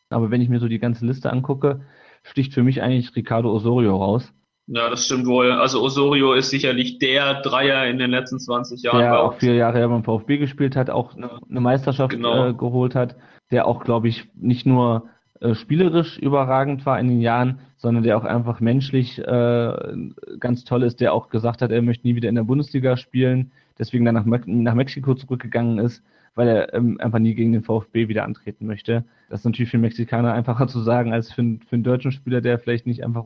Aber 0.09 0.32
wenn 0.32 0.41
ich 0.41 0.49
mir 0.49 0.59
so 0.59 0.67
die 0.67 0.80
ganze 0.80 1.05
Liste 1.05 1.32
angucke, 1.32 1.82
sticht 2.24 2.53
für 2.53 2.63
mich 2.63 2.82
eigentlich 2.82 3.15
Ricardo 3.15 3.51
Osorio 3.51 3.95
raus. 3.97 4.34
Ja, 4.67 4.89
das 4.89 5.05
stimmt 5.05 5.28
wohl. 5.28 5.51
Also 5.51 5.82
Osorio 5.82 6.34
ist 6.34 6.49
sicherlich 6.49 6.97
der 6.97 7.41
Dreier 7.41 7.86
in 7.88 7.97
den 7.97 8.11
letzten 8.11 8.39
20 8.39 8.82
Jahren. 8.82 8.99
Der 8.99 9.19
auch 9.19 9.34
vier 9.36 9.55
Jahre 9.55 9.88
beim 9.88 10.03
VfB 10.03 10.38
gespielt 10.38 10.76
hat, 10.76 10.89
auch 10.89 11.15
eine, 11.15 11.30
eine 11.49 11.59
Meisterschaft 11.59 12.11
Genau. 12.11 12.47
äh, 12.47 12.53
geholt 12.53 12.95
hat, 12.95 13.17
der 13.51 13.67
auch, 13.67 13.84
glaube 13.84 14.07
ich, 14.07 14.26
nicht 14.36 14.65
nur 14.65 15.09
äh, 15.43 15.55
spielerisch 15.55 16.17
überragend 16.17 16.85
war 16.85 16.99
in 16.99 17.07
den 17.09 17.21
Jahren, 17.21 17.59
sondern 17.77 18.03
der 18.03 18.17
auch 18.17 18.23
einfach 18.23 18.59
menschlich 18.61 19.19
äh, 19.19 19.93
ganz 20.39 20.63
toll 20.63 20.83
ist, 20.83 21.01
der 21.01 21.13
auch 21.13 21.29
gesagt 21.29 21.61
hat, 21.61 21.71
er 21.71 21.81
möchte 21.81 22.07
nie 22.07 22.15
wieder 22.15 22.29
in 22.29 22.35
der 22.35 22.43
Bundesliga 22.43 22.95
spielen, 22.97 23.51
deswegen 23.77 24.05
dann 24.05 24.15
nach, 24.15 24.25
Me 24.25 24.41
nach 24.45 24.73
Mexiko 24.73 25.13
zurückgegangen 25.15 25.79
ist, 25.79 26.01
weil 26.35 26.47
er 26.47 26.73
ähm, 26.73 26.97
einfach 26.99 27.19
nie 27.19 27.35
gegen 27.35 27.51
den 27.51 27.63
VfB 27.63 28.07
wieder 28.07 28.23
antreten 28.23 28.65
möchte. 28.65 29.03
Das 29.29 29.41
ist 29.41 29.45
natürlich 29.45 29.69
für 29.69 29.77
einen 29.77 29.81
Mexikaner 29.83 30.33
einfacher 30.33 30.67
zu 30.67 30.79
sagen, 30.81 31.11
als 31.13 31.31
für, 31.33 31.41
einen- 31.41 31.59
für 31.61 31.75
einen 31.75 31.83
deutschen 31.83 32.11
Spieler, 32.11 32.41
der 32.41 32.57
vielleicht 32.59 32.87
nicht 32.87 33.03
einfach 33.03 33.25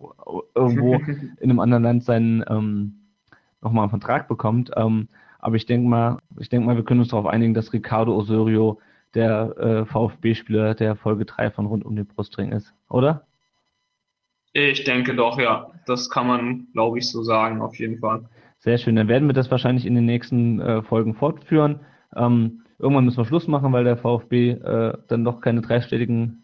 irgendwo 0.55 0.95
in 1.39 1.49
einem 1.49 1.59
anderen 1.59 1.83
Land 1.83 2.03
seinen 2.03 2.43
ähm, 2.49 2.93
nochmal 3.61 3.83
einen 3.83 3.89
Vertrag 3.91 4.27
bekommt. 4.27 4.71
Ähm, 4.75 5.07
aber 5.39 5.55
ich 5.55 5.65
denke 5.65 5.87
mal, 5.87 6.17
ich 6.39 6.49
denke 6.49 6.65
mal, 6.65 6.75
wir 6.75 6.83
können 6.83 6.99
uns 7.01 7.09
darauf 7.09 7.27
einigen, 7.27 7.53
dass 7.53 7.73
Ricardo 7.73 8.15
Osorio 8.15 8.79
der 9.17 9.57
äh, 9.57 9.85
VfB-Spieler 9.85 10.75
der 10.75 10.95
Folge 10.95 11.25
3 11.25 11.49
von 11.51 11.65
rund 11.65 11.83
um 11.83 11.95
den 11.95 12.05
Brustring 12.05 12.51
ist, 12.51 12.73
oder? 12.87 13.25
Ich 14.53 14.83
denke 14.83 15.15
doch, 15.15 15.39
ja. 15.39 15.71
Das 15.85 16.09
kann 16.09 16.27
man, 16.27 16.67
glaube 16.73 16.99
ich, 16.99 17.09
so 17.09 17.23
sagen, 17.23 17.61
auf 17.61 17.77
jeden 17.77 17.99
Fall. 17.99 18.25
Sehr 18.59 18.77
schön. 18.77 18.95
Dann 18.95 19.07
werden 19.07 19.27
wir 19.27 19.33
das 19.33 19.51
wahrscheinlich 19.51 19.85
in 19.85 19.95
den 19.95 20.05
nächsten 20.05 20.59
äh, 20.59 20.81
Folgen 20.83 21.15
fortführen. 21.15 21.81
Ähm, 22.15 22.61
irgendwann 22.79 23.05
müssen 23.05 23.17
wir 23.17 23.25
Schluss 23.25 23.47
machen, 23.47 23.73
weil 23.73 23.83
der 23.83 23.97
VfB 23.97 24.51
äh, 24.51 24.97
dann 25.07 25.23
doch 25.23 25.41
keine 25.41 25.61
dreistelligen 25.61 26.43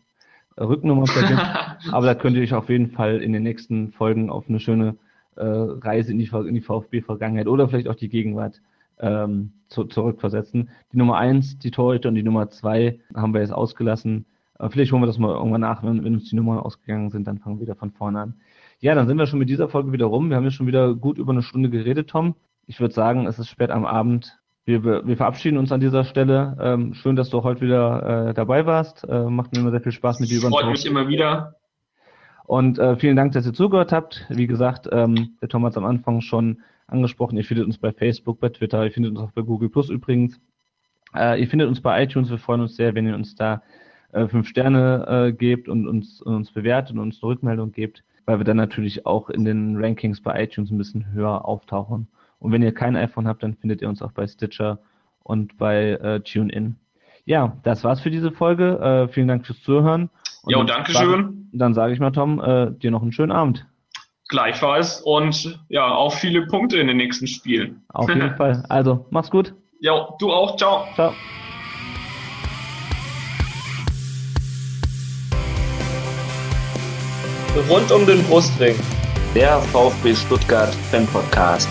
Rücknummern 0.60 1.08
vergibt. 1.08 1.42
Aber 1.92 2.06
da 2.06 2.16
könnt 2.16 2.36
ihr 2.38 2.44
euch 2.44 2.54
auf 2.54 2.70
jeden 2.70 2.92
Fall 2.92 3.22
in 3.22 3.34
den 3.34 3.44
nächsten 3.44 3.92
Folgen 3.92 4.30
auf 4.30 4.50
eine 4.50 4.60
schöne 4.60 4.96
äh, 5.36 5.44
Reise 5.44 6.12
in 6.12 6.20
die, 6.20 6.30
die 6.30 6.62
VfB-Vergangenheit 6.62 7.48
oder 7.48 7.68
vielleicht 7.68 7.88
auch 7.88 7.96
die 7.96 8.10
Gegenwart 8.10 8.62
ähm, 9.04 9.52
zu, 9.68 9.84
zurückversetzen. 9.84 10.70
Die 10.92 10.98
Nummer 10.98 11.18
eins, 11.18 11.60
die 11.60 11.72
Torhüter 11.72 12.10
und 12.10 12.16
die 12.16 12.24
Nummer 12.24 12.50
zwei 12.50 13.00
haben 13.14 13.34
wir 13.34 13.42
jetzt 13.42 13.54
ausgelassen. 13.54 14.26
Äh, 14.60 14.70
vielleicht 14.70 14.92
holen 14.92 15.02
wir 15.02 15.08
das 15.08 15.20
mal 15.20 15.34
irgendwann 15.34 15.62
nach, 15.62 15.84
wenn, 15.84 16.04
wenn 16.04 16.16
uns 16.16 16.30
die 16.30 16.36
Nummern 16.36 16.60
ausgegangen 16.60 17.10
sind, 17.10 17.28
dann 17.28 17.40
fangen 17.40 17.58
wir 17.58 17.64
wieder 17.64 17.76
von 17.76 17.92
vorne 17.92 18.22
an. 18.22 18.34
Ja, 18.80 18.96
dann 18.96 19.08
sind 19.08 19.18
wir 19.18 19.28
schon 19.28 19.40
mit 19.40 19.50
dieser 19.50 19.70
Folge 19.70 19.92
wieder 19.92 20.06
rum. 20.06 20.30
Wir 20.30 20.38
haben 20.38 20.44
jetzt 20.44 20.56
schon 20.56 20.68
wieder 20.68 20.94
gut 20.96 21.18
über 21.18 21.32
eine 21.32 21.44
Stunde 21.44 21.70
geredet, 21.70 22.10
Tom. 22.10 22.36
Ich 22.66 22.80
würde 22.80 22.94
sagen, 22.94 23.28
es 23.28 23.40
ist 23.40 23.50
spät 23.50 23.72
am 23.72 23.86
Abend. 23.86 24.40
Wir, 24.66 24.84
wir 24.84 25.18
verabschieden 25.18 25.58
uns 25.58 25.72
an 25.74 25.82
dieser 25.82 26.06
Stelle. 26.06 26.58
Ähm, 26.62 26.94
schön, 26.94 27.18
dass 27.18 27.30
du 27.30 27.44
heute 27.44 27.62
wieder 27.62 28.30
äh, 28.30 28.34
dabei 28.34 28.66
warst. 28.66 29.06
Äh, 29.08 29.26
macht 29.26 29.52
mir 29.54 29.60
immer 29.60 29.72
sehr 29.72 29.82
viel 29.82 29.92
Spaß 29.92 30.22
mit 30.22 30.30
dir 30.30 30.40
Freut 30.40 30.68
mich 30.70 30.86
immer 30.86 31.08
wieder. 31.10 31.56
Und 32.46 32.78
äh, 32.78 32.96
vielen 32.98 33.16
Dank, 33.16 33.34
dass 33.34 33.46
ihr 33.46 33.54
zugehört 33.54 33.92
habt. 33.92 34.26
Wie 34.30 34.48
gesagt, 34.48 34.88
ähm, 34.92 35.38
der 35.42 35.50
Tom 35.50 35.66
hat 35.66 35.72
es 35.72 35.78
am 35.78 35.86
Anfang 35.86 36.22
schon 36.22 36.62
angesprochen. 36.94 37.38
Ihr 37.38 37.44
findet 37.44 37.66
uns 37.66 37.78
bei 37.78 37.92
Facebook, 37.92 38.40
bei 38.40 38.50
Twitter, 38.50 38.84
ihr 38.86 38.92
findet 38.92 39.12
uns 39.12 39.20
auch 39.22 39.32
bei 39.32 39.42
Google 39.42 39.70
Plus 39.70 39.90
übrigens. 39.90 40.40
Äh, 41.16 41.40
ihr 41.42 41.48
findet 41.48 41.68
uns 41.68 41.82
bei 41.82 42.04
iTunes. 42.04 42.30
Wir 42.30 42.38
freuen 42.38 42.62
uns 42.62 42.76
sehr, 42.76 42.96
wenn 42.96 43.06
ihr 43.08 43.16
uns 43.16 43.36
da 43.36 43.62
äh, 44.14 44.28
fünf 44.28 44.48
Sterne 44.48 45.06
äh, 45.08 45.32
gebt 45.34 45.68
und 45.70 45.88
uns, 45.88 46.22
uns 46.22 46.52
bewertet 46.52 46.96
und 46.96 47.00
uns 47.02 47.22
eine 47.22 47.32
Rückmeldung 47.32 47.72
gebt, 47.72 48.04
weil 48.26 48.40
wir 48.40 48.46
dann 48.46 48.58
natürlich 48.58 49.06
auch 49.06 49.30
in 49.30 49.44
den 49.46 49.78
Rankings 49.78 50.22
bei 50.22 50.42
iTunes 50.44 50.72
ein 50.72 50.78
bisschen 50.78 51.12
höher 51.14 51.46
auftauchen. 51.46 52.08
Und 52.40 52.52
wenn 52.52 52.62
ihr 52.62 52.74
kein 52.74 52.96
iPhone 52.96 53.28
habt, 53.28 53.44
dann 53.44 53.56
findet 53.56 53.82
ihr 53.82 53.90
uns 53.90 54.02
auch 54.02 54.12
bei 54.12 54.28
Stitcher 54.28 54.80
und 55.24 55.58
bei 55.58 55.92
äh, 55.92 56.20
TuneIn. 56.22 56.76
Ja, 57.26 57.56
das 57.64 57.84
war's 57.86 58.02
für 58.02 58.12
diese 58.12 58.32
Folge. 58.32 58.80
Äh, 58.80 59.08
vielen 59.08 59.28
Dank 59.30 59.46
fürs 59.46 59.62
Zuhören. 59.62 60.10
Und 60.44 60.52
Jo, 60.52 60.58
dann 60.60 60.68
danke 60.68 60.92
sage- 60.92 61.06
schön. 61.10 61.50
Dann 61.54 61.74
sage 61.74 61.94
ich 61.94 62.00
mal, 62.00 62.12
Tom, 62.12 62.42
äh, 62.42 62.72
dir 62.72 62.92
noch 62.92 63.02
einen 63.02 63.14
schönen 63.14 63.32
Abend. 63.32 63.66
Gleichfalls 64.30 65.02
und 65.02 65.60
ja, 65.70 65.94
auch 65.94 66.14
viele 66.14 66.48
Punkte 66.48 66.78
in 66.78 66.88
den 66.88 66.98
nächsten 66.98 67.28
Spielen. 67.28 67.84
Auf 67.90 68.10
jeden 68.10 68.36
Fall. 68.38 68.64
Also, 68.70 69.06
mach's 69.10 69.30
gut. 69.30 69.54
Jo, 69.80 70.16
du 70.20 70.32
auch. 70.32 70.56
Ciao. 70.56 70.86
Ciao. 70.96 71.14
Rund 77.70 77.92
um 77.92 78.06
den 78.06 78.24
Brustring. 78.24 78.76
Der 79.36 79.60
VfB 79.60 80.16
Stuttgart 80.16 80.74
Fan 80.90 81.06
Podcast. 81.08 81.70